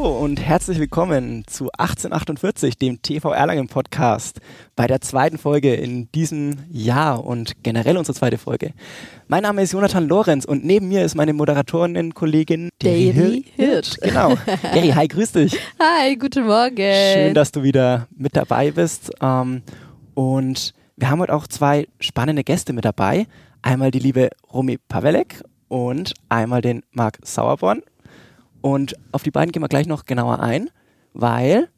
Hallo 0.00 0.18
und 0.18 0.40
herzlich 0.40 0.78
willkommen 0.78 1.44
zu 1.46 1.64
1848, 1.72 2.78
dem 2.78 3.02
TV 3.02 3.32
Erlangen 3.32 3.68
Podcast, 3.68 4.40
bei 4.74 4.86
der 4.86 5.02
zweiten 5.02 5.36
Folge 5.36 5.74
in 5.74 6.10
diesem 6.12 6.56
Jahr 6.70 7.22
und 7.22 7.62
generell 7.62 7.98
unsere 7.98 8.16
zweite 8.16 8.38
Folge. 8.38 8.72
Mein 9.28 9.42
Name 9.42 9.60
ist 9.60 9.72
Jonathan 9.72 10.08
Lorenz 10.08 10.46
und 10.46 10.64
neben 10.64 10.88
mir 10.88 11.04
ist 11.04 11.16
meine 11.16 11.34
Moderatorin-Kollegin 11.34 12.70
Davy 12.78 13.44
Hirt. 13.54 13.98
Genau. 14.00 14.36
Gary, 14.72 14.88
hi, 14.88 15.06
grüß 15.06 15.32
dich. 15.32 15.58
Hi, 15.78 16.16
guten 16.16 16.46
Morgen. 16.46 16.94
Schön, 17.12 17.34
dass 17.34 17.52
du 17.52 17.62
wieder 17.62 18.06
mit 18.16 18.34
dabei 18.34 18.70
bist. 18.70 19.10
Ähm, 19.20 19.60
und 20.14 20.72
wir 20.96 21.10
haben 21.10 21.20
heute 21.20 21.34
auch 21.34 21.46
zwei 21.46 21.86
spannende 21.98 22.42
Gäste 22.42 22.72
mit 22.72 22.86
dabei. 22.86 23.26
Einmal 23.60 23.90
die 23.90 23.98
liebe 23.98 24.30
Romy 24.50 24.78
Pavelek 24.78 25.42
und 25.68 26.14
einmal 26.30 26.62
den 26.62 26.84
Marc 26.90 27.18
Sauerborn. 27.22 27.82
Und 28.60 28.94
auf 29.12 29.22
die 29.22 29.30
beiden 29.30 29.52
gehen 29.52 29.62
wir 29.62 29.68
gleich 29.68 29.86
noch 29.86 30.04
genauer 30.04 30.40
ein, 30.40 30.70
weil, 31.14 31.68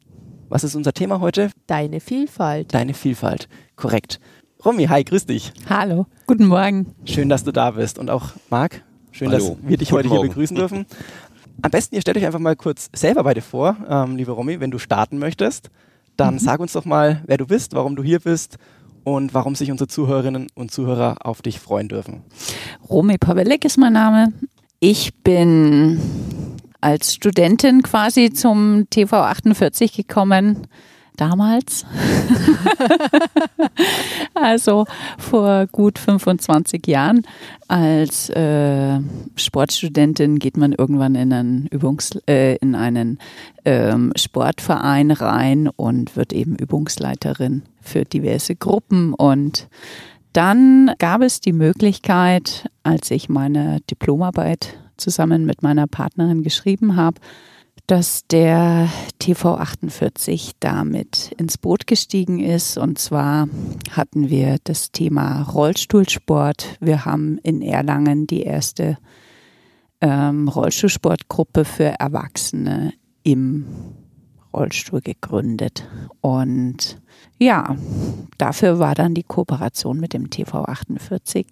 was 0.49 0.63
ist 0.63 0.75
unser 0.75 0.93
Thema 0.93 1.19
heute? 1.21 1.49
Deine 1.67 1.99
Vielfalt. 1.99 2.73
Deine 2.73 2.93
Vielfalt, 2.93 3.47
korrekt. 3.75 4.19
Romy, 4.65 4.85
hi, 4.85 5.03
grüß 5.03 5.25
dich. 5.25 5.53
Hallo, 5.69 6.07
guten 6.25 6.45
Morgen. 6.45 6.93
Schön, 7.05 7.29
dass 7.29 7.43
du 7.43 7.51
da 7.51 7.71
bist. 7.71 7.99
Und 7.99 8.09
auch 8.09 8.31
Marc, 8.49 8.83
schön, 9.11 9.29
Hallo. 9.31 9.57
dass 9.61 9.69
wir 9.69 9.77
dich 9.77 9.89
Guten 9.89 9.97
heute 9.99 10.07
Morgen. 10.09 10.21
hier 10.21 10.29
begrüßen 10.29 10.55
dürfen. 10.55 10.85
Am 11.61 11.71
besten, 11.71 11.95
ihr 11.95 12.01
stellt 12.01 12.17
euch 12.17 12.25
einfach 12.25 12.39
mal 12.39 12.55
kurz 12.55 12.89
selber 12.93 13.23
beide 13.23 13.41
vor, 13.41 13.77
ähm, 13.87 14.15
liebe 14.15 14.31
Romy, 14.31 14.59
wenn 14.59 14.71
du 14.71 14.79
starten 14.79 15.17
möchtest. 15.17 15.69
Dann 16.17 16.37
sag 16.39 16.59
uns 16.59 16.73
doch 16.73 16.85
mal, 16.85 17.23
wer 17.25 17.37
du 17.37 17.47
bist, 17.47 17.73
warum 17.73 17.95
du 17.95 18.03
hier 18.03 18.19
bist 18.19 18.57
und 19.03 19.33
warum 19.33 19.55
sich 19.55 19.71
unsere 19.71 19.87
Zuhörerinnen 19.87 20.47
und 20.55 20.71
Zuhörer 20.71 21.17
auf 21.25 21.41
dich 21.41 21.59
freuen 21.59 21.89
dürfen. 21.89 22.21
Romy 22.89 23.17
Pawelek 23.17 23.65
ist 23.65 23.77
mein 23.77 23.93
Name. 23.93 24.31
Ich 24.79 25.13
bin 25.23 25.99
als 26.83 27.13
Studentin 27.13 27.81
quasi 27.81 28.31
zum 28.31 28.87
TV 28.89 29.17
48 29.17 29.93
gekommen. 29.93 30.67
Damals. 31.15 31.85
also 34.33 34.85
vor 35.19 35.67
gut 35.67 35.99
25 35.99 36.87
Jahren. 36.87 37.21
Als 37.67 38.29
äh, 38.29 38.99
Sportstudentin 39.35 40.39
geht 40.39 40.57
man 40.57 40.73
irgendwann 40.73 41.13
in 41.13 41.31
einen, 41.31 41.67
Übungs 41.67 42.17
äh, 42.27 42.55
in 42.55 42.73
einen 42.73 43.19
ähm, 43.63 44.11
Sportverein 44.15 45.11
rein 45.11 45.67
und 45.67 46.15
wird 46.17 46.33
eben 46.33 46.55
Übungsleiterin 46.55 47.61
für 47.79 48.05
diverse 48.05 48.55
Gruppen. 48.55 49.13
Und 49.13 49.67
dann 50.33 50.93
gab 50.97 51.21
es 51.21 51.41
die 51.41 51.53
Möglichkeit, 51.53 52.67
als 52.81 53.11
ich 53.11 53.29
meine 53.29 53.81
Diplomarbeit 53.81 54.82
zusammen 54.97 55.45
mit 55.45 55.63
meiner 55.63 55.87
Partnerin 55.87 56.43
geschrieben 56.43 56.95
habe, 56.95 57.19
dass 57.87 58.25
der 58.27 58.89
TV 59.19 59.57
48 59.57 60.53
damit 60.59 61.33
ins 61.37 61.57
Boot 61.57 61.85
gestiegen 61.85 62.39
ist. 62.39 62.77
Und 62.77 62.97
zwar 62.97 63.47
hatten 63.91 64.29
wir 64.29 64.57
das 64.63 64.91
Thema 64.91 65.41
Rollstuhlsport. 65.41 66.77
Wir 66.79 67.05
haben 67.05 67.37
in 67.39 67.61
Erlangen 67.61 68.25
die 68.25 68.43
erste 68.43 68.97
ähm, 69.99 70.47
Rollstuhlsportgruppe 70.47 71.65
für 71.65 71.99
Erwachsene 71.99 72.93
im 73.23 73.65
Rollstuhl 74.53 75.01
gegründet. 75.01 75.87
Und 76.21 77.01
ja, 77.37 77.75
dafür 78.37 78.79
war 78.79 78.95
dann 78.95 79.13
die 79.13 79.23
Kooperation 79.23 79.99
mit 79.99 80.13
dem 80.13 80.29
TV 80.29 80.63
48 80.63 81.47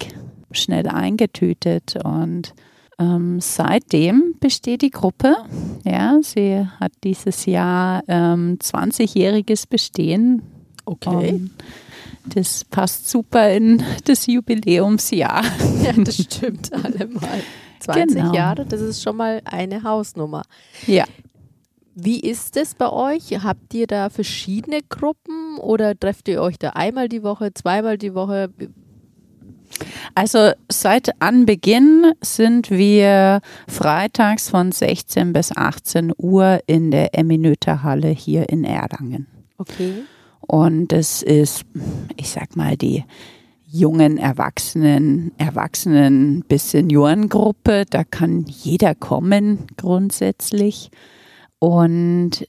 schnell 0.52 0.88
eingetütet 0.88 1.96
und 2.04 2.54
ähm, 2.98 3.40
seitdem 3.40 4.34
besteht 4.40 4.82
die 4.82 4.90
Gruppe. 4.90 5.36
Ja, 5.84 6.18
sie 6.22 6.66
hat 6.80 6.92
dieses 7.04 7.46
Jahr 7.46 8.02
ähm, 8.08 8.58
20-jähriges 8.60 9.68
Bestehen. 9.68 10.42
Okay. 10.84 11.28
Ähm, 11.28 11.50
das 12.26 12.64
passt 12.64 13.08
super 13.08 13.50
in 13.50 13.82
das 14.04 14.26
Jubiläumsjahr. 14.26 15.42
Ja, 15.82 15.92
das 16.04 16.16
stimmt 16.16 16.72
allemal. 16.72 17.42
20 17.80 18.16
Genau. 18.16 18.32
Jahre, 18.34 18.64
das 18.64 18.80
ist 18.80 19.02
schon 19.02 19.16
mal 19.16 19.42
eine 19.44 19.82
Hausnummer. 19.82 20.42
Ja. 20.86 21.04
Wie 21.94 22.20
ist 22.20 22.56
es 22.56 22.74
bei 22.74 22.90
euch? 22.90 23.42
Habt 23.42 23.74
ihr 23.74 23.86
da 23.86 24.08
verschiedene 24.08 24.80
Gruppen 24.88 25.58
oder 25.58 25.98
trefft 25.98 26.28
ihr 26.28 26.40
euch 26.40 26.58
da 26.58 26.70
einmal 26.70 27.08
die 27.08 27.22
Woche, 27.22 27.52
zweimal 27.52 27.98
die 27.98 28.14
Woche? 28.14 28.50
Also 30.14 30.50
seit 30.70 31.20
Anbeginn 31.20 32.12
sind 32.20 32.70
wir 32.70 33.40
freitags 33.68 34.50
von 34.50 34.72
16 34.72 35.32
bis 35.32 35.56
18 35.56 36.12
Uhr 36.16 36.60
in 36.66 36.90
der 36.90 37.18
Eminöter 37.18 37.82
Halle 37.82 38.08
hier 38.08 38.48
in 38.48 38.64
Erlangen. 38.64 39.26
Okay. 39.58 40.02
Und 40.40 40.92
es 40.92 41.22
ist, 41.22 41.64
ich 42.16 42.30
sag 42.30 42.56
mal, 42.56 42.76
die 42.76 43.04
jungen 43.72 44.18
Erwachsenen, 44.18 45.32
Erwachsenen 45.38 46.44
bis 46.46 46.72
Seniorengruppe. 46.72 47.84
Da 47.88 48.04
kann 48.04 48.44
jeder 48.46 48.94
kommen 48.94 49.66
grundsätzlich. 49.78 50.90
Und 51.58 52.46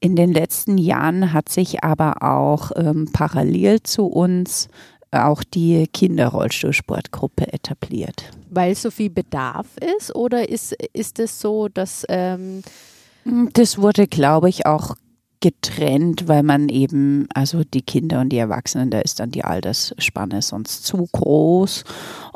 in 0.00 0.16
den 0.16 0.32
letzten 0.32 0.78
Jahren 0.78 1.32
hat 1.32 1.48
sich 1.48 1.84
aber 1.84 2.22
auch 2.22 2.72
ähm, 2.76 3.08
parallel 3.12 3.82
zu 3.82 4.06
uns 4.06 4.68
auch 5.10 5.42
die 5.42 5.86
Kinderrollstuhlsportgruppe 5.86 7.52
etabliert. 7.52 8.30
Weil 8.50 8.74
so 8.74 8.90
viel 8.90 9.10
Bedarf 9.10 9.66
ist 9.98 10.14
oder 10.14 10.48
ist, 10.48 10.74
ist 10.92 11.18
es 11.18 11.40
so, 11.40 11.68
dass 11.68 12.04
ähm, 12.08 12.62
Das 13.52 13.78
wurde, 13.78 14.06
glaube 14.06 14.48
ich, 14.48 14.66
auch 14.66 14.96
getrennt, 15.40 16.26
weil 16.26 16.42
man 16.42 16.68
eben, 16.68 17.28
also 17.32 17.62
die 17.62 17.82
Kinder 17.82 18.20
und 18.20 18.30
die 18.30 18.38
Erwachsenen, 18.38 18.90
da 18.90 19.00
ist 19.00 19.20
dann 19.20 19.30
die 19.30 19.44
Altersspanne 19.44 20.42
sonst 20.42 20.84
zu 20.84 21.08
groß 21.12 21.84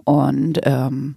und 0.04 0.60
ähm, 0.62 1.16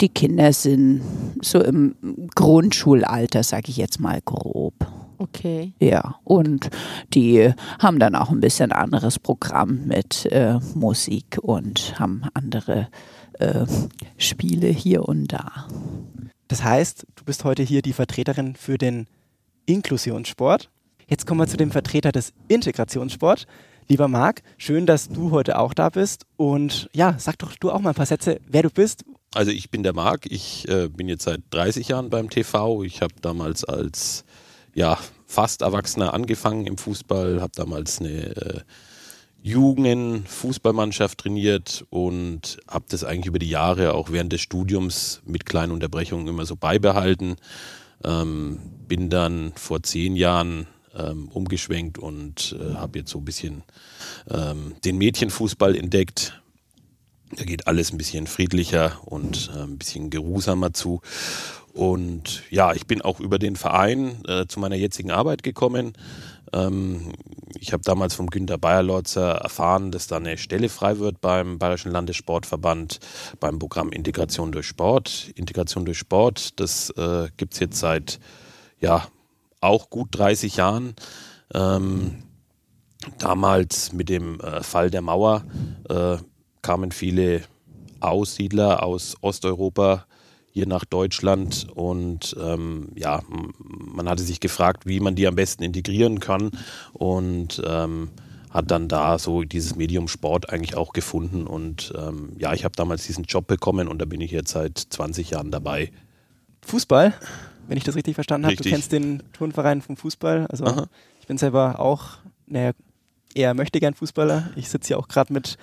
die 0.00 0.08
Kinder 0.08 0.52
sind 0.52 1.02
so 1.42 1.62
im 1.62 1.94
Grundschulalter, 2.34 3.42
sage 3.42 3.70
ich 3.70 3.76
jetzt 3.76 4.00
mal 4.00 4.20
grob. 4.24 4.74
Okay. 5.18 5.72
Ja, 5.80 6.16
und 6.24 6.70
die 7.14 7.52
haben 7.78 7.98
dann 7.98 8.14
auch 8.14 8.30
ein 8.30 8.40
bisschen 8.40 8.72
anderes 8.72 9.18
Programm 9.18 9.86
mit 9.86 10.26
äh, 10.26 10.58
Musik 10.74 11.38
und 11.42 11.98
haben 11.98 12.22
andere 12.34 12.88
äh, 13.34 13.66
Spiele 14.16 14.68
hier 14.68 15.08
und 15.08 15.32
da. 15.32 15.66
Das 16.48 16.64
heißt, 16.64 17.06
du 17.14 17.24
bist 17.24 17.44
heute 17.44 17.62
hier 17.62 17.82
die 17.82 17.92
Vertreterin 17.92 18.56
für 18.56 18.78
den 18.78 19.06
Inklusionssport. 19.66 20.70
Jetzt 21.06 21.26
kommen 21.26 21.40
wir 21.40 21.46
zu 21.46 21.56
dem 21.56 21.70
Vertreter 21.70 22.12
des 22.12 22.32
Integrationssport. 22.48 23.46
Lieber 23.86 24.08
Marc, 24.08 24.42
schön, 24.58 24.84
dass 24.84 25.08
du 25.08 25.30
heute 25.30 25.58
auch 25.58 25.72
da 25.72 25.88
bist. 25.88 26.26
Und 26.36 26.90
ja, 26.94 27.14
sag 27.18 27.38
doch 27.38 27.54
du 27.56 27.70
auch 27.70 27.80
mal 27.80 27.90
ein 27.90 27.94
paar 27.94 28.06
Sätze, 28.06 28.40
wer 28.46 28.62
du 28.62 28.70
bist. 28.70 29.04
Also 29.34 29.50
ich 29.50 29.70
bin 29.70 29.82
der 29.82 29.94
Marc, 29.94 30.26
ich 30.30 30.68
äh, 30.68 30.88
bin 30.88 31.08
jetzt 31.08 31.24
seit 31.24 31.40
30 31.50 31.88
Jahren 31.88 32.10
beim 32.10 32.28
TV. 32.28 32.82
Ich 32.82 33.02
habe 33.02 33.14
damals 33.20 33.64
als 33.64 34.24
ja, 34.78 34.96
fast 35.26 35.62
Erwachsener 35.62 36.14
angefangen 36.14 36.66
im 36.66 36.78
Fußball, 36.78 37.40
habe 37.40 37.52
damals 37.56 37.98
eine 37.98 38.36
äh, 38.36 38.60
Jugendfußballmannschaft 39.42 41.18
trainiert 41.18 41.84
und 41.90 42.58
habe 42.68 42.84
das 42.88 43.02
eigentlich 43.02 43.26
über 43.26 43.40
die 43.40 43.50
Jahre 43.50 43.94
auch 43.94 44.12
während 44.12 44.32
des 44.32 44.40
Studiums 44.40 45.20
mit 45.24 45.46
kleinen 45.46 45.72
Unterbrechungen 45.72 46.28
immer 46.28 46.46
so 46.46 46.54
beibehalten. 46.54 47.36
Ähm, 48.04 48.60
bin 48.86 49.10
dann 49.10 49.52
vor 49.56 49.82
zehn 49.82 50.14
Jahren 50.14 50.68
ähm, 50.96 51.28
umgeschwenkt 51.28 51.98
und 51.98 52.56
äh, 52.60 52.74
habe 52.74 53.00
jetzt 53.00 53.10
so 53.10 53.18
ein 53.18 53.24
bisschen 53.24 53.64
ähm, 54.30 54.76
den 54.84 54.96
Mädchenfußball 54.96 55.74
entdeckt. 55.74 56.40
Da 57.36 57.44
geht 57.44 57.66
alles 57.66 57.92
ein 57.92 57.98
bisschen 57.98 58.28
friedlicher 58.28 59.00
und 59.04 59.50
äh, 59.56 59.62
ein 59.62 59.76
bisschen 59.76 60.08
geruhsamer 60.10 60.72
zu. 60.72 61.00
Und 61.78 62.42
ja, 62.50 62.72
ich 62.72 62.88
bin 62.88 63.02
auch 63.02 63.20
über 63.20 63.38
den 63.38 63.54
Verein 63.54 64.24
äh, 64.26 64.46
zu 64.48 64.58
meiner 64.58 64.74
jetzigen 64.74 65.12
Arbeit 65.12 65.44
gekommen. 65.44 65.92
Ähm, 66.52 67.12
ich 67.56 67.72
habe 67.72 67.84
damals 67.84 68.16
vom 68.16 68.26
Günter 68.26 68.58
Bayerlotzer 68.58 69.36
erfahren, 69.36 69.92
dass 69.92 70.08
da 70.08 70.16
eine 70.16 70.38
Stelle 70.38 70.70
frei 70.70 70.98
wird 70.98 71.20
beim 71.20 71.60
Bayerischen 71.60 71.92
Landessportverband 71.92 72.98
beim 73.38 73.60
Programm 73.60 73.90
Integration 73.90 74.50
durch 74.50 74.66
Sport. 74.66 75.30
Integration 75.36 75.84
durch 75.84 75.98
Sport, 75.98 76.58
das 76.58 76.90
äh, 76.96 77.28
gibt 77.36 77.54
es 77.54 77.60
jetzt 77.60 77.78
seit 77.78 78.18
ja 78.80 79.06
auch 79.60 79.88
gut 79.88 80.08
30 80.10 80.56
Jahren. 80.56 80.96
Ähm, 81.54 82.24
damals 83.18 83.92
mit 83.92 84.08
dem 84.08 84.40
äh, 84.40 84.64
Fall 84.64 84.90
der 84.90 85.02
Mauer 85.02 85.44
äh, 85.88 86.16
kamen 86.60 86.90
viele 86.90 87.42
Aussiedler 88.00 88.82
aus 88.82 89.14
Osteuropa 89.20 90.07
hier 90.58 90.66
nach 90.66 90.84
Deutschland 90.84 91.68
und 91.72 92.36
ähm, 92.42 92.88
ja, 92.96 93.22
man 93.68 94.08
hatte 94.08 94.24
sich 94.24 94.40
gefragt, 94.40 94.86
wie 94.86 94.98
man 94.98 95.14
die 95.14 95.28
am 95.28 95.36
besten 95.36 95.62
integrieren 95.62 96.18
kann 96.18 96.50
und 96.92 97.62
ähm, 97.64 98.10
hat 98.50 98.70
dann 98.70 98.88
da 98.88 99.18
so 99.18 99.44
dieses 99.44 99.76
Medium 99.76 100.08
Sport 100.08 100.50
eigentlich 100.50 100.76
auch 100.76 100.92
gefunden 100.92 101.46
und 101.46 101.92
ähm, 101.96 102.32
ja, 102.38 102.54
ich 102.54 102.64
habe 102.64 102.74
damals 102.74 103.06
diesen 103.06 103.24
Job 103.24 103.46
bekommen 103.46 103.86
und 103.86 104.00
da 104.00 104.04
bin 104.04 104.20
ich 104.20 104.32
jetzt 104.32 104.50
seit 104.50 104.78
20 104.78 105.30
Jahren 105.30 105.50
dabei. 105.50 105.92
Fußball 106.62 107.14
wenn 107.68 107.76
ich 107.76 107.84
das 107.84 107.94
richtig 107.94 108.14
verstanden 108.14 108.46
habe. 108.46 108.56
Du 108.56 108.64
kennst 108.64 108.92
den 108.92 109.22
Turnverein 109.34 109.82
vom 109.82 109.96
Fußball. 109.96 110.46
Also 110.46 110.64
Aha. 110.64 110.86
ich 111.20 111.26
bin 111.26 111.36
selber 111.36 111.78
auch, 111.78 112.16
naja, 112.46 112.72
eher 113.34 113.54
möchte 113.54 113.80
gern 113.80 113.94
Fußballer. 113.94 114.50
Ich 114.56 114.68
sitze 114.68 114.88
hier 114.88 114.98
auch 114.98 115.08
gerade 115.08 115.32
mit 115.32 115.56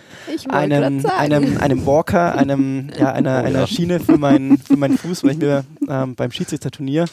einem, 0.50 1.06
einem, 1.06 1.58
einem 1.58 1.86
Walker, 1.86 2.36
einem, 2.36 2.90
ja, 2.98 3.12
einer, 3.12 3.42
Oh, 3.42 3.46
einer 3.46 3.60
ja. 3.62 3.68
Schiene 3.68 4.00
für 4.00 4.18
meinen, 4.18 4.58
für 4.58 4.78
meinen 4.78 4.98
Fuß, 4.98 5.24
weil 5.24 5.32
ich 5.32 5.38
mir 5.38 5.66
ähm, 5.88 6.16
beim 6.16 6.32
Schiedsrichterturnier, 6.32 7.06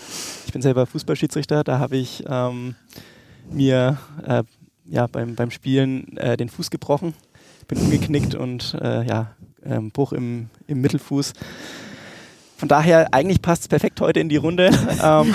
ich 0.46 0.52
bin 0.52 0.62
selber 0.62 0.86
Fußballschiedsrichter, 0.86 1.64
da 1.64 1.78
habe 1.78 1.96
ich 1.96 2.24
ähm, 2.28 2.74
mir 3.50 3.98
äh, 4.26 4.42
ja, 4.86 5.06
beim, 5.06 5.34
beim 5.34 5.50
Spielen 5.50 6.16
äh, 6.16 6.36
den 6.36 6.48
Fuß 6.48 6.70
gebrochen, 6.70 7.14
bin 7.68 7.78
umgeknickt 7.78 8.34
und 8.34 8.76
äh, 8.80 9.06
ja, 9.06 9.34
ähm, 9.64 9.90
Bruch 9.90 10.12
im, 10.12 10.48
im 10.66 10.80
Mittelfuß. 10.80 11.32
Von 12.56 12.68
daher, 12.68 13.12
eigentlich 13.12 13.42
passt 13.42 13.62
es 13.62 13.68
perfekt 13.68 14.00
heute 14.00 14.20
in 14.20 14.28
die 14.28 14.36
Runde. 14.36 14.70
ähm, 15.02 15.34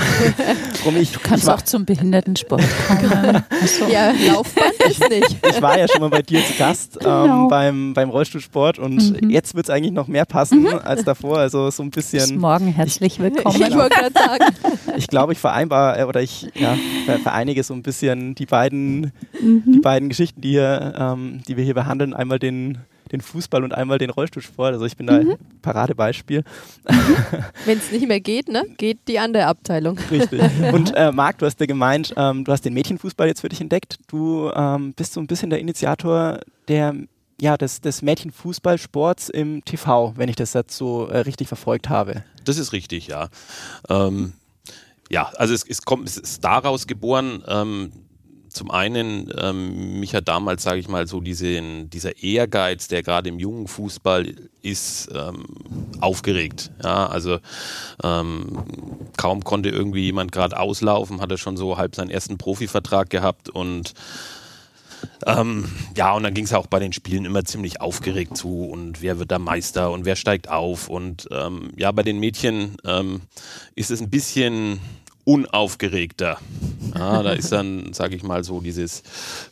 rum 0.87 0.97
ich, 0.97 1.11
Du 1.11 1.19
kannst 1.19 1.43
ich, 1.45 1.49
auch 1.49 1.61
zum 1.61 1.85
Behindertensport 1.85 2.61
kommen. 2.87 3.43
Achso. 3.61 3.85
Ja, 3.87 4.11
Laufband 4.27 4.73
ist 4.89 5.09
nicht. 5.09 5.37
ich 5.49 5.61
war 5.61 5.77
ja 5.77 5.87
schon 5.87 6.01
mal 6.01 6.09
bei 6.09 6.21
dir 6.21 6.43
zu 6.45 6.53
Gast 6.57 6.99
Genau. 6.99 7.25
ähm, 7.43 7.47
beim, 7.49 7.93
beim 7.93 8.09
Rollstuhlsport 8.09 8.79
und 8.79 9.21
Mhm. 9.21 9.29
jetzt 9.29 9.53
wird 9.55 9.67
es 9.67 9.69
eigentlich 9.69 9.91
noch 9.93 10.07
mehr 10.07 10.25
passen 10.25 10.67
als 10.67 11.03
davor. 11.03 11.37
Also 11.37 11.69
so 11.69 11.83
ein 11.83 11.91
Bis 11.91 12.11
bisschen, 12.11 12.39
morgen 12.39 12.67
herzlich 12.67 13.19
willkommen. 13.19 13.55
Ich 13.61 13.75
wollte 13.75 13.95
gerade 13.95 14.13
sagen. 14.13 14.45
ich 14.97 15.07
glaube, 15.07 15.33
ich 15.33 15.39
vereinbar 15.39 15.99
äh, 15.99 16.03
oder 16.03 16.21
ich 16.21 16.47
ja, 16.55 16.75
ver 17.05 17.19
vereinige 17.19 17.63
so 17.63 17.73
ein 17.73 17.83
bisschen 17.83 18.33
die 18.35 18.45
beiden, 18.45 19.11
Mhm. 19.41 19.63
die 19.67 19.79
beiden 19.79 20.09
Geschichten, 20.09 20.41
die, 20.41 20.49
hier, 20.51 20.93
ähm, 20.97 21.41
die 21.47 21.57
wir 21.57 21.63
hier 21.63 21.73
behandeln. 21.73 22.13
Einmal 22.13 22.39
den, 22.39 22.77
den 23.11 23.21
Fußball 23.21 23.63
und 23.63 23.73
einmal 23.73 23.97
den 23.97 24.09
Rollstuhlsport. 24.09 24.73
Also 24.73 24.85
ich 24.85 24.95
bin 24.97 25.07
da 25.07 25.19
Mhm. 25.19 25.31
ein 25.31 25.59
Paradebeispiel. 25.61 26.43
Wenn 27.65 27.77
es 27.77 27.91
nicht 27.91 28.07
mehr 28.07 28.19
geht, 28.19 28.47
ne, 28.49 28.65
geht 28.77 28.99
die 29.07 29.19
andere 29.19 29.45
Abteilung. 29.45 29.97
Richtig. 30.11 30.41
Und 30.73 30.93
äh, 30.95 31.11
Marc, 31.11 31.37
du 31.39 31.45
hast 31.45 31.59
ja 31.59 31.65
gemeint, 31.65 32.13
ähm, 32.17 32.43
du 32.43 32.51
hast 32.51 32.63
den 32.65 32.73
Mädchenfußball 32.73 33.27
jetzt 33.27 33.41
für 33.41 33.49
dich 33.49 33.61
entdeckt. 33.61 33.97
Du 34.07 34.51
ähm, 34.55 34.93
bist 34.93 35.13
so 35.13 35.19
ein 35.19 35.27
bisschen 35.27 35.49
der 35.49 35.59
Initiator 35.59 36.39
der, 36.67 36.95
ja, 37.39 37.57
des, 37.57 37.81
des 37.81 38.01
Mädchenfußballsports 38.01 39.29
im 39.29 39.63
TV, 39.65 40.13
wenn 40.15 40.29
ich 40.29 40.35
das 40.35 40.53
jetzt 40.53 40.75
so 40.77 41.07
äh, 41.07 41.19
richtig 41.19 41.47
verfolgt 41.47 41.89
habe. 41.89 42.23
Das 42.45 42.57
ist 42.57 42.71
richtig, 42.73 43.07
ja. 43.07 43.29
Ähm, 43.89 44.33
ja, 45.09 45.31
also 45.37 45.53
es, 45.53 45.63
es, 45.67 45.81
kommt, 45.83 46.07
es 46.07 46.17
ist 46.17 46.43
daraus 46.43 46.87
geboren. 46.87 47.43
Ähm, 47.47 47.91
zum 48.57 48.71
einen, 48.71 49.31
ähm, 49.39 49.99
mich 49.99 50.15
hat 50.15 50.27
damals, 50.27 50.63
sage 50.63 50.79
ich 50.79 50.87
mal, 50.87 51.07
so 51.07 51.21
diesen, 51.21 51.89
dieser 51.91 52.23
Ehrgeiz, 52.23 52.87
der 52.87 53.03
gerade 53.03 53.29
im 53.29 53.39
jungen 53.39 53.67
Fußball 53.67 54.33
ist, 54.63 55.09
ähm, 55.13 55.45
aufgeregt. 56.01 56.71
Ja, 56.83 57.05
also 57.05 57.37
ähm, 58.03 58.63
kaum 59.15 59.43
konnte 59.43 59.69
irgendwie 59.69 60.01
jemand 60.01 60.31
gerade 60.31 60.59
auslaufen, 60.59 61.21
hat 61.21 61.31
er 61.31 61.37
schon 61.37 61.55
so 61.55 61.77
halb 61.77 61.95
seinen 61.95 62.09
ersten 62.09 62.39
Profivertrag 62.39 63.11
gehabt 63.11 63.49
und 63.49 63.93
ähm, 65.27 65.65
ja, 65.95 66.13
und 66.13 66.23
dann 66.23 66.33
ging 66.33 66.45
es 66.45 66.53
auch 66.53 66.65
bei 66.65 66.79
den 66.79 66.93
Spielen 66.93 67.25
immer 67.25 67.45
ziemlich 67.45 67.79
aufgeregt 67.79 68.35
zu 68.35 68.65
und 68.65 69.03
wer 69.03 69.19
wird 69.19 69.29
da 69.29 69.37
Meister 69.37 69.91
und 69.91 70.05
wer 70.05 70.15
steigt 70.15 70.49
auf 70.49 70.89
und 70.89 71.27
ähm, 71.31 71.69
ja, 71.77 71.91
bei 71.91 72.01
den 72.01 72.19
Mädchen 72.19 72.77
ähm, 72.83 73.21
ist 73.75 73.91
es 73.91 74.01
ein 74.01 74.09
bisschen 74.09 74.79
unaufgeregter. 75.27 76.39
Ja, 76.95 77.21
da 77.21 77.33
ist 77.33 77.51
dann, 77.51 77.91
sage 77.91 78.15
ich 78.15 78.23
mal, 78.23 78.45
so 78.45 78.61
dieses 78.61 79.03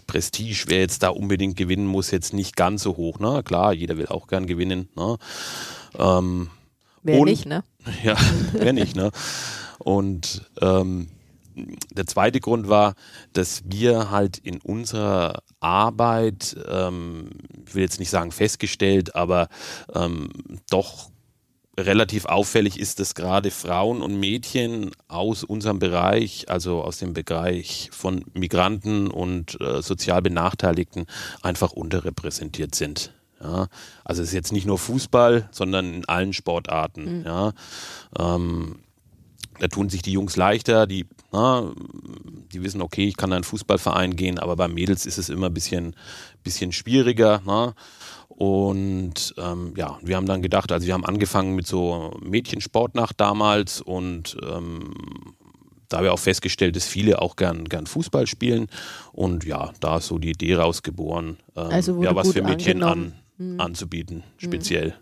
Prestige, 0.08 0.64
wer 0.68 0.80
jetzt 0.80 1.04
da 1.04 1.10
unbedingt 1.10 1.58
gewinnen 1.58 1.86
muss, 1.86 2.12
jetzt 2.12 2.34
nicht 2.34 2.56
ganz 2.56 2.82
so 2.84 2.96
hoch. 2.96 3.20
Ne? 3.20 3.44
Klar, 3.44 3.74
jeder 3.74 3.98
will 3.98 4.08
auch 4.08 4.28
gern 4.28 4.48
gewinnen. 4.48 4.88
Ne? 4.96 5.18
Ähm, 6.00 6.50
Wer 7.04 7.20
Und- 7.20 7.26
nicht, 7.28 7.46
ne? 7.46 7.64
ja, 8.04 8.16
wer 8.54 8.74
nicht, 8.74 8.96
ne? 8.96 9.12
Und 9.78 10.50
ähm, 10.62 11.10
der 11.92 12.08
zweite 12.08 12.40
Grund 12.40 12.68
war, 12.68 12.96
dass 13.34 13.62
wir 13.66 14.10
halt 14.10 14.40
in 14.40 14.60
unserer 14.62 15.44
Arbeit, 15.60 16.56
ähm, 16.68 17.30
ich 17.68 17.76
will 17.76 17.84
jetzt 17.84 18.00
nicht 18.00 18.10
sagen 18.10 18.32
festgestellt, 18.32 19.16
aber 19.16 19.50
ähm, 19.94 20.30
doch 20.70 21.12
relativ 21.78 22.26
auffällig 22.26 22.80
ist, 22.80 23.00
dass 23.00 23.16
gerade 23.16 23.52
Frauen 23.52 24.02
und 24.02 24.20
Mädchen 24.20 24.92
aus 25.08 25.44
unserem 25.44 25.80
Bereich, 25.80 26.50
also 26.50 26.82
aus 26.82 26.98
dem 26.98 27.14
Bereich 27.14 27.90
von 27.92 28.26
Migranten 28.34 29.08
und 29.08 29.60
äh, 29.60 29.82
sozial 29.82 30.22
Benachteiligten, 30.22 31.06
einfach 31.42 31.72
unterrepräsentiert 31.72 32.76
sind. 32.76 33.14
Ja, 33.42 33.68
also 34.06 34.22
es 34.22 34.30
ist 34.30 34.34
jetzt 34.34 34.54
nicht 34.54 34.66
nur 34.66 34.80
Fußball, 34.80 35.50
sondern 35.52 35.94
in 35.94 36.06
allen 36.06 36.34
Sportarten. 36.34 37.24
Ja, 37.26 37.54
ähm, 38.18 38.80
da 39.60 39.68
tun 39.68 39.90
sich 39.90 40.02
die 40.02 40.12
Jungs 40.12 40.36
leichter, 40.36 40.88
die, 40.88 41.06
na, 41.32 41.72
die 42.52 42.64
wissen, 42.64 42.82
okay, 42.82 43.08
ich 43.08 43.18
kann 43.18 43.30
in 43.30 43.36
einen 43.36 43.44
Fußballverein 43.44 44.16
gehen, 44.16 44.40
aber 44.40 44.56
bei 44.56 44.68
Mädels 44.68 45.06
ist 45.06 45.18
es 45.18 45.30
immer 45.30 45.48
ein 45.48 45.54
bisschen, 45.54 45.96
bisschen 46.44 46.72
schwieriger. 46.72 47.42
Na? 47.46 47.74
Und 48.36 49.34
ähm, 49.38 49.74
ja, 49.78 49.98
wir 50.02 50.18
haben 50.18 50.26
dann 50.26 50.42
gedacht, 50.42 50.72
also 50.72 50.86
wir 50.86 50.94
haben 50.94 51.06
angefangen 51.06 51.56
mit 51.56 51.68
so 51.68 52.12
Mädchensportnacht 52.22 53.20
damals 53.20 53.82
und 53.82 54.36
ähm, 54.44 54.94
da 55.88 55.98
haben 55.98 56.04
wir 56.04 56.14
auch 56.14 56.20
festgestellt, 56.20 56.76
dass 56.76 56.86
viele 56.86 57.22
auch 57.22 57.36
gern, 57.38 57.66
gern 57.66 57.88
Fußball 57.88 58.28
spielen. 58.28 58.68
Und 59.14 59.46
ja, 59.46 59.72
da 59.80 59.98
ist 59.98 60.08
so 60.08 60.18
die 60.18 60.32
Idee 60.32 60.56
rausgeboren, 60.56 61.38
ähm, 61.56 61.68
Also 61.70 62.04
ja, 62.04 62.16
was 62.16 62.34
für 62.34 62.42
Mädchen 62.42 62.84
an. 62.84 63.14
Mhm. 63.38 63.60
anzubieten, 63.60 64.24
speziell. 64.38 64.96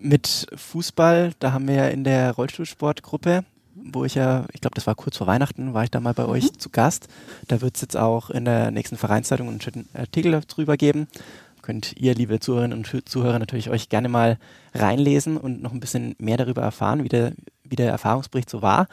Mit 0.00 0.46
Fußball, 0.54 1.32
da 1.40 1.52
haben 1.52 1.66
wir 1.66 1.74
ja 1.74 1.88
in 1.88 2.04
der 2.04 2.32
Rollstuhlsportgruppe, 2.32 3.44
wo 3.74 4.04
ich 4.04 4.14
ja, 4.14 4.46
ich 4.52 4.60
glaube, 4.60 4.74
das 4.74 4.86
war 4.86 4.94
kurz 4.94 5.16
vor 5.16 5.26
Weihnachten, 5.26 5.74
war 5.74 5.84
ich 5.84 5.90
da 5.90 6.00
mal 6.00 6.14
bei 6.14 6.26
euch 6.26 6.52
zu 6.58 6.70
Gast. 6.70 7.08
Da 7.48 7.60
wird 7.60 7.74
es 7.74 7.82
jetzt 7.82 7.96
auch 7.96 8.30
in 8.30 8.44
der 8.44 8.70
nächsten 8.70 8.96
Vereinszeitung 8.96 9.48
einen 9.48 9.60
schönen 9.60 9.88
Artikel 9.94 10.40
darüber 10.46 10.76
geben. 10.76 11.08
Könnt 11.62 11.94
ihr, 11.96 12.14
liebe 12.14 12.40
Zuhörerinnen 12.40 12.78
und 12.78 13.08
Zuhörer, 13.08 13.38
natürlich 13.38 13.70
euch 13.70 13.88
gerne 13.88 14.08
mal 14.08 14.38
reinlesen 14.74 15.36
und 15.36 15.62
noch 15.62 15.72
ein 15.72 15.80
bisschen 15.80 16.14
mehr 16.18 16.36
darüber 16.36 16.62
erfahren, 16.62 17.04
wie 17.04 17.08
der, 17.08 17.32
wie 17.64 17.76
der 17.76 17.90
Erfahrungsbericht 17.90 18.50
so 18.50 18.62
war. 18.62 18.86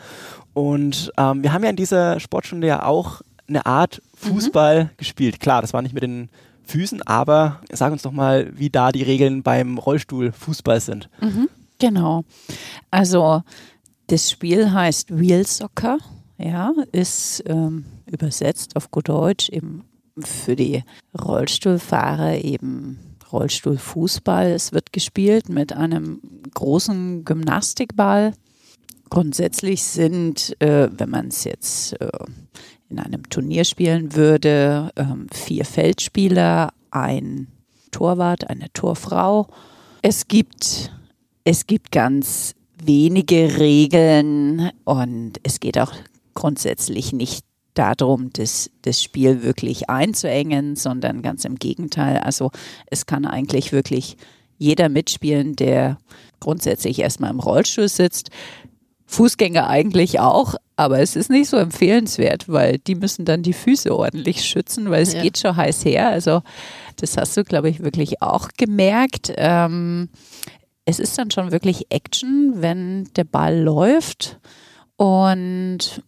Und 0.53 1.11
ähm, 1.17 1.43
wir 1.43 1.53
haben 1.53 1.63
ja 1.63 1.69
in 1.69 1.75
dieser 1.75 2.19
Sportstunde 2.19 2.67
ja 2.67 2.83
auch 2.83 3.21
eine 3.47 3.65
Art 3.65 4.01
Fußball 4.15 4.91
gespielt. 4.97 5.39
Klar, 5.39 5.61
das 5.61 5.73
war 5.73 5.81
nicht 5.81 5.93
mit 5.93 6.03
den 6.03 6.29
Füßen, 6.63 7.01
aber 7.03 7.61
sag 7.71 7.93
uns 7.93 8.01
doch 8.01 8.11
mal, 8.11 8.51
wie 8.57 8.69
da 8.69 8.91
die 8.91 9.03
Regeln 9.03 9.41
beim 9.41 9.77
Rollstuhlfußball 9.77 10.81
sind. 10.81 11.09
Genau. 11.79 12.23
Also 12.91 13.43
das 14.07 14.29
Spiel 14.29 14.71
heißt 14.71 15.17
Wheel 15.17 15.45
Soccer, 15.45 15.97
ja, 16.37 16.73
ist 16.91 17.43
ähm, 17.47 17.85
übersetzt 18.05 18.75
auf 18.75 18.91
gut 18.91 19.09
Deutsch 19.09 19.49
eben 19.49 19.83
für 20.23 20.55
die 20.55 20.83
Rollstuhlfahrer 21.19 22.43
eben 22.43 22.99
Rollstuhlfußball. 23.31 24.47
Es 24.47 24.71
wird 24.71 24.93
gespielt 24.93 25.49
mit 25.49 25.73
einem 25.73 26.21
großen 26.53 27.25
Gymnastikball. 27.25 28.33
Grundsätzlich 29.09 29.83
sind, 29.83 30.55
äh, 30.61 30.89
wenn 30.91 31.09
man 31.09 31.27
es 31.27 31.43
jetzt 31.43 31.99
äh, 32.01 32.09
in 32.89 32.99
einem 32.99 33.29
Turnier 33.29 33.63
spielen 33.63 34.15
würde, 34.15 34.91
ähm, 34.95 35.27
vier 35.31 35.65
Feldspieler, 35.65 36.73
ein 36.91 37.47
Torwart, 37.91 38.49
eine 38.49 38.71
Torfrau. 38.73 39.47
Es 40.01 40.27
gibt, 40.27 40.91
es 41.43 41.67
gibt 41.67 41.91
ganz 41.91 42.53
wenige 42.83 43.57
Regeln 43.57 44.71
und 44.83 45.33
es 45.43 45.59
geht 45.59 45.77
auch 45.79 45.93
grundsätzlich 46.33 47.13
nicht 47.13 47.46
darum, 47.77 48.31
das, 48.33 48.69
das 48.81 49.01
Spiel 49.01 49.43
wirklich 49.43 49.89
einzuengen, 49.89 50.75
sondern 50.75 51.21
ganz 51.21 51.45
im 51.45 51.55
Gegenteil. 51.55 52.17
Also 52.19 52.51
es 52.87 53.05
kann 53.05 53.25
eigentlich 53.25 53.71
wirklich 53.71 54.17
jeder 54.57 54.89
mitspielen, 54.89 55.55
der 55.55 55.97
grundsätzlich 56.39 56.99
erstmal 56.99 57.31
im 57.31 57.39
Rollstuhl 57.39 57.87
sitzt. 57.89 58.29
Fußgänger 59.09 59.67
eigentlich 59.69 60.19
auch, 60.19 60.55
aber 60.75 60.99
es 60.99 61.15
ist 61.15 61.29
nicht 61.29 61.49
so 61.49 61.55
empfehlenswert, 61.57 62.49
weil 62.49 62.77
die 62.79 62.95
müssen 62.95 63.23
dann 63.23 63.41
die 63.41 63.53
Füße 63.53 63.95
ordentlich 63.95 64.43
schützen, 64.43 64.89
weil 64.89 65.01
es 65.01 65.13
Ja. 65.13 65.21
geht 65.21 65.37
schon 65.37 65.55
heiß 65.55 65.85
her. 65.85 66.09
Also 66.09 66.41
das 66.97 67.15
hast 67.15 67.37
du, 67.37 67.43
glaube 67.45 67.69
ich, 67.69 67.81
wirklich 67.81 68.21
auch 68.21 68.49
gemerkt. 68.57 69.31
Ähm, 69.37 70.09
es 70.83 70.99
ist 70.99 71.17
dann 71.17 71.31
schon 71.31 71.51
wirklich 71.51 71.85
Action, 71.89 72.55
wenn 72.57 73.05
der 73.15 73.23
Ball 73.23 73.57
läuft 73.61 74.39
und 74.97 76.01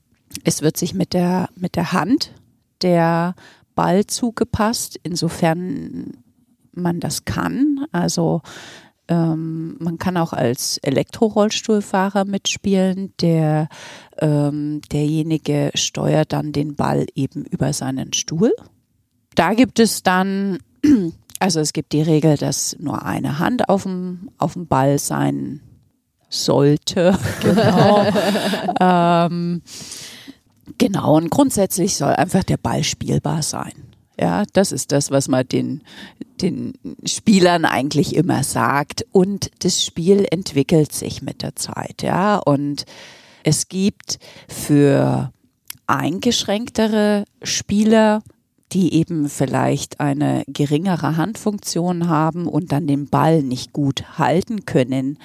es 0.44 0.62
wird 0.62 0.78
sich 0.78 0.94
mit 0.94 1.14
der, 1.14 1.50
mit 1.56 1.76
der 1.76 1.92
Hand 1.92 2.34
der 2.82 3.36
Ball 3.76 4.06
zugepasst, 4.06 5.00
insofern 5.04 6.18
man 6.74 7.00
das 7.00 7.26
kann. 7.26 7.86
Also 7.92 8.42
ähm, 9.10 9.76
man 9.80 9.98
kann 9.98 10.18
auch 10.18 10.34
als 10.34 10.78
Elektrorollstuhlfahrer 10.78 12.26
mitspielen. 12.26 13.14
Der, 13.22 13.68
ähm, 14.20 14.82
derjenige 14.92 15.72
steuert 15.74 16.32
dann 16.32 16.52
den 16.52 16.76
Ball 16.76 17.08
eben 17.16 17.44
über 17.46 17.74
seinen 17.74 18.14
Stuhl. 18.14 18.54
Da 19.36 19.54
gibt 19.54 19.80
es 19.80 20.04
dann, 20.04 20.60
also 21.40 21.60
es 21.60 21.74
gibt 21.74 21.94
die 21.94 22.04
Regel, 22.04 22.38
dass 22.38 22.76
nur 22.80 23.04
eine 23.04 23.40
Hand 23.40 23.68
auf 23.68 23.84
dem, 23.84 24.30
auf 24.38 24.54
dem 24.54 24.68
Ball 24.68 25.00
sein 25.00 25.62
sollte. 26.30 27.18
Genau. 27.42 28.06
ähm, 28.80 29.62
genau, 30.78 31.18
und 31.18 31.30
grundsätzlich 31.30 31.96
soll 31.96 32.14
einfach 32.14 32.44
der 32.44 32.58
Ball 32.58 32.84
spielbar 32.84 33.42
sein. 33.42 33.74
Ja, 34.20 34.44
das 34.52 34.74
ist 34.74 34.92
das, 34.92 35.12
was 35.12 35.30
man 35.30 35.48
den, 35.48 35.82
den 36.42 36.74
Spielern 37.06 37.64
eigentlich 37.64 38.16
immer 38.16 38.44
sagt. 38.44 39.06
Und 39.12 39.50
das 39.60 39.84
Spiel 39.84 40.26
entwickelt 40.30 40.92
sich 40.92 41.22
mit 41.22 41.42
der 41.42 41.56
Zeit, 41.56 42.04
ja. 42.04 42.38
Und 42.38 42.86
es 43.44 43.70
gibt 43.70 44.20
für 44.50 45.32
eingeschränktere 45.88 47.24
Spieler, 47.44 48.22
die 48.74 48.94
eben 48.94 49.30
vielleicht 49.30 50.00
eine 50.00 50.44
geringere 50.48 51.18
Handfunktion 51.18 52.10
haben 52.10 52.46
und 52.46 52.72
dann 52.72 52.88
den 52.88 53.08
Ball 53.08 53.42
nicht 53.42 53.74
gut 53.74 54.20
halten 54.20 54.66
können, 54.66 55.18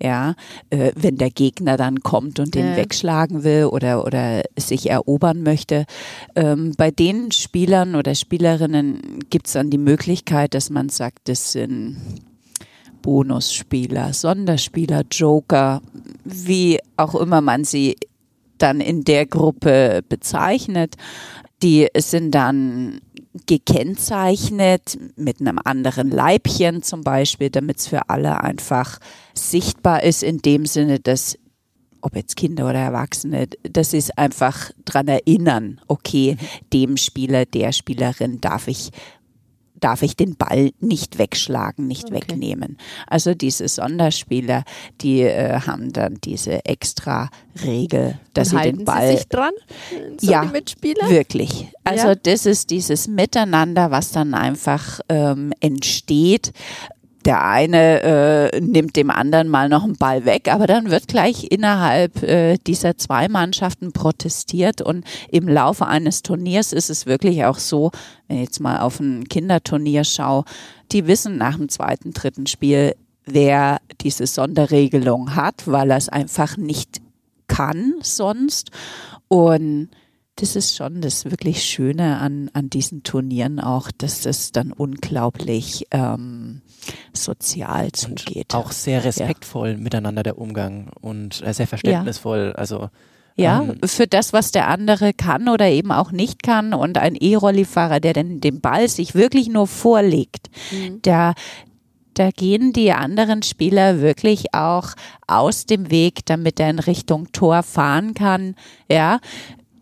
ja, 0.00 0.34
äh, 0.70 0.92
wenn 0.94 1.16
der 1.16 1.30
Gegner 1.30 1.76
dann 1.76 2.00
kommt 2.00 2.38
und 2.38 2.54
den 2.54 2.66
ja. 2.66 2.76
wegschlagen 2.76 3.44
will 3.44 3.64
oder, 3.64 4.04
oder 4.04 4.42
sich 4.58 4.90
erobern 4.90 5.42
möchte. 5.42 5.86
Ähm, 6.34 6.74
bei 6.76 6.90
den 6.90 7.32
Spielern 7.32 7.94
oder 7.94 8.14
Spielerinnen 8.14 9.20
gibt 9.30 9.46
es 9.46 9.54
dann 9.54 9.70
die 9.70 9.78
Möglichkeit, 9.78 10.54
dass 10.54 10.70
man 10.70 10.88
sagt, 10.88 11.28
das 11.28 11.52
sind 11.52 11.96
Bonusspieler, 13.02 14.12
Sonderspieler, 14.12 15.02
Joker, 15.10 15.80
wie 16.24 16.78
auch 16.96 17.14
immer 17.14 17.40
man 17.40 17.64
sie 17.64 17.96
dann 18.58 18.80
in 18.80 19.04
der 19.04 19.26
Gruppe 19.26 20.00
bezeichnet. 20.08 20.96
Die 21.62 21.88
sind 21.96 22.32
dann 22.32 23.00
gekennzeichnet 23.46 24.98
mit 25.16 25.40
einem 25.40 25.58
anderen 25.64 26.10
Leibchen 26.10 26.82
zum 26.82 27.02
Beispiel, 27.02 27.50
damit 27.50 27.78
es 27.78 27.86
für 27.86 28.08
alle 28.08 28.42
einfach 28.42 28.98
sichtbar 29.34 30.02
ist, 30.02 30.22
in 30.22 30.38
dem 30.38 30.66
Sinne, 30.66 31.00
dass 31.00 31.38
ob 32.06 32.14
jetzt 32.14 32.36
Kinder 32.36 32.68
oder 32.68 32.78
Erwachsene, 32.78 33.48
dass 33.64 33.90
sie 33.90 33.98
es 33.98 34.10
einfach 34.10 34.70
daran 34.84 35.08
erinnern, 35.08 35.80
okay, 35.88 36.36
dem 36.72 36.96
Spieler, 36.96 37.46
der 37.46 37.72
Spielerin 37.72 38.40
darf 38.40 38.68
ich 38.68 38.90
darf 39.80 40.02
ich 40.02 40.16
den 40.16 40.36
Ball 40.36 40.70
nicht 40.80 41.18
wegschlagen, 41.18 41.86
nicht 41.86 42.06
okay. 42.06 42.14
wegnehmen. 42.14 42.78
Also 43.06 43.34
diese 43.34 43.68
Sonderspieler, 43.68 44.64
die 45.00 45.22
äh, 45.22 45.60
haben 45.60 45.92
dann 45.92 46.18
diese 46.22 46.64
extra 46.64 47.30
Regel, 47.64 48.18
dass 48.34 48.52
Und 48.52 48.62
sie 48.62 48.72
den 48.72 48.84
Ball. 48.84 49.10
Sie 49.10 49.16
sich 49.16 49.28
dran? 49.28 49.52
So 50.18 50.30
ja, 50.30 50.52
wirklich. 50.52 51.68
Also 51.84 52.08
ja. 52.08 52.14
das 52.14 52.46
ist 52.46 52.70
dieses 52.70 53.08
Miteinander, 53.08 53.90
was 53.90 54.12
dann 54.12 54.34
einfach 54.34 55.00
ähm, 55.08 55.52
entsteht 55.60 56.52
der 57.26 57.44
eine 57.44 58.02
äh, 58.52 58.60
nimmt 58.60 58.94
dem 58.94 59.10
anderen 59.10 59.48
mal 59.48 59.68
noch 59.68 59.82
einen 59.82 59.96
Ball 59.96 60.24
weg, 60.24 60.48
aber 60.52 60.68
dann 60.68 60.90
wird 60.90 61.08
gleich 61.08 61.48
innerhalb 61.50 62.22
äh, 62.22 62.56
dieser 62.66 62.96
zwei 62.96 63.28
Mannschaften 63.28 63.92
protestiert 63.92 64.80
und 64.80 65.04
im 65.30 65.48
Laufe 65.48 65.86
eines 65.86 66.22
Turniers 66.22 66.72
ist 66.72 66.88
es 66.88 67.04
wirklich 67.04 67.44
auch 67.44 67.58
so, 67.58 67.90
wenn 68.28 68.38
ich 68.38 68.44
jetzt 68.44 68.60
mal 68.60 68.78
auf 68.78 69.00
ein 69.00 69.28
Kinderturnier 69.28 70.04
schaue, 70.04 70.44
die 70.92 71.08
wissen 71.08 71.36
nach 71.36 71.56
dem 71.56 71.68
zweiten, 71.68 72.12
dritten 72.12 72.46
Spiel, 72.46 72.94
wer 73.24 73.80
diese 74.00 74.28
Sonderregelung 74.28 75.34
hat, 75.34 75.66
weil 75.66 75.90
er 75.90 75.96
es 75.96 76.08
einfach 76.08 76.56
nicht 76.56 77.00
kann 77.48 77.94
sonst. 78.02 78.70
Und 79.26 79.88
das 80.36 80.54
ist 80.54 80.76
schon 80.76 81.00
das 81.00 81.24
wirklich 81.24 81.64
Schöne 81.64 82.18
an, 82.18 82.50
an 82.52 82.70
diesen 82.70 83.02
Turnieren 83.02 83.58
auch, 83.58 83.90
dass 83.90 84.20
das 84.20 84.52
dann 84.52 84.70
unglaublich 84.70 85.86
ähm, 85.90 86.60
sozial 87.12 87.92
zugeht. 87.92 88.54
Und 88.54 88.60
auch 88.60 88.72
sehr 88.72 89.04
respektvoll 89.04 89.70
ja. 89.70 89.76
miteinander 89.76 90.22
der 90.22 90.38
Umgang 90.38 90.90
und 91.00 91.42
äh, 91.46 91.52
sehr 91.52 91.66
verständnisvoll. 91.66 92.48
Ja. 92.48 92.52
Also 92.52 92.90
ja, 93.36 93.62
ähm, 93.62 93.78
für 93.84 94.06
das, 94.06 94.32
was 94.32 94.50
der 94.50 94.68
andere 94.68 95.12
kann 95.12 95.48
oder 95.48 95.68
eben 95.68 95.92
auch 95.92 96.10
nicht 96.10 96.42
kann. 96.42 96.72
Und 96.72 96.98
ein 96.98 97.14
E-Rolli-Fahrer, 97.14 98.00
der 98.00 98.14
denn 98.14 98.40
den 98.40 98.60
Ball 98.60 98.88
sich 98.88 99.14
wirklich 99.14 99.48
nur 99.48 99.66
vorlegt, 99.66 100.48
mhm. 100.70 101.02
der, 101.02 101.34
da 102.14 102.30
gehen 102.30 102.72
die 102.72 102.92
anderen 102.92 103.42
Spieler 103.42 104.00
wirklich 104.00 104.54
auch 104.54 104.88
aus 105.26 105.66
dem 105.66 105.90
Weg, 105.90 106.24
damit 106.24 106.58
er 106.58 106.70
in 106.70 106.78
Richtung 106.78 107.30
Tor 107.32 107.62
fahren 107.62 108.14
kann. 108.14 108.54
Ja, 108.90 109.20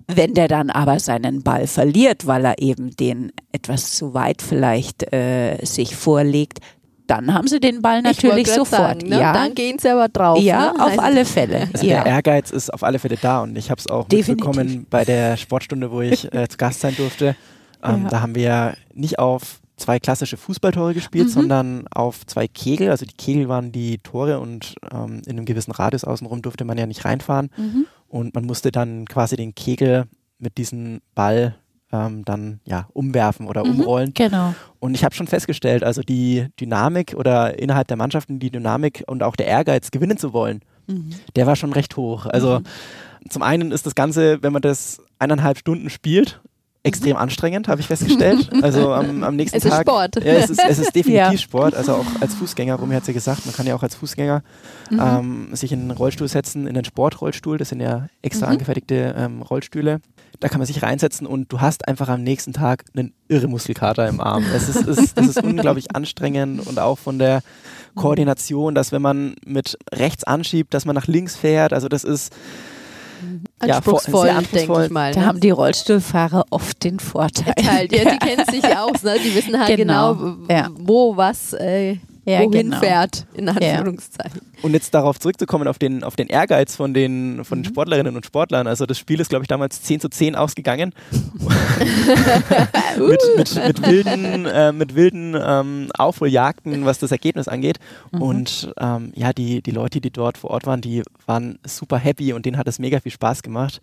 wenn 0.06 0.34
der 0.34 0.48
dann 0.48 0.70
aber 0.70 0.98
seinen 0.98 1.42
Ball 1.42 1.66
verliert, 1.66 2.26
weil 2.26 2.44
er 2.44 2.58
eben 2.58 2.94
den 2.96 3.32
etwas 3.52 3.92
zu 3.92 4.14
weit 4.14 4.42
vielleicht 4.42 5.12
äh, 5.12 5.64
sich 5.64 5.96
vorlegt, 5.96 6.58
dann 7.06 7.34
haben 7.34 7.48
sie 7.48 7.60
den 7.60 7.82
Ball 7.82 8.02
natürlich 8.02 8.48
sofort. 8.48 9.00
Sagen, 9.00 9.08
ne? 9.08 9.20
Ja. 9.20 9.32
Dann 9.32 9.54
gehen 9.54 9.78
sie 9.78 9.88
aber 9.90 10.08
drauf. 10.08 10.38
Ja, 10.38 10.72
ne? 10.72 10.74
auf 10.74 10.90
also 10.90 11.00
alle 11.00 11.24
Fälle. 11.24 11.68
Also 11.72 11.86
ja. 11.86 12.02
Der 12.02 12.12
Ehrgeiz 12.12 12.50
ist 12.50 12.72
auf 12.72 12.82
alle 12.82 12.98
Fälle 12.98 13.16
da 13.20 13.42
und 13.42 13.56
ich 13.56 13.70
habe 13.70 13.78
es 13.78 13.86
auch 13.86 14.08
Definitiv. 14.08 14.46
mitbekommen 14.46 14.86
bei 14.88 15.04
der 15.04 15.36
Sportstunde, 15.36 15.90
wo 15.90 16.00
ich 16.00 16.32
äh, 16.32 16.48
zu 16.48 16.56
Gast 16.56 16.80
sein 16.80 16.94
durfte. 16.96 17.36
Ähm, 17.82 18.04
ja. 18.04 18.08
Da 18.08 18.20
haben 18.20 18.34
wir 18.34 18.42
ja 18.42 18.74
nicht 18.94 19.18
auf 19.18 19.60
zwei 19.76 19.98
klassische 19.98 20.36
Fußballtore 20.36 20.94
gespielt, 20.94 21.26
mhm. 21.26 21.32
sondern 21.32 21.84
auf 21.88 22.26
zwei 22.26 22.48
Kegel. 22.48 22.90
Also 22.90 23.04
die 23.06 23.14
Kegel 23.14 23.48
waren 23.48 23.72
die 23.72 23.98
Tore 23.98 24.40
und 24.40 24.74
ähm, 24.92 25.22
in 25.26 25.32
einem 25.32 25.44
gewissen 25.44 25.72
Radius 25.72 26.04
außenrum 26.04 26.42
durfte 26.42 26.64
man 26.64 26.78
ja 26.78 26.86
nicht 26.86 27.04
reinfahren. 27.04 27.50
Mhm. 27.56 27.86
Und 28.08 28.34
man 28.34 28.44
musste 28.44 28.70
dann 28.70 29.06
quasi 29.06 29.36
den 29.36 29.54
Kegel 29.54 30.04
mit 30.38 30.58
diesem 30.58 31.00
Ball 31.14 31.56
ähm, 31.94 32.24
dann 32.24 32.60
ja 32.64 32.88
umwerfen 32.92 33.46
oder 33.46 33.64
mhm, 33.64 33.80
umrollen. 33.80 34.12
Genau. 34.14 34.54
Und 34.80 34.94
ich 34.94 35.04
habe 35.04 35.14
schon 35.14 35.28
festgestellt, 35.28 35.84
also 35.84 36.02
die 36.02 36.48
Dynamik 36.60 37.14
oder 37.16 37.58
innerhalb 37.58 37.86
der 37.86 37.96
Mannschaften 37.96 38.40
die 38.40 38.50
Dynamik 38.50 39.04
und 39.06 39.22
auch 39.22 39.36
der 39.36 39.46
Ehrgeiz, 39.46 39.92
gewinnen 39.92 40.18
zu 40.18 40.32
wollen, 40.32 40.60
mhm. 40.88 41.10
der 41.36 41.46
war 41.46 41.54
schon 41.54 41.72
recht 41.72 41.96
hoch. 41.96 42.26
Also 42.26 42.60
mhm. 42.60 43.30
zum 43.30 43.42
einen 43.42 43.70
ist 43.70 43.86
das 43.86 43.94
Ganze, 43.94 44.42
wenn 44.42 44.52
man 44.52 44.62
das 44.62 45.00
eineinhalb 45.20 45.58
Stunden 45.58 45.88
spielt, 45.88 46.40
extrem 46.84 47.16
anstrengend, 47.16 47.66
habe 47.66 47.80
ich 47.80 47.86
festgestellt. 47.86 48.50
Also 48.62 48.92
am, 48.92 49.24
am 49.24 49.36
nächsten 49.36 49.56
es 49.56 49.62
Tag. 49.64 49.72
Es 49.72 49.78
ist 49.78 49.82
Sport. 49.82 50.16
Ja, 50.16 50.32
es 50.34 50.50
ist, 50.50 50.62
es 50.68 50.78
ist 50.78 50.86
definitiv 50.94 51.32
ja. 51.32 51.38
Sport. 51.38 51.74
Also 51.74 51.94
auch 51.94 52.06
als 52.20 52.34
Fußgänger, 52.34 52.74
Rumi 52.76 52.94
hat 52.94 53.06
sie 53.06 53.12
ja 53.12 53.14
gesagt, 53.14 53.46
man 53.46 53.54
kann 53.54 53.66
ja 53.66 53.74
auch 53.74 53.82
als 53.82 53.94
Fußgänger 53.94 54.42
mhm. 54.90 55.00
ähm, 55.00 55.48
sich 55.56 55.72
in 55.72 55.80
einen 55.80 55.90
Rollstuhl 55.90 56.28
setzen, 56.28 56.66
in 56.66 56.76
einen 56.76 56.84
Sportrollstuhl. 56.84 57.56
Das 57.56 57.70
sind 57.70 57.80
ja 57.80 58.08
extra 58.20 58.46
mhm. 58.46 58.52
angefertigte 58.52 59.14
ähm, 59.16 59.42
Rollstühle. 59.42 60.00
Da 60.40 60.48
kann 60.48 60.58
man 60.58 60.66
sich 60.66 60.82
reinsetzen 60.82 61.26
und 61.26 61.50
du 61.50 61.60
hast 61.60 61.88
einfach 61.88 62.08
am 62.08 62.22
nächsten 62.22 62.52
Tag 62.52 62.84
einen 62.94 63.14
irre 63.28 63.48
Muskelkater 63.48 64.06
im 64.06 64.20
Arm. 64.20 64.44
Es 64.54 64.68
ist, 64.68 64.86
ist, 64.86 65.16
das 65.16 65.26
ist 65.26 65.42
unglaublich 65.42 65.94
anstrengend 65.96 66.66
und 66.66 66.78
auch 66.78 66.98
von 66.98 67.18
der 67.18 67.40
Koordination, 67.94 68.74
dass 68.74 68.92
wenn 68.92 69.00
man 69.00 69.36
mit 69.46 69.78
rechts 69.92 70.24
anschiebt, 70.24 70.74
dass 70.74 70.84
man 70.84 70.94
nach 70.94 71.06
links 71.06 71.36
fährt. 71.36 71.72
Also 71.72 71.88
das 71.88 72.04
ist 72.04 72.34
anspruchsvoll, 73.58 74.28
ja, 74.28 74.40
denke 74.40 74.84
ich 74.84 74.90
mal. 74.90 75.12
Da 75.12 75.20
ne? 75.20 75.26
haben 75.26 75.40
die 75.40 75.50
Rollstuhlfahrer 75.50 76.44
oft 76.50 76.82
den 76.84 76.98
Vorteil. 76.98 77.54
Ja, 77.58 77.86
die 77.86 78.18
kennen 78.18 78.46
sich 78.50 78.64
aus, 78.76 79.02
ne? 79.02 79.16
die 79.24 79.34
wissen 79.34 79.58
halt 79.58 79.76
genau, 79.76 80.14
genau 80.14 80.36
ja. 80.48 80.68
wo 80.76 81.16
was 81.16 81.52
äh, 81.54 81.96
ja, 82.24 82.40
wohin 82.40 82.70
genau. 82.70 82.80
fährt, 82.80 83.26
in 83.34 83.48
Anführungszeichen. 83.48 84.40
Ja. 84.42 84.62
Und 84.62 84.72
jetzt 84.72 84.94
darauf 84.94 85.18
zurückzukommen, 85.18 85.68
auf 85.68 85.78
den, 85.78 86.04
auf 86.04 86.16
den 86.16 86.28
Ehrgeiz 86.28 86.76
von 86.76 86.94
den, 86.94 87.44
von 87.44 87.58
den 87.58 87.66
mhm. 87.68 87.74
Sportlerinnen 87.74 88.16
und 88.16 88.24
Sportlern. 88.24 88.66
Also 88.66 88.86
das 88.86 88.98
Spiel 88.98 89.20
ist, 89.20 89.28
glaube 89.28 89.44
ich, 89.44 89.48
damals 89.48 89.82
10 89.82 90.00
zu 90.00 90.08
10 90.08 90.34
ausgegangen. 90.36 90.92
mit, 92.98 93.20
mit, 93.36 93.66
mit, 93.66 93.86
wilden, 93.86 94.46
äh, 94.46 94.72
mit 94.72 94.94
wilden 94.94 95.36
ähm, 95.40 95.88
Aufholjagden, 95.96 96.84
was 96.84 96.98
das 96.98 97.10
Ergebnis 97.10 97.48
angeht. 97.48 97.78
Mhm. 98.12 98.22
Und 98.22 98.74
ähm, 98.78 99.12
ja, 99.14 99.32
die, 99.32 99.62
die 99.62 99.70
Leute, 99.70 100.00
die 100.00 100.10
dort 100.10 100.38
vor 100.38 100.50
Ort 100.50 100.66
waren, 100.66 100.80
die 100.80 101.02
waren 101.26 101.58
super 101.66 101.98
happy 101.98 102.32
und 102.32 102.46
denen 102.46 102.56
hat 102.56 102.68
es 102.68 102.78
mega 102.78 103.00
viel 103.00 103.12
Spaß 103.12 103.42
gemacht. 103.42 103.80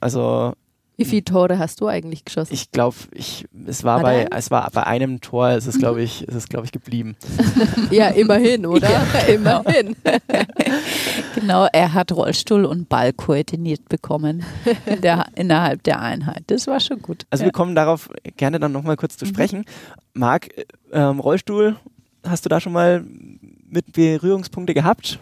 Also 0.00 0.54
wie 0.96 1.04
viele 1.04 1.24
Tore 1.24 1.58
hast 1.58 1.80
du 1.80 1.88
eigentlich 1.88 2.24
geschossen? 2.24 2.52
Ich 2.52 2.70
glaube, 2.70 2.96
ich, 3.12 3.46
es 3.66 3.82
war, 3.82 3.96
war 3.96 4.02
bei, 4.02 4.26
es 4.30 4.50
war 4.50 4.70
bei 4.70 4.84
einem 4.84 5.20
Tor, 5.20 5.50
es 5.50 5.66
ist, 5.66 5.78
glaube 5.78 6.02
ich, 6.02 6.26
es 6.28 6.34
ist, 6.34 6.50
glaube 6.50 6.66
ich, 6.66 6.72
geblieben. 6.72 7.16
ja, 7.90 8.08
immerhin, 8.08 8.66
oder? 8.66 8.82
Ja, 8.92 9.04
genau. 9.26 9.60
immerhin. 9.62 9.96
genau, 11.34 11.66
er 11.72 11.94
hat 11.94 12.12
Rollstuhl 12.12 12.64
und 12.66 12.88
Ball 12.88 13.12
koordiniert 13.12 13.88
bekommen 13.88 14.44
in 14.84 15.00
der, 15.00 15.26
innerhalb 15.34 15.82
der 15.84 16.00
Einheit. 16.00 16.42
Das 16.48 16.66
war 16.66 16.78
schon 16.78 17.00
gut. 17.00 17.24
Also 17.30 17.42
ja. 17.42 17.46
wir 17.46 17.52
kommen 17.52 17.74
darauf 17.74 18.10
gerne 18.36 18.60
dann 18.60 18.72
nochmal 18.72 18.96
kurz 18.96 19.16
zu 19.16 19.24
mhm. 19.24 19.28
sprechen. 19.30 19.58
Mhm. 19.60 20.20
Marc, 20.20 20.48
ähm, 20.92 21.20
Rollstuhl, 21.20 21.76
hast 22.26 22.44
du 22.44 22.48
da 22.48 22.60
schon 22.60 22.72
mal 22.72 23.04
mit 23.68 23.92
Berührungspunkte 23.92 24.74
gehabt? 24.74 25.18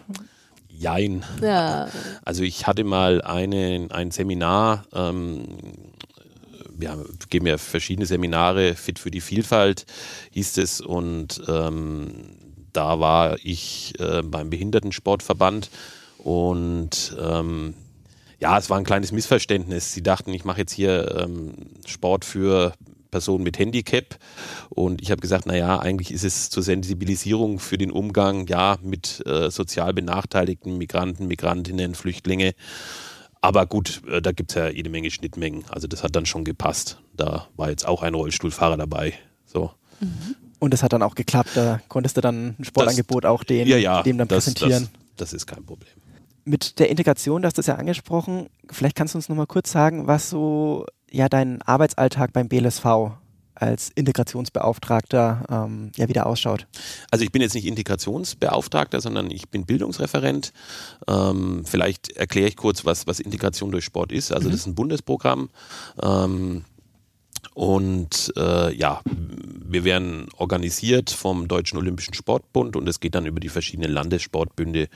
Jein. 0.81 1.23
Ja. 1.41 1.89
Also 2.25 2.41
ich 2.41 2.65
hatte 2.65 2.83
mal 2.83 3.21
eine, 3.21 3.87
ein 3.91 4.09
Seminar, 4.09 4.83
ähm, 4.93 5.45
wir 6.71 7.05
geben 7.29 7.45
ja 7.45 7.59
verschiedene 7.59 8.07
Seminare, 8.07 8.73
Fit 8.73 8.97
für 8.97 9.11
die 9.11 9.21
Vielfalt 9.21 9.85
hieß 10.31 10.57
es 10.57 10.81
und 10.81 11.39
ähm, 11.47 12.35
da 12.73 12.99
war 12.99 13.37
ich 13.43 13.93
äh, 13.99 14.23
beim 14.23 14.49
Behindertensportverband 14.49 15.69
und 16.17 17.15
ähm, 17.21 17.75
ja, 18.39 18.57
es 18.57 18.71
war 18.71 18.79
ein 18.79 18.83
kleines 18.83 19.11
Missverständnis. 19.11 19.93
Sie 19.93 20.01
dachten, 20.01 20.33
ich 20.33 20.45
mache 20.45 20.61
jetzt 20.61 20.71
hier 20.71 21.15
ähm, 21.15 21.53
Sport 21.85 22.25
für 22.25 22.73
Person 23.11 23.43
mit 23.43 23.59
Handicap. 23.59 24.17
Und 24.69 25.01
ich 25.01 25.11
habe 25.11 25.21
gesagt, 25.21 25.45
naja, 25.45 25.79
eigentlich 25.79 26.11
ist 26.11 26.23
es 26.23 26.49
zur 26.49 26.63
Sensibilisierung 26.63 27.59
für 27.59 27.77
den 27.77 27.91
Umgang 27.91 28.47
ja 28.47 28.77
mit 28.81 29.21
äh, 29.27 29.51
sozial 29.51 29.93
benachteiligten 29.93 30.77
Migranten, 30.77 31.27
Migrantinnen, 31.27 31.93
Flüchtlinge. 31.93 32.53
Aber 33.41 33.65
gut, 33.65 34.01
äh, 34.07 34.21
da 34.21 34.31
gibt 34.31 34.51
es 34.51 34.55
ja 34.55 34.69
jede 34.69 34.89
Menge 34.89 35.11
Schnittmengen. 35.11 35.65
Also 35.69 35.87
das 35.87 36.03
hat 36.03 36.15
dann 36.15 36.25
schon 36.25 36.45
gepasst. 36.45 36.99
Da 37.15 37.47
war 37.57 37.69
jetzt 37.69 37.87
auch 37.87 38.01
ein 38.01 38.13
Rollstuhlfahrer 38.13 38.77
dabei. 38.77 39.13
So. 39.45 39.71
Mhm. 39.99 40.35
Und 40.59 40.73
es 40.73 40.83
hat 40.83 40.93
dann 40.93 41.03
auch 41.03 41.15
geklappt. 41.15 41.51
Da 41.55 41.81
konntest 41.87 42.17
du 42.17 42.21
dann 42.21 42.55
ein 42.59 42.63
Sportangebot 42.63 43.25
das, 43.25 43.31
auch 43.31 43.43
den, 43.43 43.67
ja, 43.67 43.77
ja, 43.77 44.03
dem 44.03 44.17
dann 44.17 44.27
das, 44.27 44.45
präsentieren. 44.45 44.89
Das, 45.17 45.29
das 45.29 45.33
ist 45.33 45.47
kein 45.47 45.65
Problem 45.65 45.91
mit 46.43 46.79
der 46.79 46.89
Integration, 46.89 47.41
du 47.41 47.45
hast 47.45 47.57
das 47.57 47.67
ja 47.67 47.75
angesprochen, 47.75 48.47
vielleicht 48.69 48.95
kannst 48.95 49.13
du 49.13 49.17
uns 49.17 49.29
nochmal 49.29 49.47
kurz 49.47 49.71
sagen, 49.71 50.07
was 50.07 50.29
so 50.29 50.85
ja 51.11 51.29
dein 51.29 51.61
Arbeitsalltag 51.61 52.33
beim 52.33 52.47
BLSV 52.47 52.85
als 53.61 53.89
Integrationsbeauftragter 53.93 55.43
ähm, 55.49 55.91
ja 55.95 56.09
wieder 56.09 56.25
ausschaut. 56.25 56.67
Also 57.11 57.23
ich 57.23 57.31
bin 57.31 57.41
jetzt 57.41 57.53
nicht 57.53 57.67
Integrationsbeauftragter, 57.67 59.01
sondern 59.01 59.29
ich 59.29 59.49
bin 59.49 59.65
Bildungsreferent. 59.65 60.51
Ähm, 61.07 61.63
vielleicht 61.65 62.11
erkläre 62.11 62.47
ich 62.47 62.57
kurz, 62.57 62.85
was, 62.85 63.05
was 63.05 63.19
Integration 63.19 63.71
durch 63.71 63.85
Sport 63.85 64.11
ist. 64.11 64.31
Also 64.31 64.47
mhm. 64.47 64.51
das 64.51 64.61
ist 64.61 64.67
ein 64.67 64.75
Bundesprogramm. 64.75 65.49
Ähm, 66.01 66.65
und 67.53 68.33
äh, 68.37 68.73
ja, 68.73 69.01
wir 69.05 69.83
werden 69.83 70.27
organisiert 70.37 71.09
vom 71.09 71.47
Deutschen 71.47 71.77
Olympischen 71.77 72.13
Sportbund 72.13 72.75
und 72.75 72.87
es 72.87 72.99
geht 72.99 73.15
dann 73.15 73.25
über 73.25 73.39
die 73.39 73.49
verschiedenen 73.49 73.91
Landessportbünde. 73.91 74.87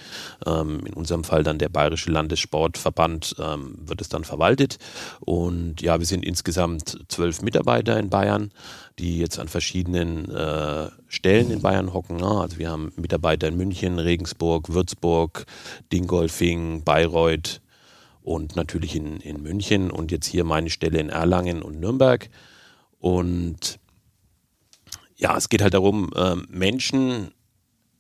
Ähm, 0.46 0.86
in 0.86 0.94
unserem 0.94 1.24
Fall 1.24 1.44
dann 1.44 1.60
der 1.60 1.70
Bayerische 1.70 2.12
Landessportverband 2.12 3.36
ähm, 3.40 3.76
wird 3.86 4.02
es 4.02 4.10
dann 4.10 4.24
verwaltet. 4.24 4.78
Und 5.20 5.82
ja, 5.82 6.00
wir 6.00 6.06
sind 6.06 6.26
insgesamt 6.26 6.98
zwölf 7.10 7.42
Mitarbeiter 7.42 8.00
in 8.00 8.10
Bayern, 8.10 8.52
die 9.00 9.20
jetzt 9.20 9.40
an 9.40 9.50
verschiedenen 9.50 10.30
äh, 10.34 10.90
Stellen 11.08 11.52
in 11.52 11.62
Bayern 11.62 11.94
hocken. 11.94 12.18
Ne? 12.18 12.28
Also 12.28 12.58
wir 12.58 12.70
haben 12.70 12.94
Mitarbeiter 12.96 13.50
in 13.50 13.58
München, 13.58 14.00
Regensburg, 14.00 14.74
Würzburg, 14.74 15.46
Dingolfing, 15.92 16.84
Bayreuth, 16.84 17.62
und 18.26 18.56
natürlich 18.56 18.96
in, 18.96 19.18
in 19.18 19.44
München 19.44 19.92
und 19.92 20.12
jetzt 20.12 20.26
hier 20.26 20.44
meine 20.44 20.72
Stelle 20.72 21.00
in 21.00 21.10
Erlangen 21.10 21.62
und 21.62 21.80
Nürnberg. 21.80 22.28
Und 22.98 23.80
ja, 25.16 25.38
es 25.38 25.48
geht 25.48 25.62
halt 25.62 25.76
darum, 25.76 26.12
äh, 26.16 26.36
Menschen 26.50 27.32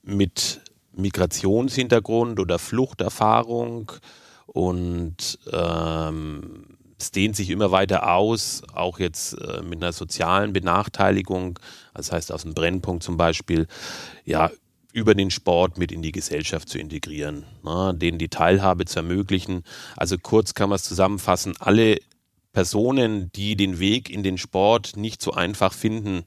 mit 0.01 0.62
Migrationshintergrund 0.94 2.39
oder 2.39 2.58
Fluchterfahrung 2.58 3.91
und 4.48 5.38
ähm, 5.51 6.77
es 6.98 7.12
dehnt 7.12 7.36
sich 7.36 7.51
immer 7.51 7.72
weiter 7.72 8.12
aus, 8.12 8.63
auch 8.74 8.98
jetzt 9.00 9.34
äh, 9.34 9.62
mit 9.62 9.84
einer 9.84 9.94
sozialen 9.94 10.53
Benachteiligung, 10.53 11.60
das 11.94 12.12
heißt 12.12 12.32
aus 12.32 12.41
dem 12.44 12.55
Brennpunkt 12.55 13.03
zum 13.03 13.17
Beispiel, 13.17 13.67
ja, 14.24 14.50
über 14.95 15.13
den 15.13 15.29
Sport 15.29 15.77
mit 15.77 15.91
in 15.91 16.01
die 16.01 16.13
Gesellschaft 16.13 16.69
zu 16.69 16.79
integrieren, 16.79 17.43
ne, 17.63 17.93
denen 17.93 18.17
die 18.17 18.29
Teilhabe 18.29 18.85
zu 18.85 18.99
ermöglichen. 18.99 19.63
Also 19.97 20.17
kurz 20.17 20.53
kann 20.53 20.69
man 20.69 20.77
es 20.77 20.83
zusammenfassen, 20.83 21.53
alle 21.59 21.99
Personen, 22.53 23.29
die 23.33 23.57
den 23.57 23.79
Weg 23.79 24.09
in 24.09 24.23
den 24.23 24.37
Sport 24.37 24.95
nicht 24.95 25.21
so 25.21 25.33
einfach 25.33 25.73
finden, 25.73 26.23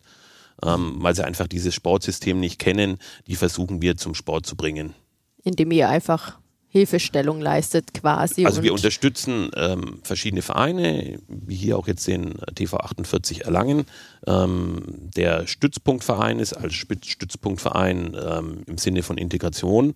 ähm, 0.62 0.96
weil 0.98 1.14
sie 1.14 1.24
einfach 1.24 1.46
dieses 1.46 1.74
Sportsystem 1.74 2.38
nicht 2.38 2.58
kennen, 2.58 2.98
die 3.26 3.36
versuchen 3.36 3.80
wir 3.80 3.96
zum 3.96 4.14
Sport 4.14 4.44
zu 4.44 4.54
bringen. 4.54 4.94
Indem 5.42 5.70
ihr 5.70 5.88
einfach 5.88 6.38
Hilfestellung 6.70 7.40
leistet 7.40 7.94
quasi. 7.94 8.44
Also 8.44 8.62
wir 8.62 8.74
unterstützen 8.74 9.50
ähm, 9.56 10.00
verschiedene 10.02 10.42
Vereine, 10.42 11.18
wie 11.26 11.56
hier 11.56 11.78
auch 11.78 11.88
jetzt 11.88 12.06
den 12.06 12.34
TV 12.54 12.76
48 12.76 13.46
Erlangen, 13.46 13.86
ähm, 14.26 14.82
der 15.16 15.46
Stützpunktverein 15.46 16.38
ist, 16.38 16.52
als 16.52 16.74
Stützpunktverein 16.74 18.14
ähm, 18.14 18.62
im 18.66 18.76
Sinne 18.76 19.02
von 19.02 19.16
Integration 19.16 19.94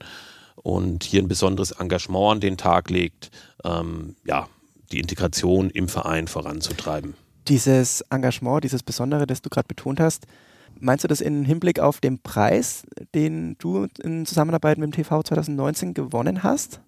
und 0.56 1.04
hier 1.04 1.22
ein 1.22 1.28
besonderes 1.28 1.72
Engagement 1.72 2.32
an 2.32 2.40
den 2.40 2.56
Tag 2.56 2.88
legt, 2.88 3.30
ähm, 3.64 4.16
ja, 4.24 4.48
die 4.92 5.00
Integration 5.00 5.68
im 5.68 5.88
Verein 5.88 6.26
voranzutreiben. 6.26 7.14
Dieses 7.48 8.02
Engagement, 8.10 8.64
dieses 8.64 8.82
Besondere, 8.82 9.26
das 9.26 9.42
du 9.42 9.50
gerade 9.50 9.68
betont 9.68 10.00
hast, 10.00 10.26
Meinst 10.80 11.04
du 11.04 11.08
das 11.08 11.20
im 11.20 11.44
Hinblick 11.44 11.80
auf 11.80 12.00
den 12.00 12.18
Preis, 12.18 12.84
den 13.14 13.56
du 13.58 13.86
in 14.02 14.26
Zusammenarbeit 14.26 14.78
mit 14.78 14.86
dem 14.86 14.92
TV 14.92 15.22
2019 15.22 15.94
gewonnen 15.94 16.42
hast? 16.42 16.80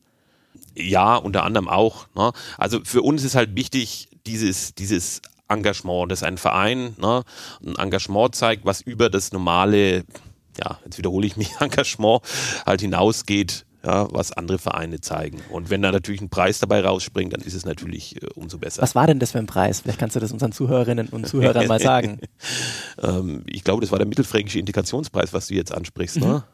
Ja, 0.74 1.16
unter 1.16 1.44
anderem 1.44 1.68
auch. 1.68 2.06
Ne? 2.14 2.32
Also 2.58 2.80
für 2.84 3.02
uns 3.02 3.24
ist 3.24 3.34
halt 3.34 3.54
wichtig, 3.56 4.08
dieses, 4.26 4.74
dieses 4.74 5.22
Engagement, 5.48 6.10
dass 6.10 6.22
ein 6.22 6.38
Verein 6.38 6.94
ne, 6.98 7.22
ein 7.64 7.76
Engagement 7.76 8.34
zeigt, 8.34 8.64
was 8.64 8.80
über 8.80 9.10
das 9.10 9.32
normale, 9.32 10.04
ja, 10.58 10.78
jetzt 10.84 10.98
wiederhole 10.98 11.26
ich 11.26 11.36
mich, 11.36 11.50
Engagement 11.60 12.22
halt 12.66 12.80
hinausgeht, 12.80 13.66
ja, 13.84 14.08
was 14.10 14.32
andere 14.32 14.58
Vereine 14.58 15.00
zeigen. 15.00 15.42
Und 15.50 15.70
wenn 15.70 15.82
da 15.82 15.92
natürlich 15.92 16.20
ein 16.20 16.30
Preis 16.30 16.58
dabei 16.58 16.80
rausspringt, 16.80 17.32
dann 17.32 17.42
ist 17.42 17.54
es 17.54 17.64
natürlich 17.64 18.22
äh, 18.22 18.26
umso 18.34 18.58
besser. 18.58 18.82
Was 18.82 18.94
war 18.94 19.06
denn 19.06 19.18
das 19.18 19.32
für 19.32 19.38
ein 19.38 19.46
Preis? 19.46 19.80
Vielleicht 19.80 19.98
kannst 19.98 20.16
du 20.16 20.20
das 20.20 20.32
unseren 20.32 20.52
Zuhörerinnen 20.52 21.08
und 21.08 21.28
Zuhörern 21.28 21.66
mal 21.66 21.80
sagen. 21.80 22.20
ähm, 23.02 23.42
ich 23.46 23.64
glaube, 23.64 23.82
das 23.82 23.90
war 23.90 23.98
der 23.98 24.08
mittelfränkische 24.08 24.58
Integrationspreis, 24.58 25.32
was 25.32 25.48
du 25.48 25.54
jetzt 25.54 25.72
ansprichst. 25.72 26.16
Ne? 26.16 26.26
Mhm. 26.26 26.32
Ne? 26.32 26.44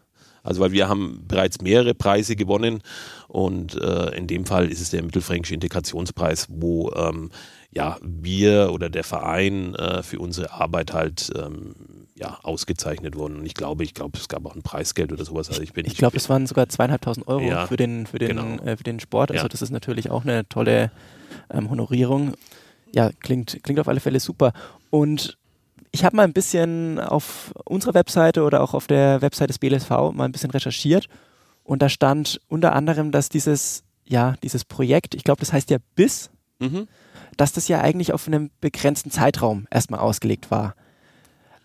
Also 0.42 0.60
weil 0.60 0.72
wir 0.72 0.88
haben 0.88 1.24
bereits 1.28 1.60
mehrere 1.60 1.94
Preise 1.94 2.34
gewonnen 2.34 2.82
und 3.28 3.74
äh, 3.74 4.16
in 4.16 4.26
dem 4.26 4.46
Fall 4.46 4.70
ist 4.70 4.80
es 4.80 4.90
der 4.90 5.02
mittelfränkische 5.02 5.54
Integrationspreis, 5.54 6.46
wo 6.50 6.90
ähm, 6.92 7.30
ja 7.70 7.98
wir 8.02 8.70
oder 8.72 8.88
der 8.88 9.04
Verein 9.04 9.74
äh, 9.74 10.02
für 10.02 10.18
unsere 10.18 10.52
Arbeit 10.52 10.92
halt 10.92 11.30
ähm, 11.36 11.74
ja, 12.20 12.38
ausgezeichnet 12.42 13.16
wurden. 13.16 13.38
Und 13.38 13.46
ich 13.46 13.54
glaube, 13.54 13.82
ich 13.82 13.94
glaube, 13.94 14.18
es 14.18 14.28
gab 14.28 14.44
auch 14.44 14.54
ein 14.54 14.62
Preisgeld 14.62 15.10
oder 15.10 15.24
sowas. 15.24 15.48
Also 15.48 15.62
ich 15.62 15.74
ich, 15.74 15.86
ich 15.86 15.96
glaube, 15.96 16.18
es 16.18 16.28
waren 16.28 16.46
sogar 16.46 16.68
zweieinhalbtausend 16.68 17.26
Euro 17.26 17.42
ja, 17.42 17.66
für 17.66 17.78
den 17.78 18.06
für 18.06 18.18
den 18.18 18.36
genau. 18.36 18.62
äh, 18.62 18.76
für 18.76 18.84
den 18.84 19.00
Sport. 19.00 19.30
Also 19.30 19.44
ja. 19.44 19.48
das 19.48 19.62
ist 19.62 19.70
natürlich 19.70 20.10
auch 20.10 20.24
eine 20.24 20.46
tolle 20.48 20.90
ähm, 21.50 21.70
Honorierung. 21.70 22.34
Ja, 22.94 23.10
klingt 23.20 23.62
klingt 23.62 23.80
auf 23.80 23.88
alle 23.88 24.00
Fälle 24.00 24.20
super. 24.20 24.52
Und 24.90 25.38
ich 25.92 26.04
habe 26.04 26.14
mal 26.14 26.24
ein 26.24 26.34
bisschen 26.34 27.00
auf 27.00 27.52
unserer 27.64 27.94
Webseite 27.94 28.42
oder 28.42 28.62
auch 28.62 28.74
auf 28.74 28.86
der 28.86 29.22
Webseite 29.22 29.48
des 29.48 29.58
BLSV 29.58 29.90
mal 30.12 30.24
ein 30.24 30.32
bisschen 30.32 30.50
recherchiert 30.50 31.08
und 31.64 31.80
da 31.80 31.88
stand 31.88 32.40
unter 32.48 32.74
anderem, 32.74 33.12
dass 33.12 33.30
dieses 33.30 33.82
ja 34.04 34.34
dieses 34.42 34.64
Projekt, 34.64 35.14
ich 35.14 35.24
glaube, 35.24 35.40
das 35.40 35.54
heißt 35.54 35.70
ja 35.70 35.78
BIS, 35.94 36.30
mhm. 36.58 36.86
dass 37.38 37.52
das 37.52 37.66
ja 37.68 37.80
eigentlich 37.80 38.12
auf 38.12 38.26
einem 38.26 38.50
begrenzten 38.60 39.10
Zeitraum 39.10 39.66
erstmal 39.70 40.00
ausgelegt 40.00 40.50
war. 40.50 40.74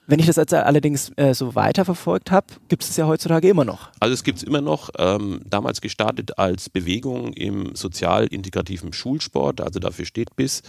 Wenn 0.07 0.19
ich 0.19 0.27
das 0.27 0.35
jetzt 0.35 0.53
allerdings 0.53 1.11
äh, 1.15 1.33
so 1.33 1.55
weiterverfolgt 1.55 2.31
habe, 2.31 2.47
gibt 2.67 2.83
es 2.83 2.95
ja 2.95 3.07
heutzutage 3.07 3.49
immer 3.49 3.65
noch. 3.65 3.89
Also 3.99 4.13
es 4.13 4.23
gibt 4.23 4.37
es 4.39 4.43
immer 4.43 4.61
noch, 4.61 4.89
ähm, 4.97 5.41
damals 5.45 5.81
gestartet 5.81 6.37
als 6.37 6.69
Bewegung 6.69 7.33
im 7.33 7.75
sozial-integrativen 7.75 8.93
Schulsport, 8.93 9.61
also 9.61 9.79
dafür 9.79 10.05
steht 10.05 10.35
BIS. 10.35 10.61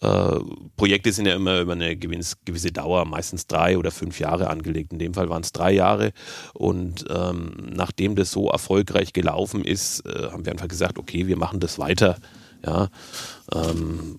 Äh, 0.00 0.40
Projekte 0.76 1.12
sind 1.12 1.26
ja 1.26 1.34
immer 1.34 1.60
über 1.60 1.72
eine 1.72 1.96
gewisse 1.96 2.72
Dauer, 2.72 3.04
meistens 3.04 3.46
drei 3.46 3.78
oder 3.78 3.90
fünf 3.90 4.18
Jahre 4.18 4.48
angelegt. 4.50 4.92
In 4.92 4.98
dem 4.98 5.14
Fall 5.14 5.28
waren 5.28 5.42
es 5.42 5.52
drei 5.52 5.72
Jahre. 5.72 6.12
Und 6.52 7.04
ähm, 7.10 7.52
nachdem 7.70 8.16
das 8.16 8.30
so 8.30 8.48
erfolgreich 8.48 9.12
gelaufen 9.12 9.64
ist, 9.64 10.04
äh, 10.06 10.30
haben 10.30 10.44
wir 10.44 10.52
einfach 10.52 10.68
gesagt, 10.68 10.98
okay, 10.98 11.26
wir 11.26 11.36
machen 11.36 11.60
das 11.60 11.78
weiter. 11.78 12.16
Ja, 12.64 12.88
ähm, 13.54 14.18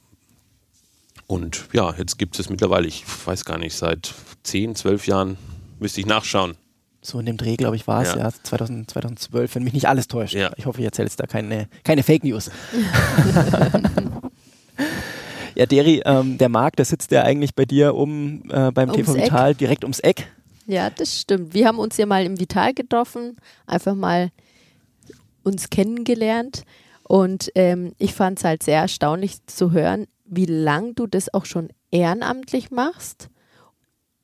und 1.27 1.67
ja, 1.73 1.93
jetzt 1.97 2.17
gibt 2.17 2.39
es 2.39 2.49
mittlerweile, 2.49 2.88
ich 2.88 3.03
weiß 3.25 3.45
gar 3.45 3.57
nicht, 3.57 3.75
seit 3.75 4.13
10, 4.43 4.75
12 4.75 5.07
Jahren, 5.07 5.38
müsste 5.79 5.99
ich 5.99 6.05
nachschauen. 6.05 6.55
So 7.01 7.19
in 7.19 7.25
dem 7.27 7.38
Dreh, 7.38 7.55
glaube 7.55 7.75
ich, 7.75 7.88
war 7.88 8.01
es 8.01 8.13
ja, 8.15 8.17
ja 8.17 8.31
2000, 8.31 8.89
2012, 8.89 9.55
wenn 9.55 9.63
mich 9.63 9.73
nicht 9.73 9.88
alles 9.88 10.07
täuscht. 10.07 10.33
Ja. 10.33 10.51
Ich 10.57 10.65
hoffe, 10.65 10.79
ich 10.79 10.85
erzähle 10.85 11.07
jetzt 11.07 11.19
da 11.19 11.27
keine, 11.27 11.67
keine 11.83 12.01
Fake 12.01 12.23
News. 12.23 12.49
ja, 15.55 15.67
Deri, 15.67 16.01
ähm, 16.03 16.39
der 16.39 16.49
Marc, 16.49 16.75
der 16.77 16.85
sitzt 16.85 17.11
ja 17.11 17.21
eigentlich 17.21 17.53
bei 17.53 17.65
dir 17.65 17.93
um 17.93 18.43
äh, 18.49 18.71
beim 18.71 18.89
ums 18.89 19.05
TV 19.05 19.15
Vital 19.15 19.51
Eck. 19.51 19.57
direkt 19.59 19.83
ums 19.83 19.99
Eck. 19.99 20.27
Ja, 20.65 20.89
das 20.89 21.21
stimmt. 21.21 21.53
Wir 21.53 21.67
haben 21.67 21.77
uns 21.77 21.95
ja 21.97 22.07
mal 22.07 22.25
im 22.25 22.39
Vital 22.39 22.73
getroffen, 22.73 23.38
einfach 23.67 23.93
mal 23.93 24.31
uns 25.43 25.69
kennengelernt. 25.69 26.63
Und 27.03 27.51
ähm, 27.53 27.93
ich 27.99 28.15
fand 28.15 28.39
es 28.39 28.45
halt 28.45 28.63
sehr 28.63 28.79
erstaunlich 28.79 29.45
zu 29.45 29.71
hören, 29.71 30.07
wie 30.25 30.45
lang 30.45 30.95
du 30.95 31.07
das 31.07 31.33
auch 31.33 31.45
schon 31.45 31.69
ehrenamtlich 31.91 32.71
machst 32.71 33.29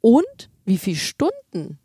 und 0.01 0.49
wie 0.65 0.77
viele 0.77 0.97
Stunden 0.97 1.79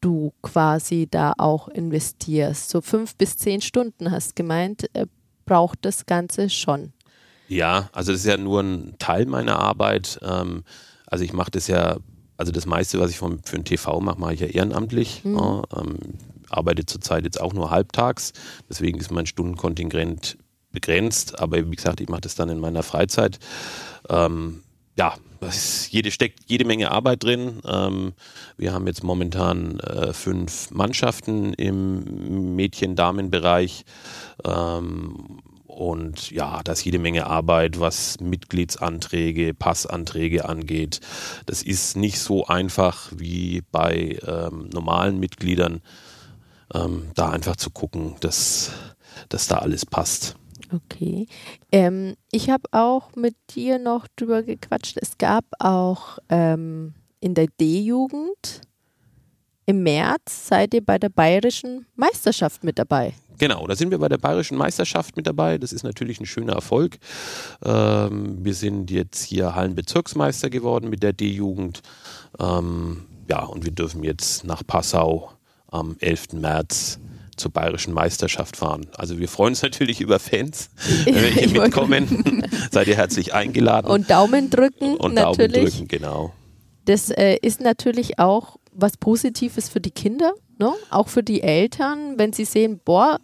du 0.00 0.32
quasi 0.42 1.08
da 1.10 1.32
auch 1.38 1.68
investierst. 1.68 2.68
So 2.68 2.80
fünf 2.80 3.16
bis 3.16 3.36
zehn 3.36 3.60
Stunden 3.60 4.10
hast 4.10 4.36
gemeint, 4.36 4.94
äh, 4.94 5.06
braucht 5.46 5.78
das 5.82 6.06
Ganze 6.06 6.50
schon. 6.50 6.92
Ja, 7.48 7.88
also 7.92 8.12
das 8.12 8.20
ist 8.20 8.26
ja 8.26 8.36
nur 8.36 8.60
ein 8.60 8.94
Teil 8.98 9.26
meiner 9.26 9.58
Arbeit. 9.58 10.18
Ähm, 10.22 10.64
also 11.06 11.24
ich 11.24 11.32
mache 11.32 11.50
das 11.50 11.68
ja, 11.68 11.96
also 12.36 12.52
das 12.52 12.66
meiste, 12.66 12.98
was 12.98 13.10
ich 13.10 13.18
vom, 13.18 13.42
für 13.44 13.56
den 13.56 13.64
TV 13.64 14.00
mache, 14.00 14.18
mache 14.18 14.34
ich 14.34 14.40
ja 14.40 14.46
ehrenamtlich. 14.46 15.24
Mhm. 15.24 15.36
Ja, 15.36 15.62
ähm, 15.76 15.98
arbeite 16.50 16.86
zurzeit 16.86 17.24
jetzt 17.24 17.40
auch 17.40 17.52
nur 17.52 17.70
halbtags, 17.70 18.32
deswegen 18.68 18.98
ist 18.98 19.10
mein 19.10 19.26
Stundenkontingent 19.26 20.36
begrenzt, 20.74 21.38
aber 21.38 21.70
wie 21.70 21.76
gesagt, 21.76 22.00
ich 22.00 22.08
mache 22.08 22.22
das 22.22 22.34
dann 22.34 22.50
in 22.50 22.58
meiner 22.58 22.82
Freizeit. 22.82 23.38
Ähm, 24.08 24.62
ja, 24.96 25.14
ist, 25.40 25.92
jede 25.92 26.10
steckt 26.10 26.40
jede 26.46 26.64
Menge 26.64 26.90
Arbeit 26.90 27.22
drin. 27.22 27.60
Ähm, 27.66 28.14
wir 28.56 28.72
haben 28.72 28.86
jetzt 28.86 29.02
momentan 29.02 29.80
äh, 29.80 30.12
fünf 30.12 30.70
Mannschaften 30.70 31.52
im 31.54 32.54
Mädchen-Damen-Bereich. 32.56 33.84
Ähm, 34.44 35.40
und 35.66 36.30
ja, 36.30 36.62
da 36.62 36.72
ist 36.72 36.84
jede 36.84 37.00
Menge 37.00 37.26
Arbeit, 37.26 37.80
was 37.80 38.20
Mitgliedsanträge, 38.20 39.54
Passanträge 39.54 40.48
angeht. 40.48 41.00
Das 41.46 41.62
ist 41.62 41.96
nicht 41.96 42.20
so 42.20 42.46
einfach 42.46 43.10
wie 43.14 43.62
bei 43.72 44.18
ähm, 44.24 44.68
normalen 44.72 45.18
Mitgliedern, 45.18 45.82
ähm, 46.72 47.10
da 47.16 47.30
einfach 47.30 47.56
zu 47.56 47.70
gucken, 47.70 48.14
dass, 48.20 48.70
dass 49.28 49.48
da 49.48 49.58
alles 49.58 49.84
passt. 49.84 50.36
Okay. 50.74 51.26
Ähm, 51.70 52.14
ich 52.32 52.50
habe 52.50 52.64
auch 52.72 53.14
mit 53.16 53.36
dir 53.54 53.78
noch 53.78 54.06
drüber 54.16 54.42
gequatscht. 54.42 54.96
Es 55.00 55.18
gab 55.18 55.44
auch 55.58 56.18
ähm, 56.28 56.94
in 57.20 57.34
der 57.34 57.46
D-Jugend 57.60 58.62
im 59.66 59.82
März 59.82 60.48
seid 60.48 60.74
ihr 60.74 60.84
bei 60.84 60.98
der 60.98 61.08
bayerischen 61.08 61.86
Meisterschaft 61.96 62.64
mit 62.64 62.78
dabei. 62.78 63.14
Genau, 63.38 63.66
da 63.66 63.74
sind 63.74 63.90
wir 63.90 63.98
bei 63.98 64.08
der 64.08 64.18
Bayerischen 64.18 64.56
Meisterschaft 64.56 65.16
mit 65.16 65.26
dabei. 65.26 65.58
Das 65.58 65.72
ist 65.72 65.82
natürlich 65.82 66.20
ein 66.20 66.26
schöner 66.26 66.52
Erfolg. 66.52 66.98
Ähm, 67.64 68.44
wir 68.44 68.54
sind 68.54 68.90
jetzt 68.90 69.24
hier 69.24 69.54
Hallenbezirksmeister 69.54 70.50
geworden 70.50 70.88
mit 70.88 71.02
der 71.02 71.14
D-Jugend. 71.14 71.80
Ähm, 72.38 73.06
ja, 73.28 73.42
und 73.42 73.64
wir 73.64 73.72
dürfen 73.72 74.04
jetzt 74.04 74.44
nach 74.44 74.64
Passau 74.66 75.32
am 75.68 75.96
11. 75.98 76.34
März 76.34 77.00
zur 77.36 77.50
Bayerischen 77.50 77.92
Meisterschaft 77.94 78.56
fahren. 78.56 78.86
Also 78.96 79.18
wir 79.18 79.28
freuen 79.28 79.50
uns 79.50 79.62
natürlich 79.62 80.00
über 80.00 80.18
Fans, 80.18 80.70
wenn 81.04 81.36
ihr 81.36 81.62
mitkommen. 81.62 82.46
Seid 82.70 82.88
ihr 82.88 82.96
herzlich 82.96 83.34
eingeladen. 83.34 83.90
Und 83.90 84.10
Daumen 84.10 84.50
drücken. 84.50 84.96
Und 84.96 85.14
natürlich. 85.14 85.52
Daumen 85.52 85.70
drücken, 85.70 85.88
genau. 85.88 86.32
Das 86.84 87.10
äh, 87.10 87.36
ist 87.40 87.60
natürlich 87.60 88.18
auch 88.18 88.56
was 88.72 88.96
Positives 88.96 89.68
für 89.68 89.80
die 89.80 89.90
Kinder, 89.90 90.34
ne? 90.58 90.72
auch 90.90 91.08
für 91.08 91.22
die 91.22 91.42
Eltern, 91.42 92.18
wenn 92.18 92.32
sie 92.32 92.44
sehen, 92.44 92.80
boah, 92.84 93.18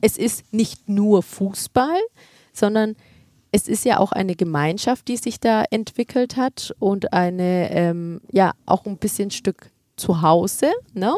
es 0.00 0.16
ist 0.16 0.52
nicht 0.52 0.88
nur 0.88 1.22
Fußball, 1.22 2.00
sondern 2.52 2.96
es 3.52 3.68
ist 3.68 3.84
ja 3.84 3.98
auch 3.98 4.12
eine 4.12 4.34
Gemeinschaft, 4.34 5.08
die 5.08 5.18
sich 5.18 5.38
da 5.38 5.64
entwickelt 5.70 6.36
hat 6.36 6.74
und 6.78 7.12
eine, 7.12 7.70
ähm, 7.70 8.20
ja, 8.32 8.52
auch 8.64 8.86
ein 8.86 8.96
bisschen 8.96 9.30
Stück 9.30 9.70
zu 9.96 10.22
Hause. 10.22 10.72
Ne? 10.94 11.14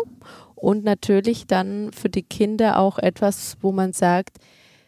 Und 0.65 0.83
natürlich 0.83 1.47
dann 1.47 1.93
für 1.93 2.09
die 2.09 2.23
Kinder 2.23 2.79
auch 2.79 2.99
etwas, 2.99 3.59
wo 3.61 3.71
man 3.71 3.93
sagt, 3.93 4.39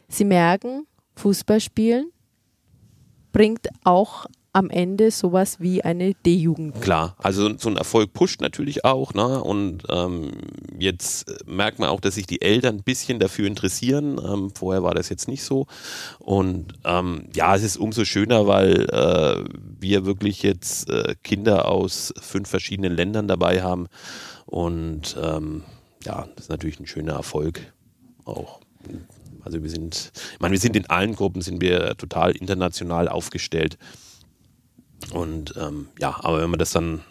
sie 0.08 0.24
merken, 0.24 0.86
Fußball 1.16 1.60
spielen 1.60 2.12
bringt 3.30 3.68
auch 3.84 4.24
am 4.54 4.70
Ende 4.70 5.10
sowas 5.10 5.60
wie 5.60 5.82
eine 5.82 6.14
D-Jugend. 6.14 6.80
Klar, 6.80 7.14
also 7.18 7.58
so 7.58 7.68
ein 7.68 7.76
Erfolg 7.76 8.14
pusht 8.14 8.40
natürlich 8.40 8.86
auch, 8.86 9.12
ne? 9.12 9.44
Und 9.44 9.82
ähm, 9.90 10.30
jetzt 10.78 11.30
merkt 11.46 11.78
man 11.78 11.90
auch, 11.90 12.00
dass 12.00 12.14
sich 12.14 12.26
die 12.26 12.40
Eltern 12.40 12.76
ein 12.76 12.82
bisschen 12.82 13.18
dafür 13.18 13.46
interessieren. 13.46 14.18
Ähm, 14.18 14.50
vorher 14.54 14.82
war 14.82 14.94
das 14.94 15.10
jetzt 15.10 15.28
nicht 15.28 15.42
so. 15.42 15.66
Und 16.20 16.72
ähm, 16.86 17.28
ja, 17.34 17.54
es 17.54 17.62
ist 17.62 17.76
umso 17.76 18.06
schöner, 18.06 18.46
weil 18.46 18.88
äh, 18.90 19.44
wir 19.78 20.06
wirklich 20.06 20.42
jetzt 20.42 20.88
äh, 20.88 21.16
Kinder 21.22 21.68
aus 21.68 22.14
fünf 22.18 22.48
verschiedenen 22.48 22.96
Ländern 22.96 23.28
dabei 23.28 23.62
haben. 23.62 23.88
Und 24.46 25.16
ähm, 25.22 25.64
ja, 26.04 26.26
das 26.37 26.46
ist 26.46 26.50
natürlich 26.50 26.80
ein 26.80 26.87
schöner 26.87 27.14
Erfolg 27.14 27.61
auch. 28.24 28.61
Also 29.44 29.62
wir 29.62 29.70
sind, 29.70 30.12
ich 30.32 30.40
meine, 30.40 30.52
wir 30.52 30.59
sind 30.61 30.76
in 30.76 30.87
allen 30.87 31.14
Gruppen 31.14 31.42
sind 31.42 31.61
wir 31.61 31.96
total 31.96 32.32
international 32.32 33.09
aufgestellt. 33.09 33.78
Und 35.12 35.54
ähm, 35.56 35.88
ja, 36.00 36.16
aber 36.22 36.40
wenn 36.40 36.50
man 36.50 36.59
das 36.59 36.70
dann 36.70 37.02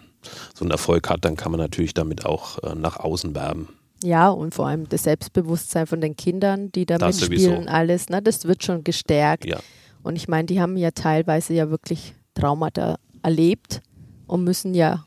so 0.54 0.66
einen 0.66 0.72
Erfolg 0.72 1.10
hat, 1.10 1.24
dann 1.24 1.36
kann 1.36 1.52
man 1.52 1.60
natürlich 1.60 1.94
damit 1.94 2.26
auch 2.26 2.62
äh, 2.64 2.76
nach 2.76 2.98
außen 2.98 3.36
werben. 3.36 3.70
Ja, 4.04 4.30
und 4.30 4.54
vor 4.54 4.68
allem 4.68 4.90
das 4.90 5.04
Selbstbewusstsein 5.04 5.88
von 5.88 6.02
den 6.02 6.16
Kindern, 6.16 6.72
die 6.72 6.86
da 6.86 6.98
Das 6.98 7.22
mitspielen, 7.22 7.56
sowieso. 7.56 7.70
alles, 7.72 8.10
ne, 8.10 8.22
das 8.22 8.46
wird 8.46 8.64
schon 8.64 8.84
gestärkt. 8.84 9.46
Ja. 9.46 9.60
Und 10.04 10.16
ich 10.16 10.28
meine, 10.28 10.46
die 10.46 10.62
haben 10.62 10.78
ja 10.78 10.92
teilweise 10.92 11.54
ja 11.54 11.70
wirklich 11.70 12.14
Traumata 12.34 12.98
erlebt 13.24 13.82
und 14.28 14.44
müssen 14.44 14.74
ja 14.74 15.04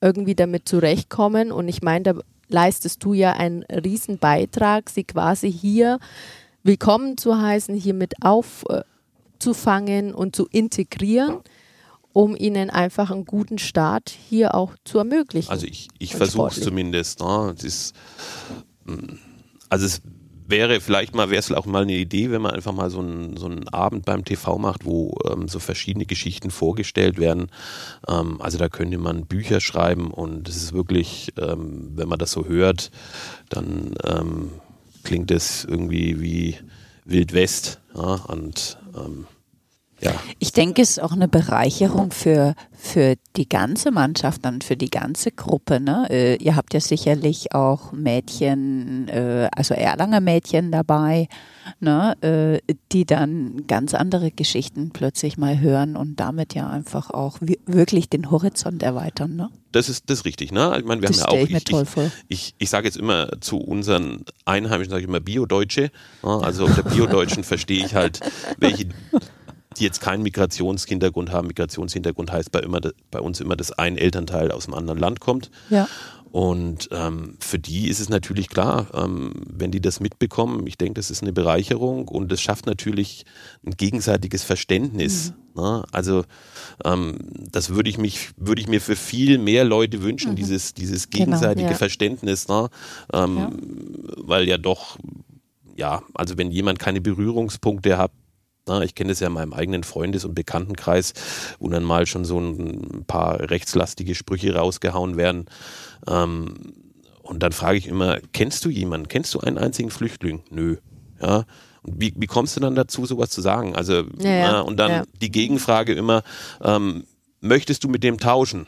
irgendwie 0.00 0.34
damit 0.34 0.68
zurechtkommen. 0.68 1.52
Und 1.52 1.68
ich 1.68 1.82
meine, 1.82 2.02
da 2.02 2.14
leistest 2.48 3.04
du 3.04 3.14
ja 3.14 3.32
einen 3.32 3.62
riesen 3.64 4.18
Beitrag, 4.18 4.90
sie 4.90 5.04
quasi 5.04 5.52
hier 5.52 5.98
willkommen 6.62 7.16
zu 7.16 7.40
heißen, 7.40 7.74
hier 7.74 7.94
mit 7.94 8.14
aufzufangen 8.22 10.14
und 10.14 10.34
zu 10.36 10.46
integrieren, 10.50 11.38
um 12.12 12.36
ihnen 12.36 12.70
einfach 12.70 13.10
einen 13.10 13.24
guten 13.24 13.58
Start 13.58 14.10
hier 14.10 14.54
auch 14.54 14.74
zu 14.84 14.98
ermöglichen. 14.98 15.50
Also 15.50 15.66
ich, 15.66 15.88
ich 15.98 16.14
versuche 16.14 16.48
es 16.48 16.60
zumindest. 16.60 17.20
Ne? 17.20 17.54
Es 17.56 17.64
ist, 17.64 17.94
mm, 18.84 19.14
also 19.68 19.86
es 19.86 20.00
wäre 20.48 20.80
vielleicht 20.80 21.14
mal, 21.14 21.30
wäre 21.30 21.40
es 21.40 21.52
auch 21.52 21.66
mal 21.66 21.82
eine 21.82 21.94
Idee, 21.94 22.30
wenn 22.30 22.42
man 22.42 22.52
einfach 22.52 22.72
mal 22.72 22.90
so 22.90 23.00
einen, 23.00 23.36
so 23.36 23.46
einen 23.46 23.68
Abend 23.68 24.04
beim 24.04 24.24
TV 24.24 24.58
macht, 24.58 24.84
wo 24.84 25.16
ähm, 25.30 25.46
so 25.48 25.58
verschiedene 25.58 26.06
Geschichten 26.06 26.50
vorgestellt 26.50 27.18
werden. 27.18 27.50
Ähm, 28.08 28.40
also 28.40 28.58
da 28.58 28.68
könnte 28.68 28.98
man 28.98 29.26
Bücher 29.26 29.60
schreiben 29.60 30.10
und 30.10 30.48
es 30.48 30.56
ist 30.56 30.72
wirklich, 30.72 31.32
ähm, 31.38 31.92
wenn 31.94 32.08
man 32.08 32.18
das 32.18 32.32
so 32.32 32.46
hört, 32.46 32.90
dann 33.48 33.94
ähm, 34.04 34.50
klingt 35.04 35.30
es 35.30 35.64
irgendwie 35.64 36.20
wie 36.20 36.56
Wild 37.04 37.32
West. 37.34 37.80
Ja? 37.94 38.14
Und 38.26 38.78
ähm, 38.96 39.26
ja, 40.00 40.12
Ich 40.38 40.52
denke, 40.52 40.82
es 40.82 40.90
ist 40.90 41.02
auch 41.02 41.12
eine 41.12 41.28
Bereicherung 41.28 42.10
für, 42.10 42.54
für 42.72 43.14
die 43.36 43.48
ganze 43.48 43.90
Mannschaft 43.90 44.46
und 44.46 44.64
für 44.64 44.76
die 44.76 44.90
ganze 44.90 45.30
Gruppe. 45.32 45.80
Ne? 45.80 46.06
Äh, 46.10 46.36
ihr 46.36 46.54
habt 46.56 46.74
ja 46.74 46.80
sicherlich 46.80 47.54
auch 47.54 47.92
Mädchen, 47.92 49.08
äh, 49.08 49.48
also 49.56 49.74
Erlanger 49.74 50.20
Mädchen 50.20 50.70
dabei, 50.70 51.28
ne? 51.80 52.14
äh, 52.22 52.72
die 52.92 53.04
dann 53.06 53.66
ganz 53.66 53.94
andere 53.94 54.30
Geschichten 54.30 54.90
plötzlich 54.90 55.38
mal 55.38 55.58
hören 55.60 55.96
und 55.96 56.16
damit 56.20 56.54
ja 56.54 56.68
einfach 56.68 57.10
auch 57.10 57.38
wi- 57.40 57.58
wirklich 57.66 58.08
den 58.08 58.30
Horizont 58.30 58.82
erweitern. 58.82 59.36
Ne? 59.36 59.48
das 59.72 59.88
ist 59.90 60.04
das 60.08 60.20
ist 60.20 60.24
richtig. 60.24 60.50
Ne? 60.50 60.76
Ich 60.78 60.84
meine, 60.86 61.02
wir 61.02 61.08
Das 61.08 61.22
haben 61.22 61.34
ja 61.34 61.40
auch 61.40 61.44
ich 61.44 61.50
mir 61.52 61.60
toll 61.62 61.84
vor. 61.84 62.10
ich, 62.28 62.54
ich 62.58 62.70
sage 62.70 62.86
jetzt 62.86 62.96
immer 62.96 63.28
zu 63.40 63.58
unseren 63.58 64.24
Einheimischen, 64.46 64.90
sage 64.90 65.02
ich 65.02 65.08
immer 65.08 65.20
Bio-Deutsche. 65.20 65.90
Ja, 66.22 66.38
also 66.38 66.64
unter 66.64 66.82
Bio-Deutschen 66.84 67.44
verstehe 67.44 67.84
ich 67.84 67.94
halt, 67.94 68.20
welche, 68.58 68.86
die 69.78 69.84
jetzt 69.84 70.00
keinen 70.00 70.22
Migrationshintergrund 70.22 71.32
haben. 71.32 71.48
Migrationshintergrund 71.48 72.32
heißt 72.32 72.52
bei, 72.52 72.60
immer, 72.60 72.80
bei 73.10 73.20
uns 73.20 73.40
immer, 73.40 73.56
dass 73.56 73.72
ein 73.72 73.96
Elternteil 73.96 74.50
aus 74.52 74.66
einem 74.66 74.74
anderen 74.74 74.98
Land 74.98 75.20
kommt. 75.20 75.50
Ja. 75.70 75.88
Und 76.30 76.90
ähm, 76.92 77.36
für 77.40 77.58
die 77.58 77.88
ist 77.88 78.00
es 78.00 78.08
natürlich 78.08 78.48
klar, 78.48 78.88
ähm, 78.92 79.32
wenn 79.46 79.70
die 79.70 79.80
das 79.80 80.00
mitbekommen, 80.00 80.66
ich 80.66 80.76
denke, 80.76 80.94
das 80.94 81.10
ist 81.10 81.22
eine 81.22 81.32
Bereicherung 81.32 82.06
und 82.08 82.30
es 82.30 82.40
schafft 82.40 82.66
natürlich 82.66 83.24
ein 83.64 83.72
gegenseitiges 83.72 84.44
Verständnis. 84.44 85.32
Ne? 85.54 85.84
Also 85.90 86.24
ähm, 86.84 87.16
das 87.50 87.70
würde 87.70 87.88
ich 87.88 87.96
mich, 87.96 88.30
würde 88.36 88.60
ich 88.60 88.68
mir 88.68 88.80
für 88.80 88.96
viel 88.96 89.38
mehr 89.38 89.64
Leute 89.64 90.02
wünschen, 90.02 90.36
dieses, 90.36 90.74
dieses 90.74 91.08
Genau, 91.08 91.24
gegenseitige 91.24 91.70
ja. 91.70 91.74
Verständnis, 91.74 92.46
ne? 92.48 92.68
ähm, 93.12 93.48
weil 94.18 94.46
ja 94.46 94.58
doch, 94.58 94.98
ja, 95.76 96.02
also 96.12 96.36
wenn 96.36 96.50
jemand 96.50 96.78
keine 96.78 97.00
Berührungspunkte 97.00 97.96
hat, 97.96 98.12
na, 98.68 98.82
ich 98.82 98.94
kenne 98.94 99.10
das 99.10 99.20
ja 99.20 99.26
in 99.28 99.32
meinem 99.32 99.52
eigenen 99.52 99.82
Freundes- 99.82 100.24
und 100.24 100.34
Bekanntenkreis, 100.34 101.14
wo 101.58 101.68
dann 101.68 101.82
mal 101.84 102.06
schon 102.06 102.24
so 102.24 102.38
ein 102.38 103.04
paar 103.06 103.50
rechtslastige 103.50 104.14
Sprüche 104.14 104.54
rausgehauen 104.54 105.16
werden. 105.16 105.46
Ähm, 106.06 106.74
und 107.22 107.42
dann 107.42 107.52
frage 107.52 107.78
ich 107.78 107.86
immer, 107.86 108.18
kennst 108.32 108.64
du 108.64 108.70
jemanden? 108.70 109.08
Kennst 109.08 109.34
du 109.34 109.40
einen 109.40 109.58
einzigen 109.58 109.90
Flüchtling? 109.90 110.42
Nö. 110.50 110.76
Ja. 111.20 111.44
Und 111.82 112.00
wie, 112.00 112.12
wie 112.16 112.26
kommst 112.26 112.56
du 112.56 112.60
dann 112.60 112.74
dazu, 112.74 113.04
sowas 113.06 113.30
zu 113.30 113.40
sagen? 113.40 113.74
Also, 113.76 114.04
Ja, 114.18 114.30
ja. 114.30 114.60
und 114.60 114.78
dann 114.78 114.90
Ja. 114.90 115.02
die 115.20 115.30
Gegenfrage 115.30 115.92
immer, 115.94 116.22
ähm, 116.62 117.04
möchtest 117.40 117.84
du 117.84 117.88
mit 117.88 118.02
dem 118.02 118.18
tauschen? 118.18 118.66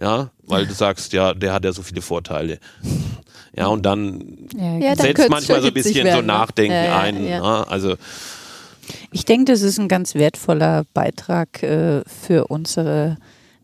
Ja, 0.00 0.30
weil 0.46 0.64
du 0.66 0.74
sagst, 0.74 1.12
ja, 1.12 1.34
der 1.34 1.52
hat 1.52 1.64
ja 1.64 1.72
so 1.72 1.82
viele 1.82 2.02
Vorteile. 2.02 2.60
Ja, 3.56 3.66
und 3.66 3.84
dann 3.84 4.48
Ja, 4.56 4.78
dann 4.78 4.80
setzt 4.96 5.02
könnte's 5.02 5.28
manchmal 5.28 5.60
so 5.60 5.66
ein 5.68 5.74
bisschen 5.74 5.94
so 6.02 6.04
werden, 6.04 6.26
ne? 6.26 6.32
Nachdenken 6.32 6.72
ein. 6.76 7.24
ne? 7.24 7.42
Also, 7.68 7.96
Ich 9.12 9.24
denke, 9.24 9.52
das 9.52 9.62
ist 9.62 9.78
ein 9.78 9.88
ganz 9.88 10.14
wertvoller 10.14 10.84
Beitrag 10.94 11.62
äh, 11.62 12.02
für 12.06 12.46
unsere 12.48 13.16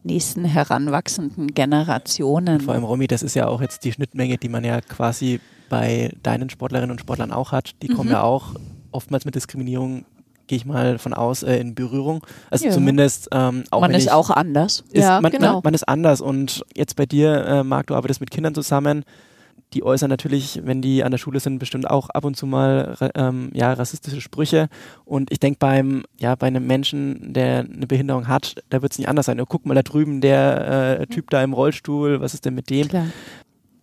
nächsten 0.02 0.44
heranwachsenden 0.44 1.54
Generationen. 1.54 2.60
Vor 2.60 2.74
allem, 2.74 2.84
Romy, 2.84 3.06
das 3.06 3.22
ist 3.22 3.34
ja 3.34 3.46
auch 3.46 3.60
jetzt 3.62 3.84
die 3.84 3.92
Schnittmenge, 3.92 4.36
die 4.36 4.48
man 4.48 4.64
ja 4.64 4.80
quasi 4.80 5.40
bei 5.70 6.10
deinen 6.22 6.50
Sportlerinnen 6.50 6.90
und 6.90 7.00
Sportlern 7.00 7.32
auch 7.32 7.52
hat. 7.52 7.70
Die 7.82 7.88
kommen 7.88 8.08
Mhm. 8.08 8.14
ja 8.14 8.22
auch 8.22 8.54
oftmals 8.92 9.24
mit 9.24 9.34
Diskriminierung, 9.34 10.04
gehe 10.46 10.56
ich 10.58 10.66
mal 10.66 10.98
von 10.98 11.14
aus, 11.14 11.42
äh, 11.42 11.56
in 11.56 11.74
Berührung. 11.74 12.22
Also 12.50 12.66
Ja. 12.66 12.70
zumindest 12.72 13.28
ähm, 13.32 13.64
auch 13.70 13.80
Man 13.80 13.92
ist 13.92 14.12
auch 14.12 14.28
anders. 14.28 14.84
ist, 14.90 15.02
Ja, 15.02 15.20
man, 15.22 15.32
genau. 15.32 15.54
man, 15.54 15.60
man 15.64 15.74
ist 15.74 15.88
anders 15.88 16.20
und 16.20 16.62
jetzt 16.76 16.96
bei 16.96 17.06
dir, 17.06 17.44
äh, 17.46 17.64
Marc, 17.64 17.86
du 17.86 17.94
arbeitest 17.94 18.20
mit 18.20 18.30
Kindern 18.30 18.54
zusammen. 18.54 19.04
Die 19.72 19.82
äußern 19.82 20.08
natürlich, 20.08 20.60
wenn 20.64 20.82
die 20.82 21.02
an 21.02 21.10
der 21.10 21.18
Schule 21.18 21.40
sind, 21.40 21.58
bestimmt 21.58 21.90
auch 21.90 22.10
ab 22.10 22.24
und 22.24 22.36
zu 22.36 22.46
mal 22.46 22.96
ähm, 23.14 23.50
ja, 23.54 23.72
rassistische 23.72 24.20
Sprüche. 24.20 24.68
Und 25.04 25.32
ich 25.32 25.40
denke 25.40 25.58
beim, 25.58 26.04
ja, 26.18 26.34
bei 26.36 26.46
einem 26.46 26.66
Menschen, 26.66 27.32
der 27.32 27.60
eine 27.60 27.86
Behinderung 27.86 28.28
hat, 28.28 28.54
da 28.70 28.82
wird 28.82 28.92
es 28.92 28.98
nicht 28.98 29.08
anders 29.08 29.26
sein. 29.26 29.40
Oh, 29.40 29.46
guck 29.48 29.66
mal 29.66 29.74
da 29.74 29.82
drüben, 29.82 30.20
der 30.20 31.00
äh, 31.00 31.06
Typ 31.06 31.30
da 31.30 31.42
im 31.42 31.52
Rollstuhl, 31.52 32.20
was 32.20 32.34
ist 32.34 32.44
denn 32.44 32.54
mit 32.54 32.70
dem? 32.70 32.88
Klar. 32.88 33.06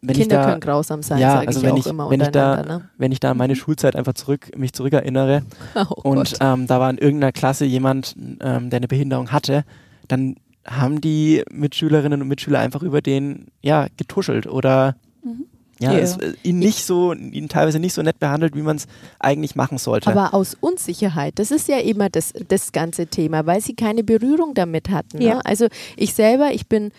Wenn 0.04 0.16
Kinder 0.16 0.38
da, 0.38 0.46
können 0.46 0.62
grausam 0.62 1.04
sein, 1.04 1.20
ja, 1.20 1.34
sage 1.34 1.48
also 1.48 1.60
ich 1.60 1.66
wenn 1.66 1.74
auch 1.74 1.78
ich, 1.78 1.86
immer 1.86 2.10
wenn 2.10 2.22
ich 2.22 2.30
da. 2.30 2.64
Ne? 2.64 2.90
wenn 2.98 3.12
ich 3.12 3.20
da 3.20 3.32
an 3.32 3.38
meine 3.38 3.54
Mhm. 3.54 3.58
Schulzeit 3.58 3.96
einfach 3.96 4.14
zurück, 4.14 4.50
mich 4.58 4.74
zurückerinnere 4.74 5.44
Oh 5.76 6.10
und 6.10 6.38
ähm, 6.40 6.66
da 6.66 6.80
war 6.80 6.90
in 6.90 6.98
irgendeiner 6.98 7.32
Klasse 7.32 7.66
jemand, 7.66 8.16
ähm, 8.40 8.72
der 8.72 8.78
eine 8.78 8.88
Behinderung 8.88 9.32
hatte, 9.32 9.64
dann 10.08 10.38
haben 10.66 11.02
die 11.02 11.44
Mitschülerinnen 11.52 12.20
und 12.22 12.28
Mitschüler 12.28 12.60
einfach 12.60 12.82
über 12.82 13.02
den 13.02 13.48
ja 13.62 13.88
getuschelt 13.98 14.48
oder 14.48 14.94
Mhm. 14.94 15.11
Ja, 15.82 15.94
Ja. 15.94 16.00
Es, 16.00 16.18
äh, 16.18 16.34
ihn 16.44 16.60
nicht 16.60 16.86
so, 16.86 17.14
ihn 17.14 17.50
teilweise 17.50 17.80
nicht 17.80 17.94
so 17.94 18.02
nett 18.02 18.20
behandelt, 18.20 18.56
wie 18.56 18.62
man 18.62 18.78
es 18.78 18.88
eigentlich 19.20 19.56
machen 19.56 19.78
sollte. 19.78 20.10
Aber 20.10 20.34
aus 20.34 20.56
Unsicherheit, 20.60 21.40
das 21.40 21.52
ist 21.52 21.68
ja 21.68 21.80
immer 21.80 22.10
das, 22.10 22.34
das 22.48 22.72
ganze 22.72 23.08
Thema, 23.08 23.46
weil 23.46 23.62
sie 23.62 23.74
keine 23.74 24.04
Berührung 24.04 24.54
damit 24.54 24.90
hatten. 24.90 25.22
Ja. 25.22 25.36
Ne? 25.36 25.46
Also 25.46 25.68
ich 25.98 26.14
selber, 26.14 26.52
ich 26.54 26.68
bin, 26.68 26.92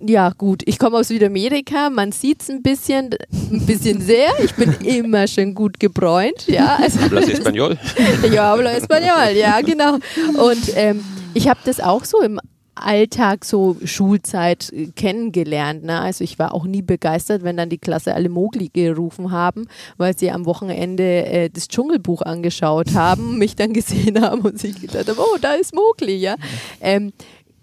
ja 0.00 0.30
gut, 0.30 0.62
ich 0.66 0.78
komme 0.78 0.96
aus 0.96 1.08
Südamerika, 1.08 1.90
man 1.90 2.12
sieht 2.12 2.42
es 2.42 2.50
ein 2.50 2.62
bisschen, 2.62 3.10
ein 3.52 3.66
bisschen 3.66 4.00
sehr. 4.00 4.30
Ich 4.42 4.54
bin 4.54 4.72
immer 4.82 5.26
schon 5.26 5.54
gut 5.54 5.78
gebräunt, 5.78 6.46
ja. 6.46 6.76
Also, 6.80 7.00
Hablas 7.00 7.28
Español. 7.28 7.76
ja, 8.32 8.50
hablo 8.50 8.68
español, 8.68 9.32
ja, 9.36 9.60
genau. 9.60 9.94
Und 10.38 10.72
ähm, 10.74 11.04
ich 11.34 11.48
habe 11.48 11.60
das 11.64 11.80
auch 11.80 12.04
so 12.04 12.20
im 12.22 12.40
Alltag, 12.74 13.44
so 13.44 13.76
Schulzeit 13.84 14.72
äh, 14.72 14.88
kennengelernt. 14.88 15.84
Ne? 15.84 16.00
Also 16.00 16.24
ich 16.24 16.38
war 16.38 16.54
auch 16.54 16.64
nie 16.64 16.82
begeistert, 16.82 17.42
wenn 17.42 17.56
dann 17.56 17.70
die 17.70 17.78
Klasse 17.78 18.14
alle 18.14 18.28
Mogli 18.28 18.68
gerufen 18.68 19.30
haben, 19.30 19.66
weil 19.96 20.16
sie 20.16 20.30
am 20.30 20.46
Wochenende 20.46 21.24
äh, 21.26 21.50
das 21.50 21.68
Dschungelbuch 21.68 22.22
angeschaut 22.22 22.94
haben, 22.94 23.38
mich 23.38 23.56
dann 23.56 23.72
gesehen 23.72 24.20
haben 24.20 24.42
und 24.42 24.58
sich 24.58 24.80
gedacht 24.80 25.08
haben, 25.08 25.18
oh, 25.18 25.38
da 25.40 25.54
ist 25.54 25.74
Mogli, 25.74 26.16
ja. 26.16 26.36
Ähm, 26.80 27.12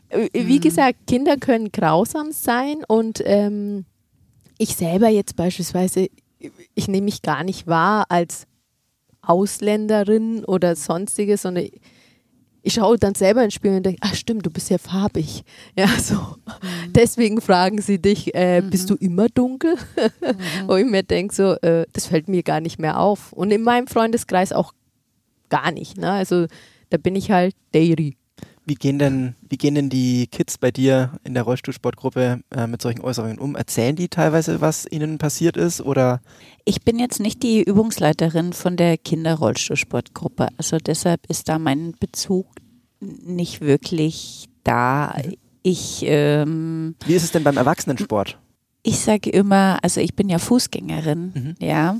äh, 0.09 0.29
wie 0.33 0.59
gesagt, 0.59 1.07
Kinder 1.07 1.37
können 1.37 1.71
grausam 1.71 2.31
sein 2.31 2.83
und 2.87 3.21
ähm, 3.25 3.85
ich 4.57 4.75
selber 4.75 5.09
jetzt 5.09 5.35
beispielsweise, 5.35 6.07
ich 6.75 6.87
nehme 6.87 7.05
mich 7.05 7.21
gar 7.21 7.43
nicht 7.43 7.67
wahr 7.67 8.05
als 8.09 8.45
Ausländerin 9.21 10.45
oder 10.45 10.75
sonstiges, 10.75 11.43
sondern 11.43 11.67
ich 12.63 12.73
schaue 12.73 12.97
dann 12.97 13.15
selber 13.15 13.43
ins 13.43 13.53
Spiel 13.53 13.71
und 13.71 13.83
denke, 13.83 13.99
ach 14.01 14.13
stimmt, 14.13 14.45
du 14.45 14.51
bist 14.51 14.69
ja 14.69 14.77
farbig. 14.77 15.43
Ja, 15.75 15.87
so. 15.87 16.35
Deswegen 16.89 17.41
fragen 17.41 17.81
sie 17.81 17.99
dich, 17.99 18.35
äh, 18.35 18.61
bist 18.61 18.89
du 18.89 18.95
immer 18.95 19.29
dunkel? 19.29 19.75
Wo 20.67 20.75
ich 20.75 20.85
mir 20.85 21.03
denke, 21.03 21.33
so, 21.33 21.53
äh, 21.61 21.85
das 21.93 22.07
fällt 22.07 22.27
mir 22.27 22.43
gar 22.43 22.59
nicht 22.59 22.77
mehr 22.77 22.99
auf. 22.99 23.31
Und 23.33 23.51
in 23.51 23.63
meinem 23.63 23.87
Freundeskreis 23.87 24.51
auch 24.51 24.73
gar 25.49 25.71
nicht. 25.71 25.97
Ne? 25.97 26.11
Also 26.11 26.47
da 26.89 26.97
bin 26.97 27.15
ich 27.15 27.31
halt 27.31 27.55
Dairy. 27.73 28.17
Wie 28.65 28.75
gehen 28.75 28.99
denn, 28.99 29.35
wie 29.49 29.57
gehen 29.57 29.73
denn 29.75 29.89
die 29.89 30.27
Kids 30.27 30.57
bei 30.57 30.69
dir 30.71 31.13
in 31.23 31.33
der 31.33 31.43
Rollstuhlsportgruppe 31.43 32.41
äh, 32.51 32.67
mit 32.67 32.81
solchen 32.81 33.01
Äußerungen 33.01 33.39
um? 33.39 33.55
Erzählen 33.55 33.95
die 33.95 34.07
teilweise, 34.07 34.61
was 34.61 34.85
ihnen 34.89 35.17
passiert 35.17 35.57
ist? 35.57 35.81
Oder 35.81 36.21
Ich 36.63 36.81
bin 36.83 36.99
jetzt 36.99 37.19
nicht 37.19 37.41
die 37.43 37.63
Übungsleiterin 37.63 38.53
von 38.53 38.77
der 38.77 38.97
Kinderrollstuhlsportgruppe. 38.97 40.47
Also 40.57 40.77
deshalb 40.77 41.25
ist 41.27 41.49
da 41.49 41.57
mein 41.59 41.93
Bezug 41.99 42.45
nicht 42.99 43.61
wirklich 43.61 44.47
da. 44.63 45.15
Ich, 45.63 46.03
ähm, 46.05 46.95
wie 47.05 47.13
ist 47.15 47.23
es 47.23 47.31
denn 47.31 47.43
beim 47.43 47.57
Erwachsenensport? 47.57 48.37
ich 48.83 48.97
sage 48.99 49.29
immer, 49.29 49.77
also 49.83 50.01
ich 50.01 50.15
bin 50.15 50.27
ja 50.29 50.39
Fußgängerin, 50.39 51.33
Mhm. 51.35 51.55
ja. 51.59 51.97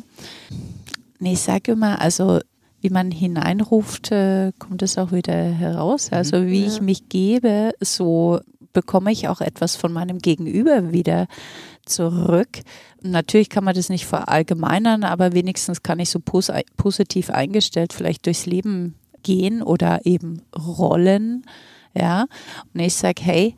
Nee, 1.19 1.33
ich 1.33 1.41
sage 1.41 1.73
immer, 1.73 2.01
also 2.01 2.39
wie 2.81 2.89
man 2.89 3.11
hineinruft, 3.11 4.11
äh, 4.11 4.51
kommt 4.59 4.81
es 4.81 4.97
auch 4.97 5.11
wieder 5.11 5.33
heraus. 5.33 6.11
Also 6.11 6.45
wie 6.45 6.65
ich 6.65 6.81
mich 6.81 7.09
gebe, 7.09 7.73
so 7.79 8.41
bekomme 8.73 9.11
ich 9.11 9.27
auch 9.27 9.41
etwas 9.41 9.75
von 9.75 9.93
meinem 9.93 10.19
Gegenüber 10.19 10.91
wieder 10.91 11.27
zurück. 11.85 12.61
Natürlich 13.01 13.49
kann 13.49 13.63
man 13.63 13.75
das 13.75 13.89
nicht 13.89 14.05
verallgemeinern, 14.05 15.03
aber 15.03 15.33
wenigstens 15.33 15.83
kann 15.83 15.99
ich 15.99 16.09
so 16.09 16.19
pos 16.19 16.51
positiv 16.77 17.29
eingestellt 17.29 17.93
vielleicht 17.93 18.25
durchs 18.25 18.45
Leben 18.45 18.95
gehen 19.23 19.61
oder 19.61 20.05
eben 20.05 20.41
rollen. 20.55 21.45
Ja, 21.93 22.27
und 22.73 22.79
ich 22.79 22.95
sage, 22.95 23.21
hey, 23.21 23.55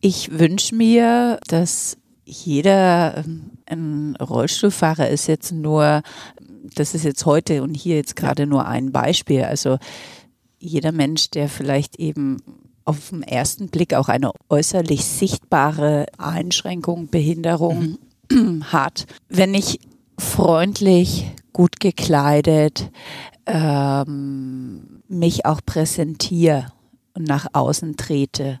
ich 0.00 0.38
wünsche 0.38 0.74
mir, 0.74 1.38
dass 1.48 1.96
jeder 2.24 3.18
ähm, 3.18 3.50
ein 3.66 4.16
Rollstuhlfahrer 4.16 5.08
ist 5.08 5.26
jetzt 5.26 5.52
nur, 5.52 6.02
das 6.74 6.94
ist 6.94 7.04
jetzt 7.04 7.26
heute 7.26 7.62
und 7.62 7.74
hier 7.74 7.96
jetzt 7.96 8.16
gerade 8.16 8.46
nur 8.46 8.66
ein 8.66 8.92
Beispiel. 8.92 9.44
Also 9.44 9.78
jeder 10.58 10.92
Mensch, 10.92 11.30
der 11.30 11.48
vielleicht 11.48 11.96
eben 11.96 12.38
auf 12.84 13.10
den 13.10 13.22
ersten 13.22 13.68
Blick 13.68 13.94
auch 13.94 14.08
eine 14.08 14.32
äußerlich 14.48 15.04
sichtbare 15.04 16.06
Einschränkung, 16.18 17.08
Behinderung 17.08 17.98
hat. 18.64 19.06
Wenn 19.28 19.54
ich 19.54 19.80
freundlich, 20.18 21.30
gut 21.52 21.80
gekleidet, 21.80 22.90
ähm, 23.46 25.02
mich 25.08 25.44
auch 25.46 25.60
präsentiere 25.64 26.72
und 27.14 27.28
nach 27.28 27.46
außen 27.52 27.96
trete, 27.96 28.60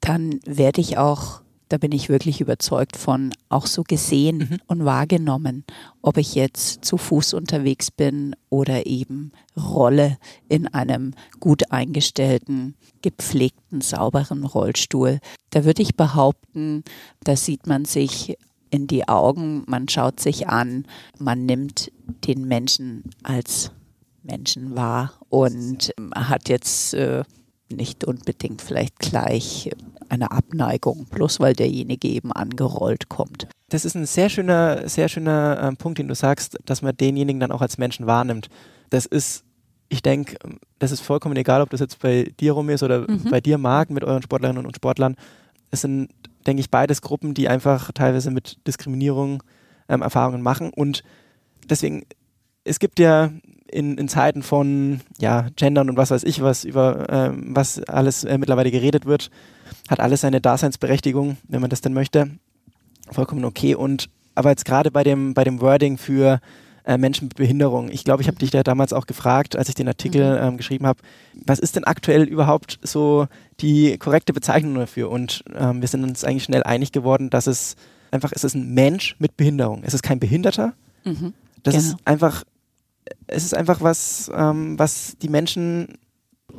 dann 0.00 0.40
werde 0.44 0.80
ich 0.80 0.98
auch, 0.98 1.42
da 1.68 1.78
bin 1.78 1.92
ich 1.92 2.08
wirklich 2.08 2.40
überzeugt 2.40 2.96
von, 2.96 3.32
auch 3.48 3.66
so 3.66 3.82
gesehen 3.82 4.60
und 4.66 4.84
wahrgenommen, 4.84 5.64
ob 6.02 6.18
ich 6.18 6.34
jetzt 6.34 6.84
zu 6.84 6.96
Fuß 6.96 7.34
unterwegs 7.34 7.90
bin 7.90 8.36
oder 8.50 8.86
eben 8.86 9.32
rolle 9.56 10.18
in 10.48 10.68
einem 10.68 11.14
gut 11.40 11.70
eingestellten, 11.72 12.74
gepflegten, 13.02 13.80
sauberen 13.80 14.44
Rollstuhl. 14.44 15.20
Da 15.50 15.64
würde 15.64 15.82
ich 15.82 15.96
behaupten, 15.96 16.84
da 17.22 17.36
sieht 17.36 17.66
man 17.66 17.84
sich 17.84 18.36
in 18.70 18.86
die 18.86 19.08
Augen, 19.08 19.62
man 19.66 19.88
schaut 19.88 20.20
sich 20.20 20.48
an, 20.48 20.84
man 21.18 21.46
nimmt 21.46 21.92
den 22.26 22.46
Menschen 22.46 23.04
als 23.22 23.70
Menschen 24.22 24.74
wahr 24.74 25.12
und 25.28 25.92
hat 26.14 26.48
jetzt 26.48 26.94
äh, 26.94 27.22
nicht 27.68 28.04
unbedingt 28.04 28.62
vielleicht 28.62 28.98
gleich 28.98 29.70
eine 30.14 30.30
Abneigung, 30.30 31.06
bloß 31.10 31.40
weil 31.40 31.54
derjenige 31.54 32.08
eben 32.08 32.32
angerollt 32.32 33.08
kommt. 33.08 33.48
Das 33.68 33.84
ist 33.84 33.94
ein 33.96 34.06
sehr 34.06 34.28
schöner, 34.28 34.88
sehr 34.88 35.08
schöner 35.08 35.60
ähm, 35.62 35.76
Punkt, 35.76 35.98
den 35.98 36.08
du 36.08 36.14
sagst, 36.14 36.58
dass 36.64 36.82
man 36.82 36.96
denjenigen 36.96 37.40
dann 37.40 37.50
auch 37.52 37.62
als 37.62 37.78
Menschen 37.78 38.06
wahrnimmt. 38.06 38.48
Das 38.90 39.06
ist, 39.06 39.44
ich 39.88 40.02
denke, 40.02 40.36
das 40.78 40.92
ist 40.92 41.00
vollkommen 41.00 41.36
egal, 41.36 41.60
ob 41.62 41.70
das 41.70 41.80
jetzt 41.80 41.98
bei 42.00 42.24
dir 42.40 42.52
rum 42.52 42.68
ist 42.70 42.82
oder 42.82 43.00
Mhm. 43.10 43.30
bei 43.30 43.40
dir, 43.40 43.58
Marc, 43.58 43.90
mit 43.90 44.04
euren 44.04 44.22
Sportlerinnen 44.22 44.64
und 44.66 44.76
Sportlern. 44.76 45.16
Es 45.70 45.80
sind, 45.80 46.10
denke 46.46 46.60
ich, 46.60 46.70
beides 46.70 47.02
Gruppen, 47.02 47.34
die 47.34 47.48
einfach 47.48 47.90
teilweise 47.92 48.30
mit 48.30 48.58
Diskriminierung 48.66 49.42
ähm, 49.88 50.02
Erfahrungen 50.02 50.42
machen. 50.42 50.70
Und 50.74 51.02
deswegen, 51.68 52.04
es 52.64 52.78
gibt 52.78 52.98
ja 53.00 53.30
in, 53.70 53.98
in 53.98 54.08
Zeiten 54.08 54.42
von 54.42 55.00
ja, 55.18 55.48
Gendern 55.56 55.90
und 55.90 55.96
was 55.96 56.10
weiß 56.12 56.22
ich, 56.24 56.40
was 56.42 56.64
über 56.64 57.06
ähm, 57.08 57.56
was 57.56 57.82
alles 57.84 58.22
äh, 58.24 58.38
mittlerweile 58.38 58.70
geredet 58.70 59.04
wird, 59.04 59.30
hat 59.88 60.00
alles 60.00 60.22
seine 60.22 60.40
Daseinsberechtigung, 60.40 61.36
wenn 61.48 61.60
man 61.60 61.70
das 61.70 61.80
denn 61.80 61.92
möchte. 61.94 62.30
Vollkommen 63.10 63.44
okay. 63.44 63.74
Und 63.74 64.08
aber 64.34 64.50
jetzt 64.50 64.64
gerade 64.64 64.90
bei 64.90 65.04
dem, 65.04 65.34
bei 65.34 65.44
dem 65.44 65.60
Wording 65.60 65.98
für 65.98 66.40
äh, 66.84 66.98
Menschen 66.98 67.26
mit 67.28 67.36
Behinderung, 67.36 67.88
ich 67.90 68.04
glaube, 68.04 68.22
ich 68.22 68.28
habe 68.28 68.38
dich 68.38 68.50
da 68.50 68.62
damals 68.62 68.92
auch 68.92 69.06
gefragt, 69.06 69.56
als 69.56 69.68
ich 69.68 69.74
den 69.74 69.88
Artikel 69.88 70.38
ähm, 70.42 70.56
geschrieben 70.56 70.86
habe, 70.86 71.00
was 71.46 71.58
ist 71.58 71.76
denn 71.76 71.84
aktuell 71.84 72.24
überhaupt 72.24 72.78
so 72.82 73.26
die 73.60 73.96
korrekte 73.98 74.32
Bezeichnung 74.32 74.74
dafür? 74.74 75.10
Und 75.10 75.44
ähm, 75.54 75.80
wir 75.80 75.88
sind 75.88 76.02
uns 76.02 76.24
eigentlich 76.24 76.44
schnell 76.44 76.62
einig 76.62 76.92
geworden, 76.92 77.30
dass 77.30 77.46
es 77.46 77.76
einfach, 78.10 78.32
es 78.34 78.44
ist 78.44 78.54
ein 78.54 78.74
Mensch 78.74 79.16
mit 79.18 79.36
Behinderung. 79.36 79.82
Es 79.84 79.94
ist 79.94 80.02
kein 80.02 80.18
Behinderter. 80.18 80.74
Mhm. 81.04 81.32
Das 81.62 81.74
Genau. 81.74 81.86
ist 81.86 81.96
einfach, 82.06 82.44
es 83.26 83.44
ist 83.44 83.54
einfach 83.54 83.80
was, 83.80 84.30
ähm, 84.34 84.78
was 84.78 85.16
die 85.22 85.28
Menschen 85.28 85.98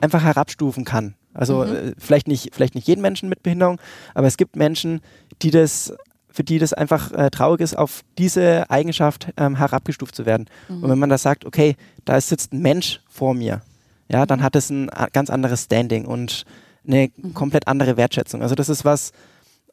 einfach 0.01 0.23
herabstufen 0.23 0.85
kann. 0.85 1.15
Also 1.35 1.63
Mhm. 1.65 1.75
äh, 1.75 1.93
vielleicht 1.97 2.27
nicht, 2.27 2.49
vielleicht 2.55 2.73
nicht 2.75 2.87
jeden 2.87 3.01
Menschen 3.01 3.29
mit 3.29 3.43
Behinderung, 3.43 3.79
aber 4.13 4.27
es 4.27 4.37
gibt 4.37 4.55
Menschen, 4.55 5.01
die 5.41 5.51
das, 5.51 5.93
für 6.29 6.43
die 6.43 6.57
das 6.59 6.73
einfach 6.73 7.11
äh, 7.11 7.29
traurig 7.29 7.61
ist, 7.61 7.77
auf 7.77 8.01
diese 8.17 8.69
Eigenschaft 8.69 9.27
ähm, 9.37 9.55
herabgestuft 9.57 10.15
zu 10.15 10.25
werden. 10.25 10.47
Mhm. 10.69 10.83
Und 10.83 10.89
wenn 10.89 10.99
man 10.99 11.09
da 11.09 11.17
sagt, 11.17 11.45
okay, 11.45 11.75
da 12.05 12.19
sitzt 12.19 12.53
ein 12.53 12.61
Mensch 12.61 13.01
vor 13.09 13.33
mir, 13.33 13.61
ja, 14.09 14.21
Mhm. 14.23 14.27
dann 14.27 14.43
hat 14.43 14.55
es 14.55 14.69
ein 14.69 14.89
a- 14.89 15.07
ganz 15.11 15.29
anderes 15.29 15.63
Standing 15.65 16.05
und 16.05 16.43
eine 16.87 17.09
Mhm. 17.17 17.33
komplett 17.33 17.67
andere 17.67 17.97
Wertschätzung. 17.97 18.41
Also 18.41 18.55
das 18.55 18.69
ist 18.69 18.85
was, 18.85 19.11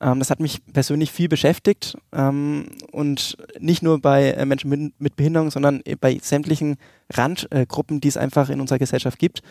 ähm, 0.00 0.18
das 0.18 0.30
hat 0.30 0.40
mich 0.40 0.60
persönlich 0.72 1.12
viel 1.12 1.28
beschäftigt 1.28 1.96
ähm, 2.12 2.66
und 2.90 3.36
nicht 3.60 3.82
nur 3.82 4.00
bei 4.00 4.30
äh, 4.32 4.46
Menschen 4.46 4.70
mit, 4.70 5.00
mit 5.00 5.14
Behinderung, 5.16 5.50
sondern 5.50 5.80
äh, 5.84 5.94
bei 5.94 6.18
sämtlichen 6.22 6.76
Randgruppen, 7.12 8.00
die 8.00 8.08
es 8.08 8.16
einfach 8.16 8.48
in 8.50 8.60
unserer 8.60 8.78
Gesellschaft 8.78 9.18
gibt. 9.18 9.42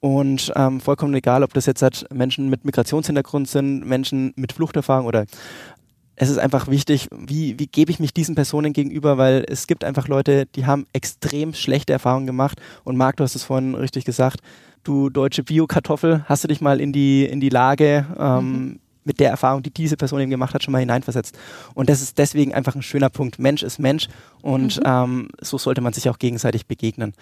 Und 0.00 0.52
ähm, 0.54 0.80
vollkommen 0.80 1.14
egal, 1.14 1.42
ob 1.42 1.54
das 1.54 1.66
jetzt 1.66 1.82
halt 1.82 2.06
Menschen 2.12 2.50
mit 2.50 2.64
Migrationshintergrund 2.64 3.48
sind, 3.48 3.86
Menschen 3.86 4.32
mit 4.36 4.52
Fluchterfahrung 4.52 5.06
oder 5.06 5.24
es 6.16 6.30
ist 6.30 6.38
einfach 6.38 6.68
wichtig, 6.68 7.08
wie, 7.14 7.58
wie 7.58 7.66
gebe 7.66 7.90
ich 7.90 8.00
mich 8.00 8.14
diesen 8.14 8.34
Personen 8.34 8.72
gegenüber, 8.72 9.18
weil 9.18 9.44
es 9.48 9.66
gibt 9.66 9.84
einfach 9.84 10.08
Leute, 10.08 10.46
die 10.46 10.64
haben 10.64 10.86
extrem 10.94 11.52
schlechte 11.52 11.92
Erfahrungen 11.92 12.26
gemacht. 12.26 12.60
Und 12.84 12.96
Marc, 12.96 13.16
du 13.16 13.24
hast 13.24 13.36
es 13.36 13.44
vorhin 13.44 13.74
richtig 13.74 14.06
gesagt, 14.06 14.40
du 14.82 15.10
deutsche 15.10 15.42
Bio-Kartoffel, 15.42 16.24
hast 16.26 16.42
du 16.42 16.48
dich 16.48 16.62
mal 16.62 16.80
in 16.80 16.92
die, 16.92 17.26
in 17.26 17.40
die 17.40 17.50
Lage 17.50 18.06
ähm, 18.18 18.50
mhm. 18.50 18.78
mit 19.04 19.20
der 19.20 19.28
Erfahrung, 19.28 19.62
die 19.62 19.70
diese 19.70 19.98
Person 19.98 20.20
eben 20.20 20.30
gemacht 20.30 20.54
hat, 20.54 20.62
schon 20.62 20.72
mal 20.72 20.78
hineinversetzt. 20.78 21.38
Und 21.74 21.90
das 21.90 22.00
ist 22.00 22.16
deswegen 22.16 22.54
einfach 22.54 22.74
ein 22.74 22.82
schöner 22.82 23.10
Punkt. 23.10 23.38
Mensch 23.38 23.62
ist 23.62 23.78
Mensch 23.78 24.08
und 24.40 24.78
mhm. 24.78 24.82
ähm, 24.86 25.28
so 25.42 25.58
sollte 25.58 25.82
man 25.82 25.92
sich 25.92 26.08
auch 26.08 26.18
gegenseitig 26.18 26.66
begegnen. 26.66 27.12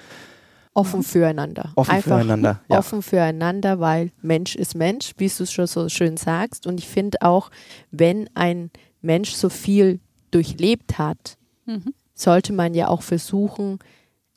Offen 0.75 1.05
füreinander. 1.05 1.73
Offen 1.77 1.93
Einfach 1.93 2.19
füreinander. 2.19 2.61
Ja. 2.69 2.79
Offen 2.79 3.01
füreinander, 3.01 3.79
weil 3.79 4.11
Mensch 4.23 4.57
ist 4.57 4.75
Mensch, 4.75 5.13
wie 5.19 5.29
du 5.29 5.45
es 5.45 5.53
schon 5.53 5.69
so 5.69 5.89
schön 5.89 6.17
sagst. 6.17 6.67
Und 6.67 6.79
ich 6.79 6.89
finde 6.89 7.23
auch, 7.23 7.51
wenn 7.93 8.29
ein 8.35 8.71
Mensch 9.01 9.33
so 9.33 9.49
viel 9.49 10.01
durchlebt 10.33 10.99
hat, 10.99 11.37
mhm. 11.67 11.95
sollte 12.15 12.53
man 12.53 12.75
ja 12.75 12.89
auch 12.89 13.03
versuchen, 13.03 13.79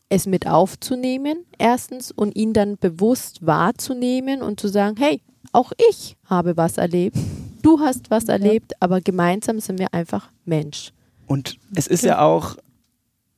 es 0.09 0.25
mit 0.25 0.47
aufzunehmen, 0.47 1.45
erstens, 1.57 2.11
und 2.11 2.35
ihn 2.35 2.53
dann 2.53 2.77
bewusst 2.77 3.45
wahrzunehmen 3.45 4.41
und 4.41 4.59
zu 4.59 4.67
sagen, 4.67 4.95
hey, 4.97 5.21
auch 5.51 5.71
ich 5.89 6.17
habe 6.25 6.55
was 6.55 6.77
erlebt, 6.77 7.17
du 7.61 7.79
hast 7.79 8.09
was 8.09 8.25
erlebt, 8.25 8.73
aber 8.79 9.01
gemeinsam 9.01 9.59
sind 9.59 9.79
wir 9.79 9.93
einfach 9.93 10.29
Mensch. 10.45 10.93
Und 11.25 11.57
es 11.75 11.87
ist 11.87 12.03
ja 12.03 12.21
auch 12.21 12.55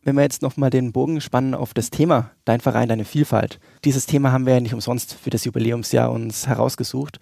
wenn 0.10 0.16
wir 0.16 0.24
jetzt 0.24 0.42
nochmal 0.42 0.72
den 0.72 0.92
Bogen 0.92 1.22
spannen 1.22 1.54
auf 1.54 1.76
das 1.76 1.92
Thema, 1.92 2.32
dein 2.44 2.62
Verein, 2.62 2.90
deine 2.90 3.06
Vielfalt. 3.06 3.60
Dieses 3.86 4.08
Thema 4.08 4.32
haben 4.32 4.48
wir 4.48 4.56
ja 4.56 4.60
nicht 4.60 4.74
umsonst 4.74 5.14
für 5.14 5.30
das 5.30 5.46
Jubiläumsjahr 5.46 6.12
uns 6.12 6.48
herausgesucht, 6.48 7.20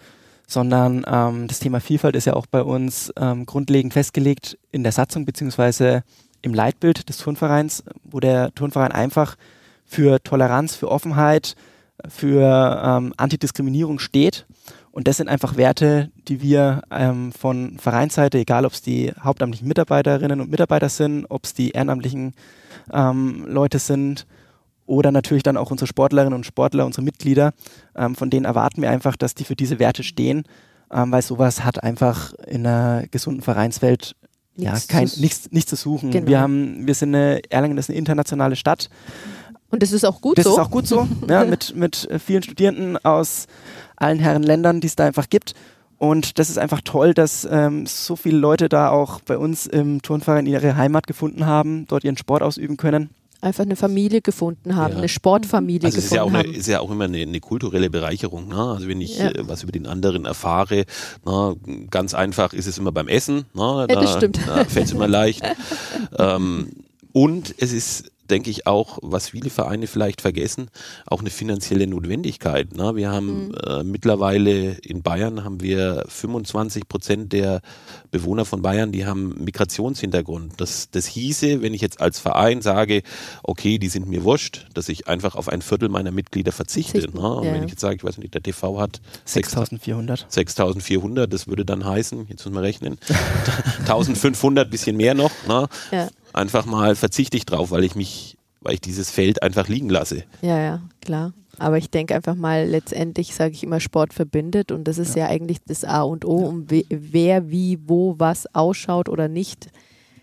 sondern 0.48 1.06
ähm, 1.06 1.50
das 1.50 1.60
Thema 1.60 1.82
Vielfalt 1.82 2.16
ist 2.16 2.24
ja 2.24 2.34
auch 2.34 2.46
bei 2.46 2.64
uns 2.64 3.12
ähm, 3.20 3.46
grundlegend 3.46 3.92
festgelegt 3.92 4.58
in 4.72 4.84
der 4.84 4.94
Satzung 4.94 5.26
beziehungsweise 5.26 6.04
im 6.42 6.54
Leitbild 6.54 7.10
des 7.10 7.18
Turnvereins, 7.18 7.84
wo 8.06 8.22
der 8.22 8.56
Turnverein 8.56 8.94
einfach 8.94 9.36
für 9.84 10.24
Toleranz, 10.24 10.76
für 10.76 10.90
Offenheit, 10.90 11.56
für 12.08 12.82
ähm, 12.86 13.14
Antidiskriminierung 13.18 14.00
steht. 14.00 14.46
Und 14.98 15.08
das 15.08 15.18
sind 15.18 15.30
einfach 15.30 15.58
Werte, 15.58 16.10
die 16.28 16.42
wir 16.42 16.82
ähm, 16.90 17.32
von 17.32 17.78
Vereinsseite, 17.78 18.40
egal 18.40 18.66
ob 18.66 18.74
es 18.74 18.82
die 18.82 19.14
hauptamtlichen 19.24 19.68
Mitarbeiterinnen 19.68 20.42
und 20.42 20.50
Mitarbeiter 20.50 20.90
sind, 20.90 21.28
ob 21.30 21.46
es 21.46 21.54
die 21.54 21.70
ehrenamtlichen 21.70 22.34
ähm, 22.92 23.46
Leute 23.48 23.78
sind 23.78 24.26
oder 24.88 25.12
natürlich 25.12 25.44
dann 25.44 25.56
auch 25.56 25.70
unsere 25.70 25.86
Sportlerinnen 25.86 26.34
und 26.34 26.48
Sportler, 26.48 26.84
unsere 26.84 27.04
Mitglieder, 27.04 27.54
ähm, 27.96 28.16
von 28.16 28.32
denen 28.32 28.46
erwarten 28.46 28.82
wir 28.82 28.90
einfach, 28.90 29.16
dass 29.16 29.36
die 29.36 29.44
für 29.44 29.56
diese 29.56 29.78
Werte 29.78 30.02
stehen, 30.02 30.46
ähm, 30.92 31.12
weil 31.12 31.22
sowas 31.22 31.64
hat 31.64 31.84
einfach 31.84 32.34
in 32.48 32.66
einer 32.66 33.06
gesunden 33.06 33.44
Vereinswelt 33.44 34.16
nichts, 34.56 34.88
ja, 34.88 34.98
kein, 34.98 35.08
zu, 35.08 35.22
nichts, 35.22 35.52
nichts 35.52 35.70
zu 35.70 35.76
suchen. 35.76 36.10
Genau. 36.10 36.26
Wir, 36.26 36.40
haben, 36.40 36.88
wir 36.88 36.96
sind 36.96 37.14
eine, 37.14 37.42
Erlangen 37.52 37.78
ist 37.78 37.92
eine 37.92 38.00
internationale 38.00 38.56
Stadt. 38.56 38.90
Und 39.70 39.84
das 39.84 39.92
ist 39.92 40.06
auch 40.06 40.22
gut 40.22 40.38
das 40.38 40.46
so. 40.46 40.52
Das 40.52 40.60
ist 40.60 40.66
auch 40.66 40.72
gut 40.72 40.88
so, 40.88 41.08
ja, 41.30 41.44
mit, 41.46 41.76
mit 41.76 42.08
vielen 42.26 42.44
Studierenden 42.44 42.98
aus 43.04 43.48
allen 43.96 44.20
Herren 44.20 44.44
Ländern, 44.44 44.80
die 44.82 44.88
es 44.88 44.96
da 44.96 45.06
einfach 45.06 45.30
gibt. 45.30 45.54
Und 45.98 46.38
das 46.38 46.50
ist 46.50 46.60
einfach 46.60 46.82
toll, 46.84 47.14
dass 47.14 47.48
ähm, 47.50 47.86
so 47.88 48.16
viele 48.16 48.38
Leute 48.38 48.70
da 48.70 48.90
auch 48.90 49.20
bei 49.22 49.38
uns 49.38 49.66
im 49.66 50.02
Turnverein 50.02 50.46
ihre 50.46 50.76
Heimat 50.76 51.08
gefunden 51.08 51.46
haben, 51.46 51.86
dort 51.88 52.04
ihren 52.04 52.18
Sport 52.18 52.44
ausüben 52.44 52.78
können. 52.78 53.10
Einfach 53.40 53.64
eine 53.64 53.76
Familie 53.76 54.22
gefunden 54.22 54.76
haben, 54.76 54.94
ja. 54.94 54.98
eine 54.98 55.10
Sportfamilie 55.10 55.86
also 55.86 55.98
gefunden 55.98 56.06
ist 56.06 56.16
ja 56.16 56.24
auch 56.24 56.32
haben. 56.32 56.50
Eine, 56.50 56.58
ist 56.58 56.68
ja 56.68 56.80
auch 56.80 56.90
immer 56.90 57.04
eine, 57.06 57.20
eine 57.20 57.40
kulturelle 57.40 57.90
Bereicherung. 57.90 58.48
Ne? 58.48 58.56
Also 58.56 58.88
wenn 58.88 59.00
ich 59.02 59.18
ja. 59.18 59.30
äh, 59.30 59.48
was 59.48 59.64
über 59.64 59.72
den 59.72 59.86
anderen 59.86 60.26
erfahre, 60.26 60.86
na, 61.24 61.56
ganz 61.90 62.14
einfach 62.14 62.54
ist 62.54 62.68
es 62.68 62.78
immer 62.78 62.92
beim 62.92 63.08
Essen. 63.08 63.46
Na, 63.54 63.86
da, 63.86 63.94
ja, 63.94 64.02
das 64.02 64.14
stimmt. 64.14 64.40
Da 64.48 64.66
fällt 64.66 64.88
es 64.88 64.92
immer 64.92 65.08
leicht. 65.08 65.44
ähm, 66.18 66.72
und 67.14 67.54
es 67.58 67.74
ist 67.74 68.12
denke 68.30 68.50
ich, 68.50 68.68
auch, 68.68 69.00
was 69.02 69.30
viele 69.30 69.50
Vereine 69.50 69.88
vielleicht 69.88 70.22
vergessen, 70.22 70.70
auch 71.06 71.22
eine 71.22 71.30
finanzielle 71.30 71.88
Notwendigkeit. 71.88 72.76
Ne? 72.76 72.96
Wir 72.96 73.12
haben 73.12 73.48
mhm. 73.48 73.56
äh, 73.66 73.84
mittlerweile 73.84 74.72
in 74.80 75.02
Bayern 75.02 75.44
haben 75.44 75.62
wir 75.62 76.06
25 76.08 76.88
Prozent 76.88 77.34
der 77.34 77.62
Bewohner 78.12 78.46
von 78.46 78.62
Bayern, 78.62 78.92
die 78.92 79.06
haben 79.06 79.36
Migrationshintergrund. 79.44 80.54
Das, 80.58 80.90
das 80.92 81.06
hieße, 81.08 81.62
wenn 81.62 81.74
ich 81.74 81.82
jetzt 81.82 82.02
als 82.02 82.20
Verein 82.20 82.62
sage, 82.62 83.04
okay, 83.44 83.78
die 83.78 83.90
sind 83.90 84.08
mir 84.08 84.24
wurscht, 84.24 84.68
dass 84.74 84.90
ich 84.90 85.08
einfach 85.08 85.36
auf 85.36 85.50
ein 85.50 85.62
Viertel 85.62 85.90
meiner 85.90 86.12
Mitglieder 86.12 86.52
verzichte. 86.52 87.00
Ne? 87.00 87.20
Und 87.20 87.46
ja. 87.46 87.54
wenn 87.54 87.64
ich 87.64 87.72
jetzt 87.72 87.82
sage, 87.82 87.96
ich 87.96 88.04
weiß 88.04 88.18
nicht, 88.18 88.34
der 88.34 88.44
TV 88.44 88.80
hat 88.80 89.02
6400. 89.26 90.26
6400, 90.30 91.32
das 91.32 91.48
würde 91.48 91.66
dann 91.66 91.86
heißen, 91.86 92.28
jetzt 92.30 92.46
müssen 92.46 92.56
wir 92.56 92.62
rechnen, 92.62 92.98
1500, 93.80 94.70
bisschen 94.70 94.98
mehr 94.98 95.14
noch. 95.14 95.32
Ne? 95.48 95.68
Ja 95.92 96.08
einfach 96.38 96.66
mal 96.66 96.96
verzichte 96.96 97.38
ich 97.38 97.46
drauf, 97.46 97.72
weil 97.72 97.84
ich 97.84 97.96
mich, 97.96 98.38
weil 98.62 98.76
ich 98.76 98.82
dieses 98.82 99.10
Feld 99.10 99.44
einfach 99.44 99.68
liegen 99.68 99.90
lasse. 99.90 100.24
Ja, 100.42 100.60
ja, 100.60 100.82
klar. 101.02 101.34
Aber 101.60 101.78
ich 101.78 101.90
denke 101.90 102.16
einfach 102.16 102.36
mal, 102.36 102.66
letztendlich 102.68 103.34
sage 103.34 103.54
ich 103.54 103.64
immer, 103.64 103.80
Sport 103.80 104.14
verbindet 104.14 104.72
und 104.72 104.88
das 104.88 105.00
ist 105.00 105.16
ja, 105.16 105.26
ja 105.26 105.30
eigentlich 105.32 105.58
das 105.66 105.84
A 105.84 106.04
und 106.04 106.24
O, 106.24 106.36
um 106.36 106.68
wer, 106.70 107.50
wie, 107.50 107.80
wo, 107.86 108.16
was 108.20 108.54
ausschaut 108.54 109.10
oder 109.10 109.28
nicht. 109.28 109.68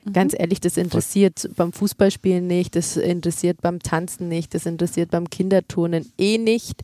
Mhm. 0.05 0.13
Ganz 0.13 0.35
ehrlich, 0.39 0.61
das 0.61 0.77
interessiert 0.77 1.41
Voll. 1.41 1.51
beim 1.57 1.73
Fußballspielen 1.73 2.47
nicht, 2.47 2.77
das 2.77 2.97
interessiert 2.97 3.61
beim 3.63 3.81
Tanzen 3.81 4.29
nicht, 4.29 4.55
das 4.55 4.67
interessiert 4.67 5.11
beim 5.11 5.29
Kinderturnen 5.29 6.13
eh 6.19 6.39
nicht. 6.39 6.83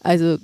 Also 0.00 0.38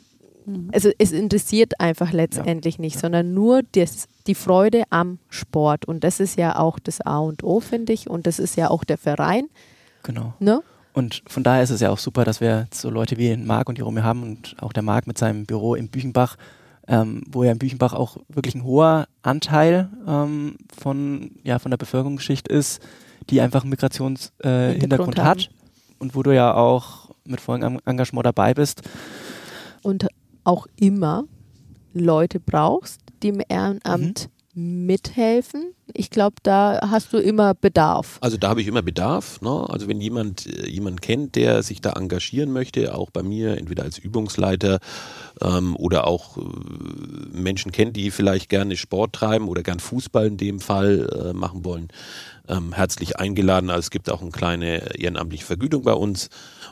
Mhm. 0.48 0.70
Also 0.72 0.90
es 0.98 1.12
interessiert 1.12 1.80
einfach 1.80 2.12
letztendlich 2.12 2.76
ja. 2.76 2.80
nicht, 2.80 2.98
sondern 2.98 3.34
nur 3.34 3.62
das, 3.72 4.08
die 4.26 4.34
Freude 4.34 4.84
am 4.90 5.18
Sport. 5.28 5.84
Und 5.84 6.04
das 6.04 6.20
ist 6.20 6.36
ja 6.36 6.58
auch 6.58 6.78
das 6.78 7.00
A 7.00 7.18
und 7.18 7.44
O, 7.44 7.60
finde 7.60 7.92
ich. 7.92 8.08
Und 8.08 8.26
das 8.26 8.38
ist 8.38 8.56
ja 8.56 8.70
auch 8.70 8.84
der 8.84 8.98
Verein. 8.98 9.48
Genau. 10.02 10.34
Ne? 10.40 10.62
Und 10.94 11.22
von 11.28 11.42
daher 11.42 11.62
ist 11.62 11.70
es 11.70 11.80
ja 11.80 11.90
auch 11.90 11.98
super, 11.98 12.24
dass 12.24 12.40
wir 12.40 12.66
so 12.72 12.90
Leute 12.90 13.18
wie 13.18 13.36
Marc 13.36 13.68
und 13.68 13.78
Jerome 13.78 14.02
haben 14.02 14.22
und 14.22 14.56
auch 14.60 14.72
der 14.72 14.82
Marc 14.82 15.06
mit 15.06 15.18
seinem 15.18 15.46
Büro 15.46 15.74
in 15.74 15.88
Büchenbach, 15.88 16.36
ähm, 16.88 17.22
wo 17.30 17.44
ja 17.44 17.52
in 17.52 17.58
Büchenbach 17.58 17.92
auch 17.92 18.16
wirklich 18.28 18.54
ein 18.54 18.64
hoher 18.64 19.06
Anteil 19.22 19.90
ähm, 20.06 20.56
von, 20.76 21.32
ja, 21.44 21.58
von 21.58 21.70
der 21.70 21.76
Bevölkerungsschicht 21.76 22.48
ist, 22.48 22.82
die 23.30 23.40
einfach 23.40 23.62
einen 23.62 23.70
Migrationshintergrund 23.70 25.18
äh, 25.18 25.22
hat. 25.22 25.50
Und 26.00 26.14
wo 26.14 26.22
du 26.22 26.34
ja 26.34 26.54
auch 26.54 27.10
mit 27.24 27.40
vollem 27.40 27.80
Engagement 27.84 28.24
dabei 28.26 28.54
bist. 28.54 28.82
Und 29.82 30.06
auch 30.48 30.66
immer 30.76 31.24
Leute 31.92 32.40
brauchst, 32.40 33.00
die 33.22 33.28
im 33.28 33.42
Ehrenamt 33.46 34.30
mhm. 34.54 34.86
mithelfen. 34.86 35.74
Ich 35.92 36.08
glaube, 36.08 36.36
da 36.42 36.88
hast 36.90 37.12
du 37.12 37.18
immer 37.18 37.52
Bedarf. 37.54 38.16
Also 38.22 38.38
da 38.38 38.48
habe 38.48 38.62
ich 38.62 38.66
immer 38.66 38.80
Bedarf. 38.80 39.42
Ne? 39.42 39.66
Also 39.68 39.88
wenn 39.88 40.00
jemand 40.00 40.46
äh, 40.46 40.66
jemand 40.66 41.02
kennt, 41.02 41.36
der 41.36 41.62
sich 41.62 41.82
da 41.82 41.92
engagieren 41.92 42.50
möchte, 42.50 42.94
auch 42.94 43.10
bei 43.10 43.22
mir, 43.22 43.58
entweder 43.58 43.82
als 43.82 43.98
Übungsleiter 43.98 44.78
ähm, 45.42 45.76
oder 45.76 46.06
auch 46.06 46.38
äh, 46.38 46.40
Menschen 47.30 47.70
kennt, 47.70 47.96
die 47.96 48.10
vielleicht 48.10 48.48
gerne 48.48 48.76
Sport 48.78 49.12
treiben 49.12 49.48
oder 49.48 49.62
gern 49.62 49.80
Fußball 49.80 50.28
in 50.28 50.38
dem 50.38 50.60
Fall 50.60 51.10
äh, 51.30 51.32
machen 51.34 51.66
wollen, 51.66 51.88
ähm, 52.48 52.72
herzlich 52.72 53.18
eingeladen. 53.18 53.68
Also 53.68 53.80
es 53.80 53.90
gibt 53.90 54.10
auch 54.10 54.22
eine 54.22 54.30
kleine 54.30 54.98
ehrenamtliche 54.98 55.44
Vergütung 55.44 55.82
bei 55.82 55.94
uns. 55.94 56.30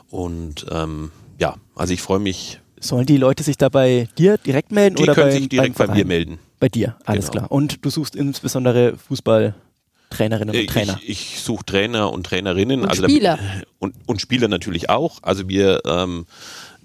Und 0.09 0.65
ähm, 0.71 1.11
ja, 1.37 1.57
also 1.75 1.93
ich 1.93 2.01
freue 2.01 2.19
mich 2.19 2.59
Sollen 2.79 3.05
die 3.05 3.17
Leute 3.17 3.43
sich 3.43 3.57
da 3.57 3.69
bei 3.69 4.07
dir 4.17 4.37
direkt 4.37 4.71
melden 4.71 4.95
die 4.95 5.03
oder 5.03 5.13
können 5.15 5.31
bei, 5.31 5.37
sich 5.37 5.49
direkt 5.49 5.77
bei 5.77 5.87
mir 5.87 6.05
melden? 6.05 6.39
Bei 6.59 6.69
dir, 6.69 6.95
alles 7.05 7.31
genau. 7.31 7.45
klar. 7.45 7.51
Und 7.51 7.85
du 7.85 7.89
suchst 7.89 8.15
insbesondere 8.15 8.97
Fußballtrainerinnen 8.97 10.55
und 10.55 10.67
Trainer. 10.67 10.99
Ich, 11.03 11.35
ich 11.35 11.41
suche 11.41 11.65
Trainer 11.65 12.11
und 12.11 12.25
Trainerinnen. 12.25 12.81
Und 12.81 12.89
also 12.89 13.03
Spieler. 13.03 13.39
Und, 13.79 13.95
und 14.05 14.21
Spieler 14.21 14.47
natürlich 14.47 14.89
auch. 14.89 15.19
Also 15.21 15.47
wir 15.49 15.81
ähm, 15.85 16.25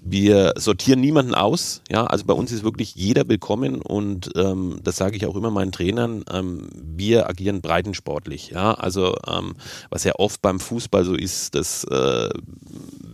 wir 0.05 0.53
sortieren 0.57 0.99
niemanden 0.99 1.33
aus. 1.33 1.81
Ja, 1.89 2.05
also 2.05 2.25
bei 2.25 2.33
uns 2.33 2.51
ist 2.51 2.63
wirklich 2.63 2.93
jeder 2.95 3.27
willkommen 3.29 3.81
und 3.81 4.31
ähm, 4.35 4.79
das 4.83 4.97
sage 4.97 5.15
ich 5.15 5.25
auch 5.25 5.35
immer 5.35 5.49
meinen 5.49 5.71
Trainern. 5.71 6.25
Ähm, 6.29 6.67
wir 6.73 7.29
agieren 7.29 7.61
breitensportlich. 7.61 8.49
Ja, 8.49 8.73
also 8.73 9.15
ähm, 9.27 9.55
was 9.89 10.03
ja 10.03 10.13
oft 10.17 10.41
beim 10.41 10.59
Fußball 10.59 11.05
so 11.05 11.15
ist, 11.15 11.55
dass 11.55 11.85
äh, 11.85 12.29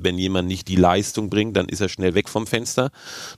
wenn 0.02 0.18
jemand 0.18 0.48
nicht 0.48 0.68
die 0.68 0.76
Leistung 0.76 1.30
bringt, 1.30 1.56
dann 1.58 1.68
ist 1.68 1.82
er 1.82 1.90
schnell 1.90 2.16
weg 2.16 2.30
vom 2.30 2.48
Fenster. 2.48 2.92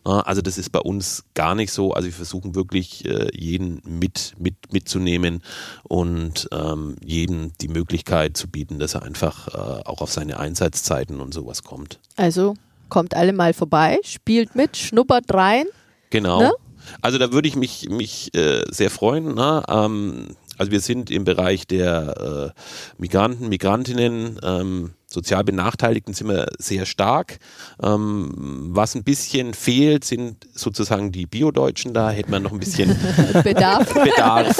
Also 0.03 0.41
das 0.41 0.57
ist 0.57 0.71
bei 0.71 0.79
uns 0.79 1.23
gar 1.33 1.55
nicht 1.55 1.71
so. 1.71 1.93
Also 1.93 2.07
wir 2.07 2.13
versuchen 2.13 2.55
wirklich 2.55 3.05
äh, 3.05 3.29
jeden 3.33 3.81
mit, 3.85 4.33
mit 4.37 4.55
mitzunehmen 4.71 5.43
und 5.83 6.47
ähm, 6.51 6.95
jedem 7.03 7.51
die 7.61 7.67
Möglichkeit 7.67 8.37
zu 8.37 8.47
bieten, 8.47 8.79
dass 8.79 8.95
er 8.95 9.03
einfach 9.03 9.47
äh, 9.47 9.83
auch 9.85 10.01
auf 10.01 10.11
seine 10.11 10.39
Einsatzzeiten 10.39 11.19
und 11.19 11.33
sowas 11.33 11.63
kommt. 11.63 11.99
Also 12.15 12.55
kommt 12.89 13.15
alle 13.15 13.33
mal 13.33 13.53
vorbei, 13.53 13.99
spielt 14.03 14.55
mit, 14.55 14.77
schnuppert 14.77 15.33
rein. 15.33 15.65
Genau. 16.09 16.41
Ne? 16.41 16.53
Also 17.01 17.17
da 17.17 17.31
würde 17.31 17.47
ich 17.47 17.55
mich, 17.55 17.89
mich 17.89 18.33
äh, 18.35 18.63
sehr 18.69 18.89
freuen. 18.89 19.39
Ähm, 19.67 20.35
also 20.57 20.71
wir 20.71 20.79
sind 20.79 21.09
im 21.09 21.23
Bereich 21.23 21.65
der 21.65 22.53
äh, 22.55 23.01
Migranten, 23.01 23.49
Migrantinnen, 23.49 24.39
ähm, 24.43 24.93
sozial 25.11 25.43
Benachteiligten 25.43 26.13
sind 26.13 26.27
wir 26.29 26.47
sehr 26.57 26.85
stark. 26.85 27.39
Ähm, 27.83 28.69
was 28.69 28.95
ein 28.95 29.03
bisschen 29.03 29.53
fehlt, 29.53 30.05
sind 30.05 30.47
sozusagen 30.53 31.11
die 31.11 31.25
Biodeutschen. 31.25 31.93
Da 31.93 32.11
hätte 32.11 32.31
man 32.31 32.43
noch 32.43 32.51
ein 32.53 32.59
bisschen 32.59 32.95
Bedarf. 33.43 33.93
Bedarf. 33.93 34.57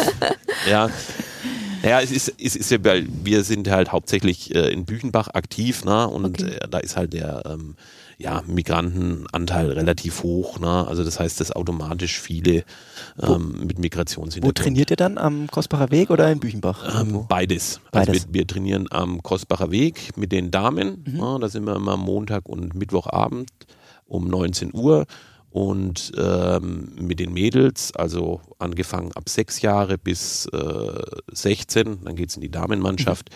Ja. 0.70 0.89
Naja, 1.84 2.02
es 2.02 2.12
ist, 2.12 2.34
es 2.39 2.56
ist 2.56 2.70
ja, 2.70 2.78
weil 2.84 3.08
wir 3.24 3.43
sind 3.43 3.68
halt 3.70 3.91
hauptsächlich 3.91 4.54
äh, 4.54 4.72
in 4.72 4.86
Büchenbach 4.86 5.30
aktiv, 5.30 5.84
ne? 5.84 6.08
Und 6.08 6.41
Okay. 6.41 6.54
äh, 6.62 6.68
da 6.70 6.78
ist 6.78 6.95
halt 6.95 7.14
der 7.14 7.41
ähm, 7.45 7.76
ja, 8.22 8.43
Migrantenanteil 8.45 9.72
relativ 9.72 10.24
hoch, 10.24 10.59
ne? 10.59 10.88
Also 10.88 11.03
das 11.03 11.19
heißt, 11.19 11.39
dass 11.39 11.51
automatisch 11.51 12.19
viele 12.19 12.63
ähm, 13.22 13.65
mit 13.65 13.78
Wo 13.78 13.82
Migrationshintergrund. 13.82 14.57
trainiert 14.57 14.91
ihr 14.91 14.97
dann? 14.97 15.17
Am 15.17 15.47
Kostbacher 15.47 15.91
Weg 15.91 16.09
oder 16.09 16.32
in 16.32 16.39
Büchenbach? 16.39 17.01
Ähm, 17.01 17.26
beides. 17.28 17.82
Beides. 17.91 18.09
Also 18.09 18.28
wir, 18.28 18.34
wir 18.34 18.47
trainieren 18.47 18.88
am 18.91 19.24
Kostbacher 19.24 19.72
Weg 19.72 20.17
mit 20.17 20.32
den 20.32 20.51
Damen. 20.51 21.03
Mhm. 21.05 21.17
Ja, 21.17 21.39
da 21.39 21.49
sind 21.49 21.65
wir 21.65 21.76
immer 21.76 21.97
Montag 21.97 22.47
und 22.47 22.76
Mittwochabend 22.76 23.49
um 24.05 24.28
19 24.28 24.72
Uhr. 24.74 25.05
Und 25.52 26.14
ähm, 26.18 26.93
mit 26.95 27.20
den 27.20 27.34
Mädels, 27.34 27.93
also 27.93 28.39
angefangen 28.58 29.12
ab 29.14 29.28
sechs 29.28 29.62
Jahre 29.62 29.97
bis 29.97 30.45
äh, 30.47 31.02
16, 31.32 32.06
dann 32.06 32.16
geht's 32.16 32.36
in 32.36 32.41
die 32.41 32.49
Damenmannschaft, 32.49 33.30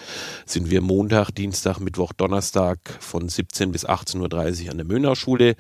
sind 0.45 0.70
wir 0.70 0.82
Montag, 0.82 1.32
Dienstag, 1.32 1.80
Mittwoch, 1.80 2.13
Donnerstag 2.13 2.80
von 3.01 3.28
17 3.28 3.72
bis 3.74 3.86
18.30 3.86 4.66
Uhr 4.66 4.72
an 4.72 4.78
der 4.78 4.86
Mönnerschule. 4.86 5.55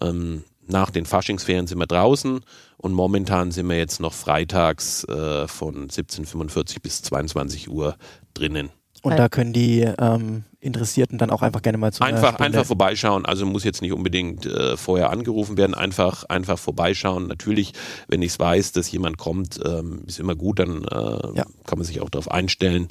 Ähm, 0.00 0.44
nach 0.66 0.90
den 0.90 1.06
Faschingsferien 1.06 1.66
sind 1.66 1.78
wir 1.78 1.86
draußen 1.86 2.40
und 2.76 2.92
momentan 2.92 3.50
sind 3.52 3.68
wir 3.68 3.76
jetzt 3.76 4.00
noch 4.00 4.12
freitags 4.12 5.04
äh, 5.04 5.48
von 5.48 5.88
17.45 5.88 6.80
bis 6.82 7.02
22 7.02 7.70
Uhr 7.70 7.96
drinnen. 8.34 8.70
Und 9.02 9.16
da 9.18 9.28
können 9.28 9.52
die 9.52 9.80
ähm, 9.98 10.44
Interessierten 10.60 11.18
dann 11.18 11.30
auch 11.30 11.42
einfach 11.42 11.62
gerne 11.62 11.78
mal 11.78 11.92
zu 11.92 12.02
Einfach, 12.02 12.30
Stunde- 12.34 12.44
einfach 12.44 12.64
vorbeischauen. 12.66 13.24
Also 13.26 13.46
muss 13.46 13.64
jetzt 13.64 13.80
nicht 13.80 13.92
unbedingt 13.92 14.44
äh, 14.44 14.76
vorher 14.76 15.10
angerufen 15.10 15.56
werden. 15.56 15.74
Einfach, 15.74 16.24
einfach 16.24 16.58
vorbeischauen. 16.58 17.26
Natürlich, 17.28 17.72
wenn 18.08 18.22
ich 18.22 18.32
es 18.32 18.38
weiß, 18.40 18.72
dass 18.72 18.90
jemand 18.90 19.16
kommt, 19.18 19.60
ähm, 19.64 20.02
ist 20.06 20.18
immer 20.18 20.34
gut. 20.34 20.58
Dann 20.58 20.82
äh, 20.84 21.36
Ja. 21.36 21.46
kann 21.66 21.78
man 21.78 21.84
sich 21.84 22.00
auch 22.00 22.10
darauf 22.10 22.30
einstellen, 22.30 22.88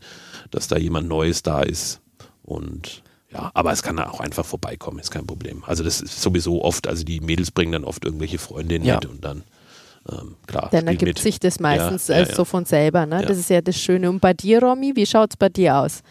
dass 0.51 0.67
da 0.67 0.77
jemand 0.77 1.07
Neues 1.09 1.43
da 1.43 1.61
ist. 1.61 1.99
Und 2.43 3.03
ja, 3.31 3.51
aber 3.53 3.73
es 3.73 3.83
kann 3.83 3.99
auch 3.99 4.21
einfach 4.21 4.45
vorbeikommen, 4.45 4.99
ist 4.99 5.11
kein 5.11 5.27
Problem. 5.27 5.63
Also 5.67 5.83
das 5.83 5.99
ist 5.99 6.21
sowieso 6.21 6.63
oft. 6.63 6.87
Also 6.87 7.03
die 7.03 7.19
Mädels 7.19 7.51
bringen 7.51 7.73
dann 7.73 7.83
oft 7.83 8.05
irgendwelche 8.05 8.37
Freundinnen 8.37 8.85
Ja. 8.85 8.95
mit 8.95 9.05
und 9.07 9.25
dann 9.25 9.43
ähm, 10.11 10.35
klar. 10.45 10.69
Dann 10.71 10.87
ergibt 10.87 11.19
sich 11.19 11.39
das 11.39 11.59
meistens 11.59 12.07
Ja, 12.07 12.17
ja, 12.17 12.21
äh, 12.23 12.25
so 12.25 12.41
ja. 12.41 12.45
von 12.45 12.65
selber. 12.65 13.05
Ne? 13.05 13.21
Ja. 13.21 13.27
Das 13.27 13.37
ist 13.37 13.49
ja 13.49 13.61
das 13.61 13.77
Schöne. 13.77 14.09
Und 14.09 14.19
bei 14.19 14.33
dir, 14.33 14.61
Romy, 14.61 14.95
wie 14.95 15.05
schaut 15.05 15.31
es 15.31 15.37
bei 15.37 15.49
dir 15.49 15.77
aus? 15.77 16.01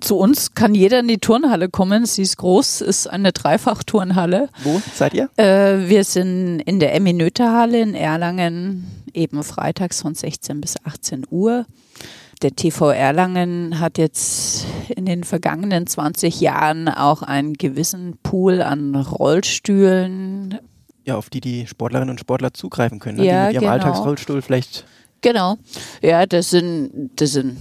Zu 0.00 0.16
uns 0.16 0.54
kann 0.54 0.74
jeder 0.74 1.00
in 1.00 1.08
die 1.08 1.18
Turnhalle 1.18 1.68
kommen. 1.68 2.04
Sie 2.04 2.22
ist 2.22 2.36
groß, 2.36 2.80
ist 2.80 3.06
eine 3.06 3.32
Dreifach-Turnhalle. 3.32 4.48
Wo 4.62 4.80
seid 4.94 5.14
ihr? 5.14 5.30
Äh, 5.36 5.88
wir 5.88 6.04
sind 6.04 6.60
in 6.60 6.80
der 6.80 6.94
Emmy-Noether-Halle 6.94 7.80
in 7.80 7.94
Erlangen, 7.94 9.04
eben 9.14 9.42
freitags 9.42 10.02
von 10.02 10.14
16 10.14 10.60
bis 10.60 10.74
18 10.84 11.26
Uhr. 11.30 11.66
Der 12.42 12.56
TV 12.56 12.90
Erlangen 12.90 13.80
hat 13.80 13.98
jetzt 13.98 14.64
in 14.88 15.04
den 15.04 15.24
vergangenen 15.24 15.86
20 15.86 16.40
Jahren 16.40 16.88
auch 16.88 17.22
einen 17.22 17.52
gewissen 17.54 18.18
Pool 18.22 18.62
an 18.62 18.94
Rollstühlen. 18.94 20.58
Ja, 21.04 21.16
auf 21.16 21.30
die 21.30 21.40
die 21.40 21.66
Sportlerinnen 21.66 22.10
und 22.10 22.20
Sportler 22.20 22.52
zugreifen 22.52 22.98
können. 22.98 23.18
Ne? 23.18 23.26
Ja, 23.26 23.48
die 23.48 23.54
mit 23.54 23.54
ihrem 23.54 23.60
genau. 23.62 23.72
Alltagsrollstuhl 23.72 24.42
vielleicht. 24.42 24.84
Genau. 25.22 25.56
Ja, 26.02 26.26
das 26.26 26.50
sind, 26.50 27.10
das 27.16 27.32
sind 27.32 27.56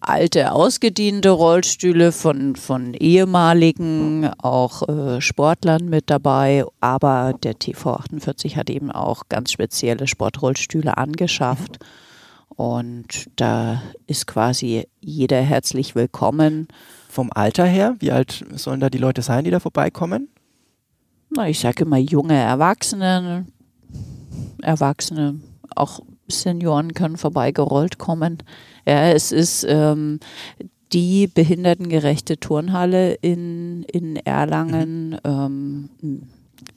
alte, 0.00 0.52
ausgediente 0.52 1.30
Rollstühle 1.30 2.12
von, 2.12 2.54
von 2.54 2.94
ehemaligen, 2.94 4.30
auch 4.38 4.88
äh, 4.88 5.20
Sportlern 5.20 5.86
mit 5.86 6.10
dabei. 6.10 6.64
Aber 6.80 7.34
der 7.42 7.54
TV48 7.54 8.56
hat 8.56 8.70
eben 8.70 8.90
auch 8.90 9.24
ganz 9.28 9.52
spezielle 9.52 10.06
Sportrollstühle 10.06 10.96
angeschafft. 10.96 11.78
Und 12.48 13.26
da 13.36 13.82
ist 14.06 14.26
quasi 14.26 14.86
jeder 15.00 15.42
herzlich 15.42 15.94
willkommen. 15.94 16.68
Vom 17.08 17.30
Alter 17.34 17.64
her, 17.64 17.96
wie 17.98 18.12
alt 18.12 18.44
sollen 18.54 18.80
da 18.80 18.90
die 18.90 18.98
Leute 18.98 19.22
sein, 19.22 19.44
die 19.44 19.50
da 19.50 19.60
vorbeikommen? 19.60 20.28
Na, 21.36 21.48
ich 21.48 21.60
sage 21.60 21.84
immer 21.84 21.98
junge 21.98 22.34
Erwachsene, 22.34 23.46
Erwachsene, 24.62 25.40
auch 25.74 26.00
Senioren 26.28 26.94
können 26.94 27.16
vorbeigerollt 27.18 27.98
kommen. 27.98 28.38
Ja, 28.86 29.10
es 29.10 29.32
ist 29.32 29.64
ähm, 29.68 30.18
die 30.92 31.26
behindertengerechte 31.26 32.38
Turnhalle 32.38 33.14
in, 33.14 33.82
in 33.84 34.16
Erlangen 34.16 35.18
ähm, 35.24 35.90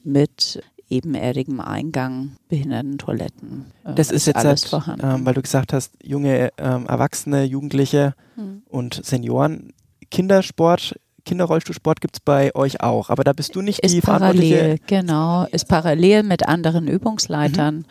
mit 0.04 0.62
ebenerdigem 0.90 1.60
Eingang, 1.60 2.32
Behindertentoiletten. 2.48 3.64
äh, 3.84 3.94
Das 3.94 4.10
ist 4.10 4.26
jetzt, 4.26 4.36
alles 4.36 4.62
halt, 4.62 4.68
vorhanden. 4.70 5.06
ähm, 5.06 5.24
weil 5.26 5.34
du 5.34 5.42
gesagt 5.42 5.72
hast, 5.72 5.94
junge 6.02 6.50
ähm, 6.58 6.86
Erwachsene, 6.86 7.44
Jugendliche 7.44 8.14
Hm. 8.36 8.62
und 8.68 9.00
Senioren. 9.04 9.72
Kindersport, 10.10 10.98
Kinderrollstuhlsport 11.24 12.00
gibt 12.00 12.16
es 12.16 12.20
bei 12.20 12.54
euch 12.54 12.80
auch, 12.80 13.10
aber 13.10 13.24
da 13.24 13.32
bist 13.32 13.54
du 13.54 13.62
nicht 13.62 13.82
die 13.82 13.98
ist 13.98 14.04
verantwortliche. 14.04 14.56
parallel, 14.56 14.78
genau, 14.86 15.44
ist 15.50 15.68
parallel 15.68 16.22
mit 16.22 16.46
anderen 16.48 16.88
Übungsleitern. 16.88 17.76
Mhm. 17.78 17.84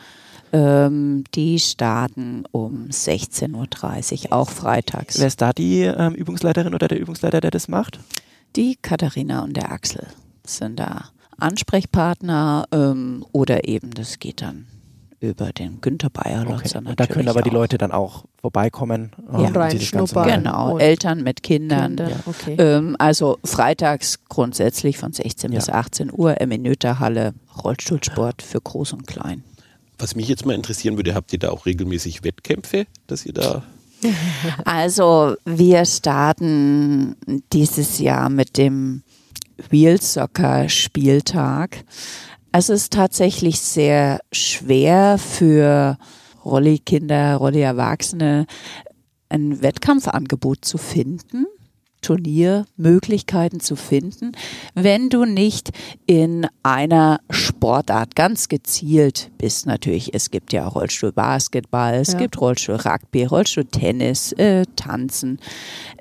Ähm, 0.52 1.24
die 1.36 1.60
starten 1.60 2.44
um 2.52 2.88
16.30 2.90 4.26
Uhr, 4.26 4.34
auch 4.34 4.50
freitags. 4.50 5.20
Wer 5.20 5.28
ist 5.28 5.42
da 5.42 5.54
die 5.54 5.82
ähm, 5.82 6.16
Übungsleiterin 6.16 6.74
oder 6.74 6.88
der 6.88 7.00
Übungsleiter, 7.00 7.40
der 7.40 7.52
das 7.52 7.68
macht? 7.68 8.00
Die 8.56 8.76
Katharina 8.82 9.44
und 9.44 9.56
der 9.56 9.72
Axel 9.72 10.08
sind 10.44 10.80
da 10.80 11.10
Ansprechpartner 11.38 12.66
ähm, 12.72 13.24
oder 13.32 13.68
eben 13.68 13.92
das 13.92 14.18
geht 14.18 14.42
dann 14.42 14.66
über 15.22 15.52
den 15.52 15.82
Günther 15.82 16.10
Bayerlotzer 16.10 16.80
Und 16.80 17.00
da 17.00 17.06
können 17.08 17.28
aber 17.28 17.42
die 17.42 17.50
auch. 17.50 17.54
Leute 17.54 17.78
dann 17.78 17.92
auch 17.92 18.24
vorbeikommen. 18.40 19.12
Ja. 19.18 19.38
und 19.40 19.54
Ganze 19.54 19.54
mal- 19.54 19.62
Reinschnuppern. 19.68 20.28
Genau, 20.44 20.74
Und 20.76 20.80
Eltern 20.82 21.24
mit 21.24 21.44
Kindern. 21.44 21.96
Kinder, 21.98 22.10
ja. 22.10 22.16
okay. 22.26 22.56
Ähm, 22.58 22.96
also 23.00 23.38
freitags 23.44 24.20
grundsätzlich 24.30 24.98
von 24.98 25.12
16 25.12 25.52
bis 25.52 25.68
Ja. 25.68 25.74
18 25.76 26.12
Uhr, 26.12 26.40
Eminöterhalle, 26.40 27.34
Rollstuhlsport 27.64 28.42
für 28.42 28.62
Groß 28.62 28.94
und 28.94 29.08
Klein. 29.08 29.44
Was 29.98 30.16
mich 30.16 30.30
jetzt 30.30 30.46
mal 30.46 30.54
interessieren 30.54 30.96
würde, 30.96 31.14
habt 31.16 31.34
ihr 31.34 31.40
da 31.40 31.50
auch 31.50 31.66
regelmäßig 31.66 32.24
Wettkämpfe, 32.24 32.86
dass 33.08 33.26
ihr 33.26 33.34
da 33.34 33.64
Also 34.66 35.36
wir 35.46 35.84
starten 35.86 37.18
dieses 37.52 38.00
Jahr 38.00 38.30
mit 38.30 38.58
dem 38.58 39.04
Wheel 39.70 40.00
Soccer 40.02 40.70
Spieltag. 40.70 41.84
Es 42.52 42.70
ist 42.70 42.94
tatsächlich 42.94 43.60
sehr 43.60 44.20
schwer 44.32 45.18
für 45.18 45.98
Rolli-Kinder, 46.44 47.36
Rolli-Erwachsene 47.36 48.46
ein 49.30 49.62
Wettkampfangebot 49.62 50.66
zu 50.66 50.78
finden. 50.78 51.46
Turniermöglichkeiten 52.02 53.60
zu 53.60 53.76
finden, 53.76 54.32
wenn 54.74 55.10
du 55.10 55.26
nicht 55.26 55.72
in 56.06 56.48
einer 56.64 57.20
Sportart 57.30 58.16
ganz 58.16 58.48
gezielt 58.48 59.32
bist. 59.38 59.66
Natürlich, 59.66 60.14
es 60.14 60.32
gibt 60.32 60.54
ja 60.54 60.66
Rollstuhl 60.66 61.12
Basketball, 61.12 61.96
es 61.96 62.14
Ja. 62.14 62.20
gibt 62.20 62.40
Rollstuhl 62.40 62.76
Rugby, 62.76 63.26
Rollstuhl 63.26 63.66
Tennis, 63.66 64.32
äh, 64.32 64.66
Tanzen 64.78 65.40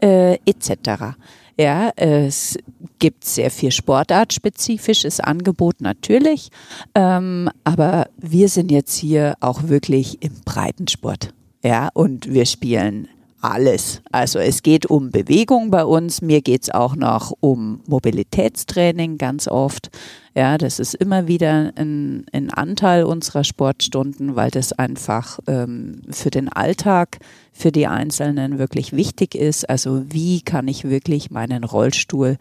äh, 0.00 0.34
etc. 0.46 1.16
Ja, 1.60 1.90
es 1.96 2.56
gibt 3.00 3.24
sehr 3.24 3.50
viel 3.50 3.72
sportartspezifisches 3.72 5.18
Angebot 5.18 5.80
natürlich, 5.80 6.50
ähm, 6.94 7.50
aber 7.64 8.06
wir 8.16 8.48
sind 8.48 8.70
jetzt 8.70 8.94
hier 8.94 9.34
auch 9.40 9.64
wirklich 9.64 10.22
im 10.22 10.34
Breitensport. 10.44 11.34
Ja, 11.64 11.88
und 11.94 12.32
wir 12.32 12.46
spielen 12.46 13.08
alles. 13.40 14.02
Also 14.12 14.38
es 14.38 14.62
geht 14.62 14.86
um 14.86 15.10
Bewegung 15.10 15.70
bei 15.70 15.84
uns. 15.84 16.22
Mir 16.22 16.42
geht 16.42 16.62
es 16.62 16.70
auch 16.70 16.94
noch 16.94 17.32
um 17.40 17.80
Mobilitätstraining 17.86 19.18
ganz 19.18 19.48
oft. 19.48 19.90
Ja, 20.38 20.56
das 20.56 20.78
ist 20.78 20.94
immer 20.94 21.26
wieder 21.26 21.72
ein, 21.74 22.24
ein 22.32 22.50
Anteil 22.50 23.02
unserer 23.02 23.42
Sportstunden, 23.42 24.36
weil 24.36 24.52
das 24.52 24.72
einfach 24.72 25.40
ähm, 25.48 26.02
für 26.10 26.30
den 26.30 26.48
Alltag, 26.48 27.18
für 27.52 27.72
die 27.72 27.88
Einzelnen 27.88 28.56
wirklich 28.56 28.92
wichtig 28.92 29.34
ist. 29.34 29.68
Also 29.68 30.04
wie 30.12 30.42
kann 30.42 30.68
ich 30.68 30.84
wirklich 30.84 31.32
meinen 31.32 31.64
Rollstuhl 31.64 32.36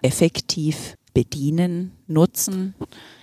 effektiv 0.00 0.96
bedienen, 1.12 1.90
nutzen, 2.06 2.76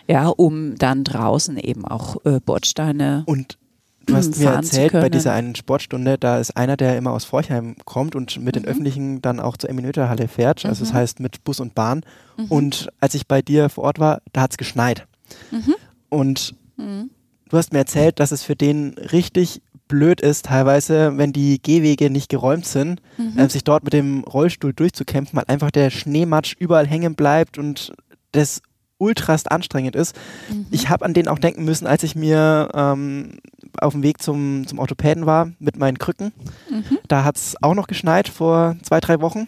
ja, 0.10 0.28
um 0.28 0.76
dann 0.76 1.06
draußen 1.06 1.56
eben 1.56 1.86
auch 1.86 2.18
äh, 2.26 2.42
Bordsteine 2.42 3.24
Und 3.28 3.60
du 4.06 4.16
hast 4.16 4.30
mir 4.40 4.46
zu 4.46 4.48
erzählt, 4.48 4.94
bei 4.94 5.10
dieser 5.10 5.34
einen 5.34 5.56
Sportstunde, 5.56 6.18
da 6.18 6.40
ist 6.40 6.58
einer, 6.58 6.78
der 6.78 6.98
immer 6.98 7.12
aus 7.12 7.24
Forchheim 7.26 7.76
kommt 7.86 8.16
und 8.16 8.38
mit 8.42 8.56
Mhm. 8.56 8.62
den 8.62 8.66
Öffentlichen 8.70 9.22
dann 9.22 9.40
auch 9.40 9.58
zur 9.58 9.70
Eminöterhalle 9.70 10.28
fährt. 10.28 10.66
Also 10.66 10.84
das 10.84 10.94
heißt 10.94 11.20
mit 11.20 11.44
Bus 11.44 11.60
und 11.60 11.76
Bahn. 11.76 12.02
Mhm. 12.38 12.46
Und 12.46 12.90
als 13.00 13.14
ich 13.14 13.28
bei 13.28 13.42
dir 13.42 13.70
vor 13.70 13.84
Ort 13.86 14.00
war, 14.00 14.22
da 14.34 14.42
hat 14.42 14.52
es 14.52 14.58
geschneit. 14.58 15.06
Mhm. 15.52 15.76
Und 16.10 16.56
du 16.78 17.58
hast 17.58 17.74
mir 17.74 17.80
erzählt, 17.80 18.20
dass 18.20 18.32
es 18.32 18.44
für 18.44 18.56
den 18.56 18.96
richtig 19.12 19.62
blöd 19.88 20.22
ist, 20.22 20.46
teilweise, 20.46 21.18
wenn 21.18 21.34
die 21.34 21.62
Gehwege 21.62 22.10
nicht 22.10 22.30
geräumt 22.30 22.66
sind, 22.66 23.02
Mhm. 23.18 23.38
äh, 23.38 23.50
sich 23.50 23.64
dort 23.64 23.84
mit 23.84 23.94
dem 23.94 24.24
Rollstuhl 24.24 24.74
durchzukämpfen, 24.74 25.38
weil 25.38 25.46
einfach 25.48 25.70
der 25.70 25.90
Schneematsch 25.90 26.56
überall 26.58 26.88
hängen 26.88 27.16
bleibt 27.16 27.58
und 27.58 27.92
das 28.32 28.62
ultrast 28.98 29.52
anstrengend 29.52 29.96
ist. 29.96 30.16
Mhm. 30.50 30.66
Ich 30.72 30.88
habe 30.90 31.04
an 31.06 31.14
den 31.14 31.28
auch 31.28 31.40
denken 31.40 31.66
müssen, 31.66 31.88
als 31.88 32.04
ich 32.04 32.16
mir, 32.16 32.70
ähm, 32.74 33.40
auf 33.80 33.94
dem 33.94 34.04
Weg 34.04 34.22
zum, 34.22 34.66
zum 34.68 34.80
Orthopäden 34.80 35.26
war 35.26 35.52
mit 35.60 35.78
meinen 35.78 35.98
Krücken. 35.98 36.32
Mhm. 36.70 37.00
Da 37.08 37.24
hat 37.24 37.38
es 37.38 37.56
auch 37.62 37.76
noch 37.76 37.88
geschneit 37.88 38.28
vor 38.28 38.76
zwei, 38.82 39.00
drei 39.00 39.22
Wochen 39.22 39.48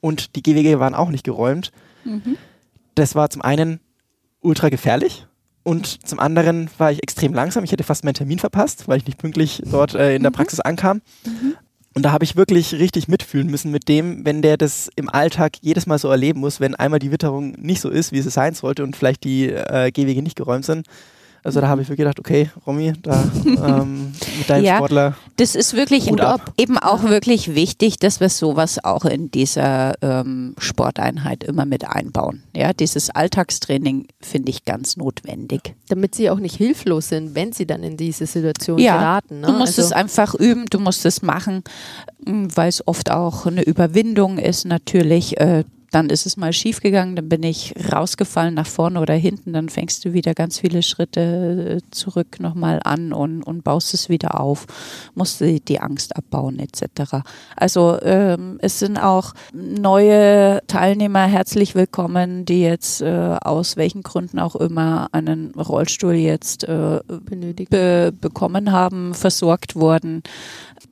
und 0.00 0.36
die 0.36 0.42
Gehwege 0.42 0.80
waren 0.80 0.94
auch 0.94 1.10
nicht 1.10 1.24
geräumt. 1.24 1.72
Mhm. 2.04 2.36
Das 2.94 3.14
war 3.14 3.30
zum 3.30 3.42
einen 3.42 3.80
ultra 4.40 4.68
gefährlich 4.68 5.26
und 5.62 6.06
zum 6.06 6.18
anderen 6.18 6.68
war 6.78 6.90
ich 6.90 7.02
extrem 7.02 7.32
langsam. 7.32 7.64
Ich 7.64 7.72
hätte 7.72 7.84
fast 7.84 8.04
meinen 8.04 8.14
Termin 8.14 8.38
verpasst, 8.38 8.88
weil 8.88 8.98
ich 8.98 9.06
nicht 9.06 9.18
pünktlich 9.18 9.62
dort 9.64 9.94
äh, 9.94 10.16
in 10.16 10.22
der 10.22 10.30
mhm. 10.30 10.36
Praxis 10.36 10.60
ankam. 10.60 11.02
Mhm. 11.24 11.54
Und 11.94 12.04
da 12.04 12.12
habe 12.12 12.24
ich 12.24 12.36
wirklich 12.36 12.74
richtig 12.74 13.06
mitfühlen 13.08 13.48
müssen 13.48 13.70
mit 13.70 13.88
dem, 13.88 14.24
wenn 14.24 14.40
der 14.40 14.56
das 14.56 14.88
im 14.96 15.10
Alltag 15.10 15.58
jedes 15.60 15.86
Mal 15.86 15.98
so 15.98 16.08
erleben 16.08 16.40
muss, 16.40 16.58
wenn 16.58 16.74
einmal 16.74 16.98
die 16.98 17.12
Witterung 17.12 17.52
nicht 17.52 17.80
so 17.80 17.90
ist, 17.90 18.12
wie 18.12 18.22
sie 18.22 18.30
sein 18.30 18.54
sollte 18.54 18.82
und 18.82 18.96
vielleicht 18.96 19.24
die 19.24 19.50
äh, 19.50 19.90
Gehwege 19.90 20.22
nicht 20.22 20.36
geräumt 20.36 20.64
sind, 20.64 20.86
also 21.44 21.60
da 21.60 21.68
habe 21.68 21.82
ich 21.82 21.88
wirklich 21.88 22.04
gedacht, 22.04 22.20
okay, 22.20 22.50
Romy, 22.66 22.92
da 23.02 23.24
ähm, 23.44 24.12
mit 24.38 24.48
deinem 24.48 24.64
ja, 24.64 24.76
Sportler. 24.76 25.16
Das 25.36 25.54
ist 25.56 25.74
wirklich 25.74 26.06
eben 26.08 26.78
auch 26.78 27.02
wirklich 27.02 27.54
wichtig, 27.54 27.98
dass 27.98 28.20
wir 28.20 28.28
sowas 28.28 28.82
auch 28.84 29.04
in 29.04 29.30
dieser 29.30 29.94
ähm, 30.02 30.54
Sporteinheit 30.58 31.42
immer 31.42 31.64
mit 31.64 31.84
einbauen. 31.84 32.44
Ja, 32.54 32.72
dieses 32.72 33.10
Alltagstraining 33.10 34.06
finde 34.20 34.50
ich 34.50 34.64
ganz 34.64 34.96
notwendig. 34.96 35.74
Damit 35.88 36.14
sie 36.14 36.30
auch 36.30 36.38
nicht 36.38 36.56
hilflos 36.56 37.08
sind, 37.08 37.34
wenn 37.34 37.52
sie 37.52 37.66
dann 37.66 37.82
in 37.82 37.96
diese 37.96 38.26
Situation 38.26 38.78
ja, 38.78 38.96
geraten. 38.96 39.40
Ne? 39.40 39.48
Du 39.48 39.52
musst 39.54 39.78
also 39.78 39.82
es 39.82 39.92
einfach 39.92 40.34
üben, 40.34 40.66
du 40.70 40.78
musst 40.78 41.04
es 41.04 41.22
machen, 41.22 41.64
weil 42.24 42.68
es 42.68 42.86
oft 42.86 43.10
auch 43.10 43.46
eine 43.46 43.62
Überwindung 43.62 44.38
ist 44.38 44.64
natürlich. 44.64 45.40
Äh, 45.40 45.64
dann 45.92 46.08
ist 46.08 46.26
es 46.26 46.36
mal 46.36 46.52
schief 46.52 46.80
gegangen, 46.80 47.16
dann 47.16 47.28
bin 47.28 47.42
ich 47.42 47.74
rausgefallen 47.92 48.54
nach 48.54 48.66
vorne 48.66 48.98
oder 49.00 49.14
hinten, 49.14 49.52
dann 49.52 49.68
fängst 49.68 50.04
du 50.04 50.12
wieder 50.12 50.34
ganz 50.34 50.58
viele 50.58 50.82
Schritte 50.82 51.80
äh, 51.80 51.90
zurück 51.90 52.40
nochmal 52.40 52.80
an 52.82 53.12
und, 53.12 53.42
und 53.42 53.62
baust 53.62 53.92
es 53.94 54.08
wieder 54.08 54.40
auf, 54.40 54.66
musst 55.14 55.40
die, 55.40 55.60
die 55.60 55.80
Angst 55.80 56.16
abbauen 56.16 56.58
etc. 56.58 57.22
Also 57.56 57.98
ähm, 58.02 58.58
es 58.62 58.78
sind 58.78 58.98
auch 58.98 59.34
neue 59.52 60.60
Teilnehmer 60.66 61.26
herzlich 61.26 61.74
willkommen, 61.74 62.46
die 62.46 62.62
jetzt 62.62 63.02
äh, 63.02 63.36
aus 63.42 63.76
welchen 63.76 64.02
Gründen 64.02 64.38
auch 64.38 64.56
immer 64.56 65.08
einen 65.12 65.52
Rollstuhl 65.54 66.14
jetzt 66.14 66.64
äh, 66.64 67.00
be 67.06 68.12
bekommen 68.18 68.72
haben, 68.72 69.14
versorgt 69.14 69.76
wurden. 69.76 70.22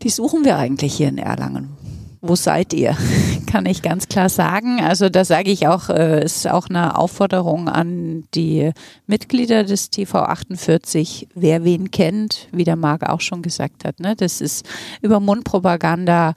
Die 0.03 0.11
suchen 0.11 0.44
wir 0.44 0.57
eigentlich 0.57 0.94
hier 0.94 1.09
in 1.09 1.18
Erlangen 1.18 1.79
wo 2.22 2.36
seid 2.36 2.72
ihr? 2.72 2.96
Kann 3.46 3.66
ich 3.66 3.82
ganz 3.82 4.08
klar 4.08 4.28
sagen. 4.28 4.80
Also 4.80 5.08
da 5.08 5.24
sage 5.24 5.50
ich 5.50 5.66
auch, 5.66 5.88
äh, 5.88 6.24
ist 6.24 6.46
auch 6.48 6.68
eine 6.68 6.96
Aufforderung 6.96 7.68
an 7.68 8.24
die 8.34 8.70
Mitglieder 9.06 9.64
des 9.64 9.90
TV 9.90 10.18
48, 10.18 11.28
wer 11.34 11.64
wen 11.64 11.90
kennt, 11.90 12.48
wie 12.52 12.64
der 12.64 12.76
Marc 12.76 13.08
auch 13.08 13.20
schon 13.20 13.42
gesagt 13.42 13.84
hat. 13.84 14.00
Ne? 14.00 14.14
Das 14.16 14.40
ist 14.40 14.66
über 15.02 15.20
Mundpropaganda 15.20 16.34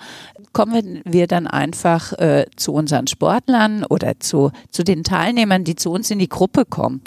kommen 0.53 1.01
wir 1.03 1.27
dann 1.27 1.47
einfach 1.47 2.13
äh, 2.13 2.45
zu 2.55 2.73
unseren 2.73 3.07
Sportlern 3.07 3.84
oder 3.84 4.19
zu, 4.19 4.51
zu 4.69 4.84
den 4.84 5.03
Teilnehmern, 5.03 5.63
die 5.63 5.75
zu 5.75 5.91
uns 5.91 6.11
in 6.11 6.19
die 6.19 6.29
Gruppe 6.29 6.63
kommen. 6.63 7.01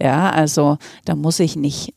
Ja, 0.00 0.30
also 0.30 0.78
da 1.04 1.16
muss 1.16 1.40
ich 1.40 1.56
nicht 1.56 1.94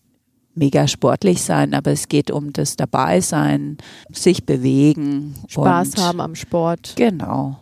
mega 0.55 0.87
sportlich 0.87 1.41
sein, 1.41 1.73
aber 1.73 1.91
es 1.91 2.07
geht 2.07 2.31
um 2.31 2.53
das 2.53 2.75
Dabeisein, 2.75 3.77
sich 4.11 4.45
bewegen. 4.45 5.35
Spaß 5.47 5.97
haben 5.97 6.21
am 6.21 6.35
Sport. 6.35 6.93
Genau. 6.95 7.57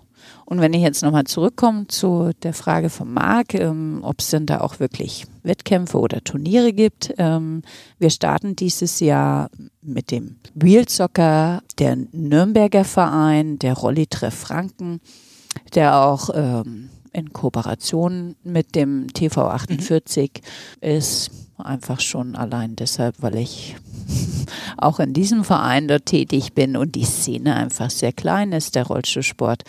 Und 0.45 0.61
wenn 0.61 0.73
ich 0.73 0.81
jetzt 0.81 1.01
nochmal 1.01 1.23
zurückkomme 1.23 1.87
zu 1.87 2.31
der 2.43 2.53
Frage 2.53 2.89
von 2.89 3.11
Marc, 3.11 3.53
ähm, 3.53 3.99
ob 4.03 4.19
es 4.19 4.29
denn 4.29 4.45
da 4.45 4.61
auch 4.61 4.79
wirklich 4.79 5.25
Wettkämpfe 5.43 5.99
oder 5.99 6.23
Turniere 6.23 6.73
gibt. 6.73 7.13
Ähm, 7.17 7.61
wir 7.99 8.09
starten 8.09 8.55
dieses 8.55 8.99
Jahr 8.99 9.49
mit 9.81 10.11
dem 10.11 10.37
Real 10.61 10.87
Soccer, 10.87 11.61
der 11.79 11.97
Nürnberger 12.11 12.85
Verein, 12.85 13.59
der 13.59 13.73
Rolli-Treff 13.73 14.33
Franken, 14.33 15.01
der 15.75 15.97
auch 15.99 16.29
ähm, 16.33 16.89
in 17.13 17.31
Kooperation 17.31 18.35
mit 18.43 18.75
dem 18.75 19.07
TV 19.13 19.47
48 19.47 20.31
mhm. 20.81 20.87
ist 20.87 21.31
Einfach 21.57 21.99
schon 21.99 22.35
allein 22.35 22.75
deshalb, 22.75 23.15
weil 23.21 23.37
ich 23.37 23.75
auch 24.77 24.99
in 24.99 25.13
diesem 25.13 25.43
Verein 25.43 25.87
dort 25.87 26.07
tätig 26.07 26.53
bin 26.53 26.75
und 26.75 26.95
die 26.95 27.05
Szene 27.05 27.55
einfach 27.55 27.89
sehr 27.89 28.11
klein 28.11 28.51
ist, 28.51 28.75
der 28.75 28.87
Rollstuhlsport. 28.87 29.63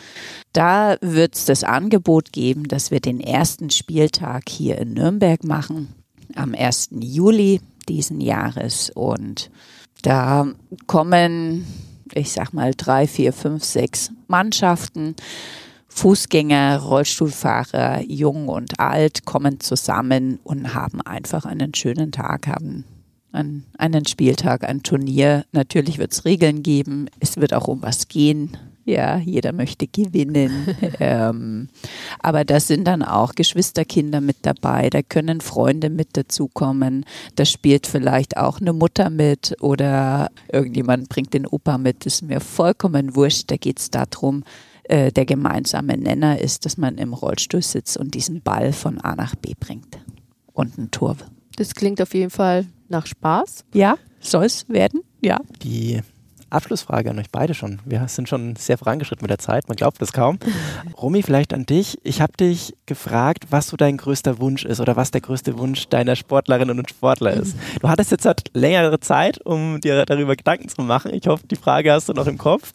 Da 0.53 0.97
wird 1.01 1.35
es 1.35 1.45
das 1.45 1.63
Angebot 1.63 2.33
geben, 2.33 2.69
dass 2.69 2.91
wir 2.91 3.01
den 3.01 3.21
ersten 3.21 3.71
Spieltag 3.71 4.49
hier 4.49 4.79
in 4.79 4.95
Nürnberg 4.95 5.45
machen, 5.45 5.95
am 6.35 6.55
1. 6.55 6.91
Juli 7.01 7.61
diesen 7.89 8.21
Jahres. 8.21 8.91
Und 8.91 9.51
da 10.03 10.47
kommen, 10.87 11.67
ich 12.13 12.33
sag 12.33 12.53
mal, 12.53 12.73
drei, 12.77 13.07
vier, 13.07 13.33
fünf, 13.33 13.65
sechs 13.65 14.11
Mannschaften 14.27 15.17
Fußgänger, 15.95 16.81
Rollstuhlfahrer, 16.81 18.03
jung 18.03 18.49
und 18.49 18.81
alt 18.81 19.25
kommen 19.25 19.61
zusammen 19.61 20.41
und 20.43 20.75
haben 20.75 21.01
einfach 21.01 21.45
einen 21.45 21.73
schönen 21.73 22.11
Tag, 22.11 22.49
haben 22.49 22.85
einen, 23.31 23.65
einen 23.79 24.05
Spieltag, 24.05 24.65
ein 24.65 24.83
Turnier. 24.83 25.45
Natürlich 25.53 25.99
wird 25.99 26.13
es 26.13 26.25
Regeln 26.25 26.65
geben. 26.65 27.07
Es 27.21 27.37
wird 27.37 27.55
auch 27.55 27.69
um 27.69 27.81
was 27.83 28.09
gehen. 28.09 28.57
Ja, 28.85 29.19
jeder 29.19 29.53
möchte 29.53 29.87
gewinnen. 29.87 30.77
ähm, 30.99 31.69
aber 32.19 32.45
da 32.45 32.59
sind 32.59 32.89
dann 32.89 33.05
auch 33.05 33.37
Geschwisterkinder 33.37 34.21
mit 34.21 34.39
dabei, 34.43 34.91
da 34.91 35.01
können 35.01 35.41
Freunde 35.41 35.89
mit 35.89 36.17
dazukommen, 36.19 37.07
da 37.37 37.47
spielt 37.47 37.87
vielleicht 37.87 38.37
auch 38.37 38.61
eine 38.61 38.75
Mutter 38.75 39.09
mit 39.09 39.57
oder 39.61 40.29
irgendjemand 40.53 41.09
bringt 41.09 41.33
den 41.33 41.47
Opa 41.47 41.79
mit, 41.79 42.05
das 42.05 42.17
ist 42.17 42.23
mir 42.23 42.41
vollkommen 42.41 43.15
wurscht. 43.15 43.51
Da 43.51 43.57
geht 43.57 43.79
es 43.79 43.91
darum, 43.91 44.45
äh, 44.85 45.13
der 45.13 45.25
gemeinsame 45.25 45.97
Nenner 45.97 46.41
ist, 46.41 46.65
dass 46.65 46.77
man 46.77 46.99
im 46.99 47.13
Rollstuhl 47.13 47.63
sitzt 47.63 47.97
und 47.97 48.15
diesen 48.15 48.43
Ball 48.43 48.73
von 48.73 49.01
A 49.01 49.15
nach 49.17 49.35
B 49.35 49.53
bringt 49.59 49.99
und 50.53 50.79
ein 50.79 50.91
Tor. 50.91 51.17
Das 51.57 51.75
klingt 51.75 52.01
auf 52.03 52.15
jeden 52.15 52.31
Fall 52.31 52.67
nach 52.89 53.07
Spaß. 53.07 53.65
Ja, 53.75 53.97
soll 54.21 54.45
es 54.45 54.69
werden, 54.69 55.03
ja. 55.21 55.41
Die 55.63 56.01
Abschlussfrage 56.55 57.11
an 57.11 57.19
euch 57.19 57.31
beide 57.31 57.55
schon. 57.55 57.81
Wir 57.85 58.07
sind 58.09 58.29
schon 58.29 58.57
sehr 58.57 58.79
vorangeschritten 58.79 59.25
mit 59.25 59.31
der 59.31 59.39
Zeit, 59.39 59.69
man 59.69 59.77
glaubt 59.77 60.01
es 60.01 60.13
kaum. 60.13 60.39
Romy, 61.01 61.23
vielleicht 61.23 61.53
an 61.53 61.67
dich. 61.67 61.99
Ich 62.03 62.21
habe 62.21 62.33
dich 62.35 62.75
gefragt, 62.87 63.47
was 63.51 63.69
so 63.69 63.77
dein 63.77 63.97
größter 63.97 64.39
Wunsch 64.39 64.65
ist 64.65 64.81
oder 64.81 64.97
was 64.97 65.11
der 65.11 65.21
größte 65.21 65.59
Wunsch 65.59 65.89
deiner 65.89 66.17
Sportlerinnen 66.17 66.79
und 66.79 66.91
Sportler 66.91 67.33
ist. 67.33 67.57
Du 67.81 67.89
hattest 67.89 68.11
jetzt 68.11 68.25
halt 68.25 68.51
längere 68.55 69.01
Zeit, 69.01 69.45
um 69.45 69.81
dir 69.81 70.05
darüber 70.05 70.37
Gedanken 70.37 70.69
zu 70.69 70.83
machen. 70.83 71.13
Ich 71.13 71.27
hoffe, 71.27 71.47
die 71.47 71.57
Frage 71.57 71.93
hast 71.93 72.09
du 72.09 72.13
noch 72.13 72.27
im 72.27 72.39
Kopf. 72.39 72.73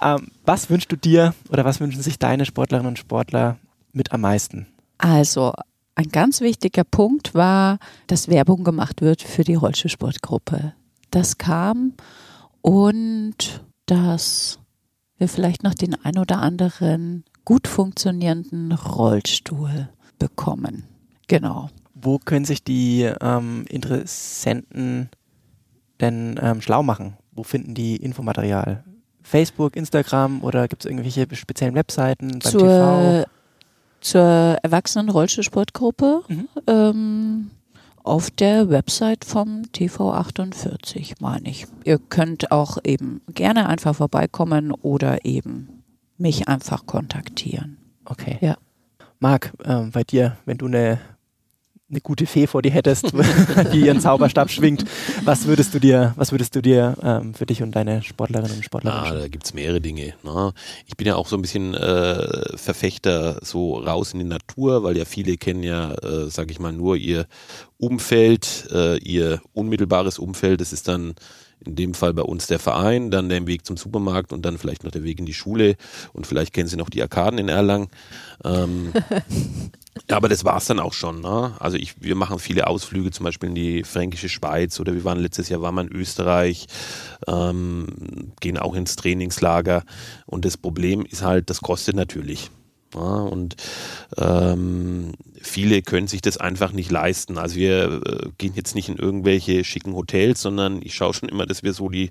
Ähm, 0.00 0.28
was 0.44 0.70
wünschst 0.70 0.92
du 0.92 0.96
dir 0.96 1.34
oder 1.50 1.64
was 1.64 1.80
wünschen 1.80 2.02
sich 2.02 2.18
deine 2.18 2.44
Sportlerinnen 2.44 2.88
und 2.88 2.98
Sportler 2.98 3.56
mit 3.92 4.12
am 4.12 4.20
meisten? 4.20 4.66
Also 4.98 5.52
ein 5.94 6.08
ganz 6.08 6.40
wichtiger 6.40 6.84
Punkt 6.84 7.34
war, 7.34 7.78
dass 8.06 8.28
Werbung 8.28 8.64
gemacht 8.64 9.00
wird 9.00 9.22
für 9.22 9.44
die 9.44 9.54
Rollstuhlsportgruppe. 9.54 10.74
Das 11.10 11.38
kam 11.38 11.92
und 12.64 13.62
dass 13.84 14.58
wir 15.18 15.28
vielleicht 15.28 15.62
noch 15.62 15.74
den 15.74 15.94
ein 16.02 16.16
oder 16.16 16.40
anderen 16.40 17.24
gut 17.44 17.68
funktionierenden 17.68 18.72
Rollstuhl 18.72 19.90
bekommen. 20.18 20.84
Genau. 21.28 21.68
Wo 21.94 22.18
können 22.18 22.46
sich 22.46 22.64
die 22.64 23.02
ähm, 23.20 23.66
Interessenten 23.68 25.10
denn 26.00 26.40
ähm, 26.42 26.62
schlau 26.62 26.82
machen? 26.82 27.18
Wo 27.32 27.42
finden 27.42 27.74
die 27.74 27.96
Infomaterial? 27.96 28.82
Facebook, 29.22 29.76
Instagram 29.76 30.42
oder 30.42 30.66
gibt 30.66 30.84
es 30.84 30.90
irgendwelche 30.90 31.26
speziellen 31.36 31.74
Webseiten 31.74 32.28
beim 32.28 32.40
zur, 32.40 32.60
TV? 32.60 33.24
Zur 34.00 34.58
Erwachsenen-Rollstuhlsportgruppe. 34.62 36.22
Mhm. 36.28 36.48
Ähm, 36.66 37.50
auf 38.04 38.30
der 38.30 38.68
Website 38.68 39.24
vom 39.24 39.62
TV48, 39.74 41.14
meine 41.20 41.48
ich. 41.48 41.66
Ihr 41.84 41.98
könnt 41.98 42.52
auch 42.52 42.78
eben 42.84 43.22
gerne 43.28 43.68
einfach 43.68 43.96
vorbeikommen 43.96 44.70
oder 44.70 45.24
eben 45.24 45.82
mich 46.18 46.46
einfach 46.46 46.86
kontaktieren. 46.86 47.78
Okay. 48.04 48.38
Ja. 48.40 48.56
Marc, 49.18 49.52
äh, 49.64 49.86
bei 49.90 50.04
dir, 50.04 50.36
wenn 50.44 50.58
du 50.58 50.66
eine 50.66 51.00
eine 51.94 52.00
gute 52.00 52.26
Fee 52.26 52.46
vor 52.46 52.60
dir 52.60 52.72
hättest, 52.72 53.12
die 53.72 53.80
ihren 53.80 54.00
Zauberstab 54.00 54.50
schwingt, 54.50 54.84
was 55.24 55.46
würdest 55.46 55.74
du 55.74 55.78
dir, 55.78 56.12
was 56.16 56.32
würdest 56.32 56.54
du 56.56 56.60
dir 56.60 56.96
ähm, 57.02 57.34
für 57.34 57.46
dich 57.46 57.62
und 57.62 57.72
deine 57.72 58.02
Sportlerinnen 58.02 58.56
und 58.56 58.64
Sportler 58.64 58.94
wünschen? 58.94 59.16
Ah, 59.16 59.20
da 59.20 59.28
gibt 59.28 59.44
es 59.44 59.54
mehrere 59.54 59.80
Dinge. 59.80 60.14
Ne? 60.22 60.52
Ich 60.86 60.96
bin 60.96 61.06
ja 61.06 61.14
auch 61.14 61.28
so 61.28 61.36
ein 61.36 61.42
bisschen 61.42 61.74
äh, 61.74 62.56
Verfechter 62.56 63.38
so 63.42 63.78
raus 63.78 64.12
in 64.12 64.18
die 64.18 64.24
Natur, 64.24 64.82
weil 64.82 64.96
ja 64.96 65.04
viele 65.04 65.36
kennen 65.36 65.62
ja, 65.62 65.92
äh, 65.92 66.28
sage 66.30 66.50
ich 66.50 66.58
mal, 66.58 66.72
nur 66.72 66.96
ihr 66.96 67.26
Umfeld, 67.78 68.68
äh, 68.72 68.98
ihr 68.98 69.40
unmittelbares 69.52 70.18
Umfeld, 70.18 70.60
das 70.60 70.72
ist 70.72 70.88
dann 70.88 71.14
in 71.66 71.76
dem 71.76 71.94
Fall 71.94 72.14
bei 72.14 72.22
uns 72.22 72.46
der 72.46 72.58
Verein, 72.58 73.10
dann 73.10 73.28
der 73.28 73.46
Weg 73.46 73.64
zum 73.66 73.76
Supermarkt 73.76 74.32
und 74.32 74.42
dann 74.42 74.58
vielleicht 74.58 74.84
noch 74.84 74.90
der 74.90 75.04
Weg 75.04 75.18
in 75.18 75.26
die 75.26 75.34
Schule 75.34 75.76
und 76.12 76.26
vielleicht 76.26 76.52
kennen 76.52 76.68
Sie 76.68 76.76
noch 76.76 76.90
die 76.90 77.02
Arkaden 77.02 77.38
in 77.38 77.48
Erlangen. 77.48 77.88
Ähm, 78.44 78.92
aber 80.10 80.28
das 80.28 80.44
war 80.44 80.58
es 80.58 80.66
dann 80.66 80.80
auch 80.80 80.92
schon. 80.92 81.20
Ne? 81.20 81.54
Also 81.58 81.76
ich, 81.76 82.02
wir 82.02 82.14
machen 82.14 82.38
viele 82.38 82.66
Ausflüge, 82.66 83.10
zum 83.10 83.24
Beispiel 83.24 83.48
in 83.50 83.54
die 83.54 83.84
fränkische 83.84 84.28
Schweiz 84.28 84.78
oder 84.80 84.94
wir 84.94 85.04
waren 85.04 85.18
letztes 85.18 85.48
Jahr 85.48 85.62
waren 85.62 85.74
wir 85.74 85.82
in 85.82 85.92
Österreich, 85.92 86.66
ähm, 87.26 88.32
gehen 88.40 88.58
auch 88.58 88.74
ins 88.74 88.96
Trainingslager 88.96 89.84
und 90.26 90.44
das 90.44 90.56
Problem 90.56 91.04
ist 91.04 91.22
halt, 91.22 91.50
das 91.50 91.60
kostet 91.60 91.96
natürlich. 91.96 92.50
Ja, 92.94 93.00
und 93.00 93.56
ähm, 94.18 95.12
viele 95.44 95.82
können 95.82 96.06
sich 96.06 96.22
das 96.22 96.36
einfach 96.38 96.72
nicht 96.72 96.90
leisten. 96.90 97.38
Also 97.38 97.56
wir 97.56 98.02
äh, 98.04 98.28
gehen 98.38 98.54
jetzt 98.54 98.74
nicht 98.74 98.88
in 98.88 98.96
irgendwelche 98.96 99.62
schicken 99.64 99.94
Hotels, 99.94 100.40
sondern 100.40 100.80
ich 100.82 100.94
schaue 100.94 101.14
schon 101.14 101.28
immer, 101.28 101.46
dass 101.46 101.62
wir 101.62 101.72
so 101.72 101.88
die 101.88 102.10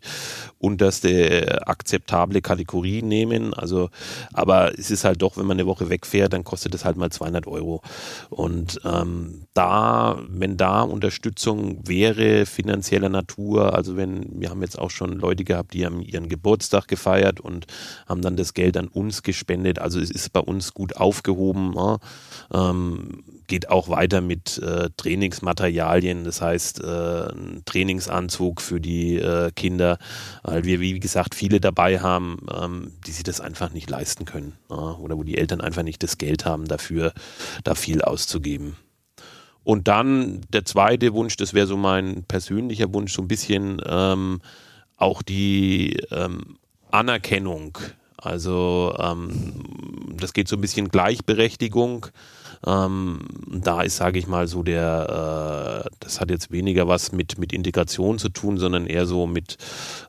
unterste 0.60 1.10
äh, 1.10 1.60
akzeptable 1.66 2.42
Kategorie 2.42 3.02
nehmen. 3.02 3.54
Also, 3.54 3.90
aber 4.34 4.78
es 4.78 4.92
ist 4.92 5.04
halt 5.04 5.22
doch, 5.22 5.38
wenn 5.38 5.46
man 5.46 5.58
eine 5.58 5.68
Woche 5.68 5.90
wegfährt, 5.90 6.34
dann 6.34 6.44
kostet 6.44 6.76
es 6.76 6.86
halt 6.86 6.96
mal 6.96 7.12
200 7.12 7.48
Euro. 7.48 7.82
Und 8.30 8.80
ähm, 8.86 9.46
da, 9.54 10.22
wenn 10.30 10.58
da 10.58 10.82
Unterstützung 10.82 11.88
wäre 11.88 12.46
finanzieller 12.46 13.10
Natur, 13.10 13.74
also 13.74 13.98
wenn 13.98 14.40
wir 14.40 14.50
haben 14.50 14.62
jetzt 14.62 14.78
auch 14.78 14.92
schon 14.92 15.14
Leute 15.14 15.44
gehabt, 15.44 15.74
die 15.74 15.86
haben 15.86 16.02
ihren 16.02 16.30
Geburtstag 16.30 16.88
gefeiert 16.88 17.40
und 17.40 17.66
haben 18.08 18.22
dann 18.22 18.38
das 18.38 18.54
Geld 18.54 18.78
an 18.78 18.88
uns 18.88 19.24
gespendet. 19.24 19.80
Also 19.80 20.00
es 20.00 20.12
ist 20.12 20.32
bei 20.34 20.40
uns 20.40 20.74
gut 20.74 20.98
aufgehoben. 20.98 21.74
Ja. 21.76 21.98
Ähm, 22.54 23.23
geht 23.48 23.70
auch 23.70 23.90
weiter 23.90 24.22
mit 24.22 24.58
äh, 24.60 24.90
Trainingsmaterialien, 24.96 26.24
das 26.24 26.42
heißt 26.42 26.82
äh, 26.84 27.32
ein 27.32 27.64
Trainingsanzug 27.66 28.62
für 28.62 28.80
die 28.80 29.18
äh, 29.18 29.52
Kinder, 29.56 29.98
weil 30.44 30.64
wir, 30.64 30.80
wie 30.80 31.00
gesagt, 31.00 31.36
viele 31.36 31.60
dabei 31.60 32.00
haben, 32.00 32.46
ähm, 32.54 32.92
die 33.06 33.12
sich 33.12 33.24
das 33.24 33.42
einfach 33.42 33.72
nicht 33.72 33.90
leisten 33.90 34.26
können 34.26 34.54
ja, 34.70 34.98
oder 34.98 35.18
wo 35.18 35.24
die 35.24 35.38
Eltern 35.38 35.62
einfach 35.62 35.84
nicht 35.84 36.04
das 36.04 36.18
Geld 36.18 36.46
haben 36.46 36.68
dafür, 36.68 37.14
da 37.64 37.76
viel 37.76 38.02
auszugeben. 38.02 38.76
Und 39.64 39.88
dann 39.88 40.42
der 40.50 40.66
zweite 40.66 41.14
Wunsch, 41.14 41.38
das 41.38 41.54
wäre 41.54 41.68
so 41.68 41.78
mein 41.78 42.24
persönlicher 42.24 42.94
Wunsch, 42.94 43.14
so 43.14 43.22
ein 43.22 43.28
bisschen 43.28 43.82
ähm, 43.86 44.42
auch 44.98 45.22
die 45.22 45.98
ähm, 46.12 46.58
Anerkennung. 46.92 47.78
Also 48.18 48.96
ähm, 49.00 49.54
das 50.18 50.34
geht 50.34 50.48
so 50.48 50.58
ein 50.58 50.62
bisschen 50.62 50.90
Gleichberechtigung. 50.90 52.08
Ähm, 52.66 53.20
da 53.48 53.82
ist, 53.82 53.98
sage 53.98 54.20
ich 54.20 54.28
mal, 54.28 54.48
so 54.48 54.64
der, 54.64 55.86
äh, 55.86 55.90
das 56.00 56.22
hat 56.22 56.30
jetzt 56.30 56.52
weniger 56.52 56.88
was 56.88 57.12
mit, 57.12 57.38
mit 57.38 57.52
Integration 57.54 58.20
zu 58.20 58.30
tun, 58.30 58.58
sondern 58.58 58.88
eher 58.88 59.06
so 59.06 59.28
mit 59.28 59.58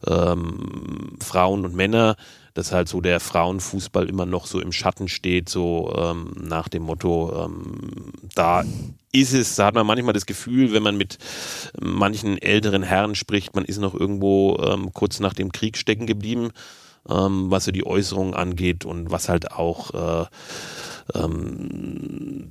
ähm, 0.07 1.17
Frauen 1.21 1.65
und 1.65 1.75
Männer, 1.75 2.17
dass 2.55 2.71
halt 2.71 2.89
so 2.89 3.01
der 3.01 3.19
Frauenfußball 3.19 4.09
immer 4.09 4.27
noch 4.27 4.47
so 4.47 4.61
im 4.61 4.71
Schatten 4.71 5.09
steht, 5.09 5.49
so 5.49 5.93
ähm, 5.97 6.33
nach 6.41 6.69
dem 6.69 6.85
Motto, 6.85 7.45
ähm, 7.45 8.13
da 8.35 8.65
ist 9.11 9.35
es, 9.35 9.57
da 9.57 9.67
hat 9.67 9.75
man 9.75 9.87
manchmal 9.87 10.13
das 10.13 10.27
Gefühl, 10.27 10.73
wenn 10.73 10.83
man 10.83 10.97
mit 10.97 11.19
manchen 11.81 12.39
älteren 12.39 12.85
Herren 12.85 13.17
spricht, 13.17 13.57
man 13.57 13.65
ist 13.65 13.79
noch 13.79 13.95
irgendwo 13.95 14.57
ähm, 14.59 14.93
kurz 14.93 15.19
nach 15.19 15.35
dem 15.35 15.51
Krieg 15.51 15.77
stecken 15.77 16.07
geblieben, 16.07 16.51
ähm, 17.09 17.51
was 17.51 17.65
so 17.65 17.73
die 17.73 17.87
Äußerungen 17.87 18.35
angeht 18.35 18.85
und 18.85 19.11
was 19.11 19.29
halt 19.29 19.51
auch 19.51 20.23
äh, 20.23 20.27
ähm, 21.15 22.51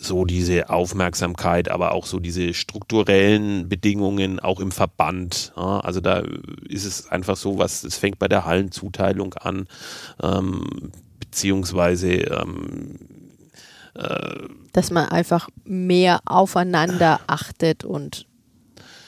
so 0.00 0.24
diese 0.24 0.68
Aufmerksamkeit, 0.70 1.70
aber 1.70 1.92
auch 1.92 2.06
so 2.06 2.20
diese 2.20 2.54
strukturellen 2.54 3.68
Bedingungen 3.68 4.38
auch 4.38 4.60
im 4.60 4.70
Verband. 4.70 5.52
Ja, 5.56 5.80
also 5.80 6.00
da 6.00 6.22
ist 6.68 6.84
es 6.84 7.08
einfach 7.08 7.36
so, 7.36 7.58
was 7.58 7.84
es 7.84 7.96
fängt 7.96 8.18
bei 8.18 8.28
der 8.28 8.44
Hallenzuteilung 8.44 9.34
an, 9.34 9.66
ähm, 10.22 10.92
beziehungsweise 11.20 12.12
ähm, 12.12 12.98
äh, 13.94 14.48
dass 14.72 14.90
man 14.90 15.08
einfach 15.08 15.48
mehr 15.64 16.20
aufeinander 16.24 17.20
achtet 17.26 17.84
und 17.84 18.26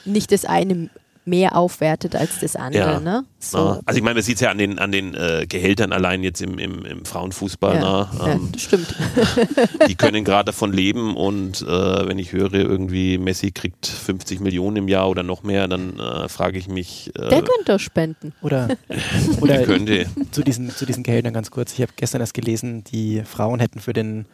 nicht 0.05 0.31
das 0.31 0.45
eine 0.45 0.89
mehr 1.27 1.55
aufwertet 1.55 2.15
als 2.15 2.39
das 2.39 2.55
andere. 2.55 2.93
Ja. 2.93 2.99
Ne? 2.99 3.25
So. 3.39 3.81
Also 3.85 3.97
ich 3.97 4.01
meine, 4.01 4.15
man 4.15 4.23
sieht 4.23 4.35
es 4.35 4.41
ja 4.41 4.49
an 4.49 4.57
den, 4.57 4.79
an 4.79 4.91
den 4.91 5.13
äh, 5.13 5.45
Gehältern 5.47 5.91
allein 5.91 6.23
jetzt 6.23 6.41
im, 6.41 6.57
im, 6.57 6.85
im 6.85 7.05
Frauenfußball. 7.05 7.75
Ja, 7.75 7.81
ne? 7.81 8.09
ähm, 8.13 8.27
ja, 8.27 8.49
das 8.53 8.61
stimmt. 8.61 8.95
die 9.87 9.95
können 9.95 10.23
gerade 10.23 10.45
davon 10.45 10.71
leben 10.71 11.15
und 11.15 11.61
äh, 11.61 12.07
wenn 12.07 12.17
ich 12.17 12.31
höre, 12.31 12.53
irgendwie 12.53 13.17
Messi 13.17 13.51
kriegt 13.51 13.85
50 13.85 14.39
Millionen 14.39 14.77
im 14.77 14.87
Jahr 14.87 15.09
oder 15.09 15.23
noch 15.23 15.43
mehr, 15.43 15.67
dann 15.67 15.99
äh, 15.99 16.29
frage 16.29 16.57
ich 16.57 16.67
mich. 16.67 17.11
Äh, 17.15 17.29
Der 17.29 17.41
könnte 17.41 17.65
doch 17.65 17.79
spenden. 17.79 18.33
Oder, 18.41 18.69
oder 19.41 19.63
könnte. 19.63 20.07
Zu, 20.31 20.43
diesen, 20.43 20.69
zu 20.69 20.85
diesen 20.85 21.03
Gehältern 21.03 21.33
ganz 21.33 21.51
kurz. 21.51 21.73
Ich 21.73 21.81
habe 21.81 21.91
gestern 21.95 22.21
erst 22.21 22.33
gelesen, 22.33 22.83
die 22.85 23.21
Frauen 23.25 23.59
hätten 23.59 23.79
für 23.79 23.93
den 23.93 24.25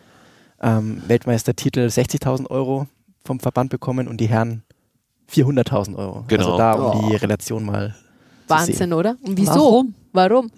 ähm, 0.62 1.02
Weltmeistertitel 1.08 1.88
60.000 1.88 2.50
Euro 2.50 2.88
vom 3.26 3.39
Verband 3.39 3.70
bekommen 3.70 4.08
und 4.08 4.18
die 4.18 4.28
Herren 4.28 4.64
400.000 5.32 5.96
Euro. 5.96 6.26
Genau. 6.28 6.46
Also 6.46 6.58
da 6.58 6.74
um 6.74 7.06
oh. 7.06 7.10
die 7.10 7.16
Relation 7.16 7.66
mal. 7.66 7.96
Wahnsinn, 8.48 8.94
oder? 8.94 9.16
Und 9.22 9.38
wieso? 9.38 9.52
Warum? 9.52 9.96
Warum? 10.12 10.52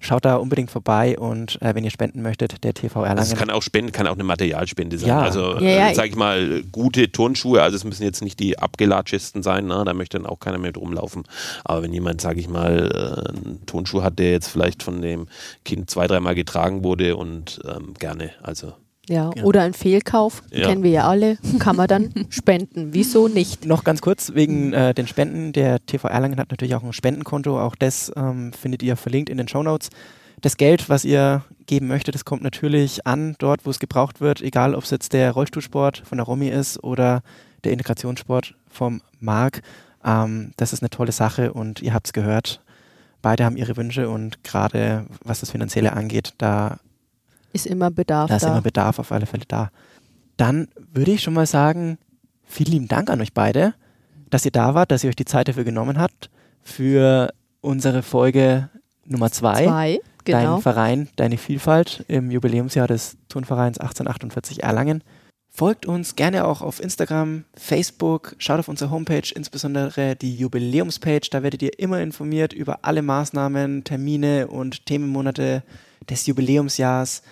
Schaut 0.00 0.24
da 0.24 0.34
unbedingt 0.34 0.68
vorbei 0.68 1.16
und 1.16 1.62
äh, 1.62 1.76
wenn 1.76 1.84
ihr 1.84 1.90
spenden 1.90 2.22
möchtet, 2.22 2.64
der 2.64 2.74
TV 2.74 3.02
Erlangen. 3.02 3.20
Also 3.20 3.34
es 3.34 3.38
kann 3.38 3.50
auch 3.50 3.62
spenden, 3.62 3.92
kann 3.92 4.08
auch 4.08 4.14
eine 4.14 4.24
Materialspende 4.24 4.98
sein. 4.98 5.08
Ja. 5.08 5.20
Also 5.20 5.58
ja, 5.60 5.70
ja, 5.70 5.90
äh, 5.90 5.94
sag 5.94 6.08
ich 6.08 6.16
mal, 6.16 6.64
gute 6.72 7.12
Turnschuhe, 7.12 7.62
also 7.62 7.76
es 7.76 7.84
müssen 7.84 8.02
jetzt 8.02 8.20
nicht 8.20 8.40
die 8.40 8.58
abgelatschesten 8.58 9.44
sein, 9.44 9.66
ne? 9.66 9.84
da 9.86 9.94
möchte 9.94 10.18
dann 10.18 10.26
auch 10.26 10.40
keiner 10.40 10.58
mehr 10.58 10.74
rumlaufen. 10.74 11.22
Aber 11.64 11.84
wenn 11.84 11.92
jemand, 11.92 12.20
sag 12.20 12.36
ich 12.36 12.48
mal, 12.48 12.90
äh, 12.92 13.28
einen 13.28 13.64
Turnschuh 13.64 14.02
hat, 14.02 14.18
der 14.18 14.32
jetzt 14.32 14.48
vielleicht 14.48 14.82
von 14.82 15.00
dem 15.00 15.28
Kind 15.64 15.88
zwei, 15.88 16.08
dreimal 16.08 16.34
getragen 16.34 16.82
wurde 16.82 17.14
und 17.16 17.60
ähm, 17.64 17.94
gerne, 17.96 18.32
also 18.42 18.72
ja, 19.08 19.30
ja, 19.34 19.42
oder 19.42 19.62
ein 19.62 19.74
Fehlkauf, 19.74 20.42
ja. 20.50 20.68
kennen 20.68 20.82
wir 20.82 20.90
ja 20.90 21.08
alle, 21.08 21.38
kann 21.58 21.76
man 21.76 21.88
dann 21.88 22.12
spenden. 22.30 22.90
Wieso 22.92 23.28
nicht? 23.28 23.66
Noch 23.66 23.84
ganz 23.84 24.00
kurz 24.00 24.34
wegen 24.34 24.72
äh, 24.72 24.94
den 24.94 25.06
Spenden. 25.06 25.52
Der 25.52 25.84
TV 25.84 26.08
Erlangen 26.08 26.38
hat 26.38 26.50
natürlich 26.50 26.74
auch 26.74 26.82
ein 26.82 26.92
Spendenkonto. 26.92 27.60
Auch 27.60 27.74
das 27.74 28.12
ähm, 28.16 28.52
findet 28.52 28.82
ihr 28.82 28.96
verlinkt 28.96 29.28
in 29.28 29.38
den 29.38 29.48
Show 29.48 29.62
Notes. 29.62 29.90
Das 30.40 30.56
Geld, 30.56 30.88
was 30.88 31.04
ihr 31.04 31.44
geben 31.66 31.88
möchtet, 31.88 32.14
das 32.14 32.24
kommt 32.24 32.42
natürlich 32.42 33.06
an, 33.06 33.36
dort, 33.38 33.64
wo 33.64 33.70
es 33.70 33.78
gebraucht 33.78 34.20
wird, 34.20 34.40
egal 34.40 34.74
ob 34.74 34.84
es 34.84 34.90
jetzt 34.90 35.12
der 35.12 35.32
Rollstuhlsport 35.32 36.02
von 36.04 36.18
der 36.18 36.24
Romy 36.26 36.48
ist 36.48 36.82
oder 36.82 37.22
der 37.64 37.72
Integrationssport 37.72 38.54
vom 38.68 39.02
Marc. 39.20 39.62
Ähm, 40.04 40.52
das 40.56 40.72
ist 40.72 40.82
eine 40.82 40.90
tolle 40.90 41.12
Sache 41.12 41.52
und 41.52 41.80
ihr 41.82 41.94
habt 41.94 42.06
es 42.06 42.12
gehört 42.12 42.60
beide 43.22 43.44
haben 43.44 43.56
ihre 43.56 43.76
Wünsche 43.76 44.10
und 44.10 44.44
gerade 44.44 45.06
was 45.24 45.40
das 45.40 45.52
Finanzielle 45.52 45.92
angeht, 45.94 46.34
da 46.38 46.78
Ist 47.52 47.66
immer 47.66 47.90
Bedarf 47.90 48.28
da 48.28 48.36
ist 48.36 48.42
da. 48.42 48.52
immer 48.52 48.62
Bedarf 48.62 48.98
auf 48.98 49.12
alle 49.12 49.26
Fälle 49.26 49.44
da. 49.46 49.70
Dann 50.36 50.68
würde 50.92 51.12
ich 51.12 51.22
schon 51.22 51.34
mal 51.34 51.46
sagen, 51.46 51.98
vielen 52.44 52.72
lieben 52.72 52.88
Dank 52.88 53.10
an 53.10 53.20
euch 53.20 53.32
beide, 53.32 53.74
dass 54.30 54.44
ihr 54.44 54.50
da 54.50 54.74
wart, 54.74 54.90
dass 54.90 55.04
ihr 55.04 55.08
euch 55.08 55.16
die 55.16 55.24
Zeit 55.24 55.48
dafür 55.48 55.64
genommen 55.64 55.98
habt 55.98 56.30
für 56.62 57.32
unsere 57.60 58.02
Folge 58.02 58.68
Nummer 59.04 59.30
zwei. 59.30 59.64
Zwei, 59.64 60.00
genau. 60.24 60.54
Dein 60.54 60.62
Verein, 60.62 61.08
deine 61.16 61.36
Vielfalt 61.36 62.04
im 62.08 62.30
Jubiläumsjahr 62.30 62.88
des 62.88 63.16
Turnvereins 63.28 63.78
1848 63.78 64.62
Erlangen. 64.62 65.02
Folgt 65.54 65.84
uns 65.84 66.16
gerne 66.16 66.46
auch 66.46 66.62
auf 66.62 66.82
Instagram, 66.82 67.44
Facebook, 67.54 68.34
schaut 68.38 68.60
auf 68.60 68.68
unsere 68.68 68.90
Homepage, 68.90 69.30
insbesondere 69.34 70.16
die 70.16 70.34
Jubiläumspage. 70.34 71.28
Da 71.30 71.42
werdet 71.42 71.60
ihr 71.60 71.78
immer 71.78 72.00
informiert 72.00 72.54
über 72.54 72.78
alle 72.82 73.02
Maßnahmen, 73.02 73.84
Termine 73.84 74.46
und 74.48 74.86
Themenmonate 74.86 75.62
des 76.08 76.26
Jubiläumsjahrs. 76.26 77.22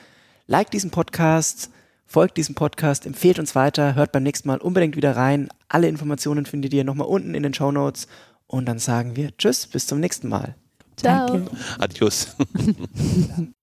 Like 0.51 0.73
diesen 0.73 0.91
Podcast, 0.91 1.71
folgt 2.07 2.37
diesem 2.37 2.57
Podcast, 2.57 3.07
empfehlt 3.07 3.39
uns 3.39 3.55
weiter, 3.55 3.95
hört 3.95 4.11
beim 4.11 4.25
nächsten 4.25 4.49
Mal 4.49 4.59
unbedingt 4.59 4.97
wieder 4.97 5.15
rein. 5.15 5.49
Alle 5.69 5.87
Informationen 5.87 6.45
findet 6.45 6.75
ihr 6.75 6.83
nochmal 6.83 7.07
unten 7.07 7.37
in 7.37 7.45
den 7.45 7.55
Show 7.55 7.71
Notes. 7.71 8.09
Und 8.49 8.67
dann 8.67 8.81
sagen 8.81 9.15
wir 9.15 9.31
Tschüss, 9.37 9.69
bis 9.69 9.87
zum 9.87 10.01
nächsten 10.01 10.29
Mal. 10.29 10.57
Ciao. 10.97 11.29
Danke. 11.29 11.53
Adios. 11.79 12.35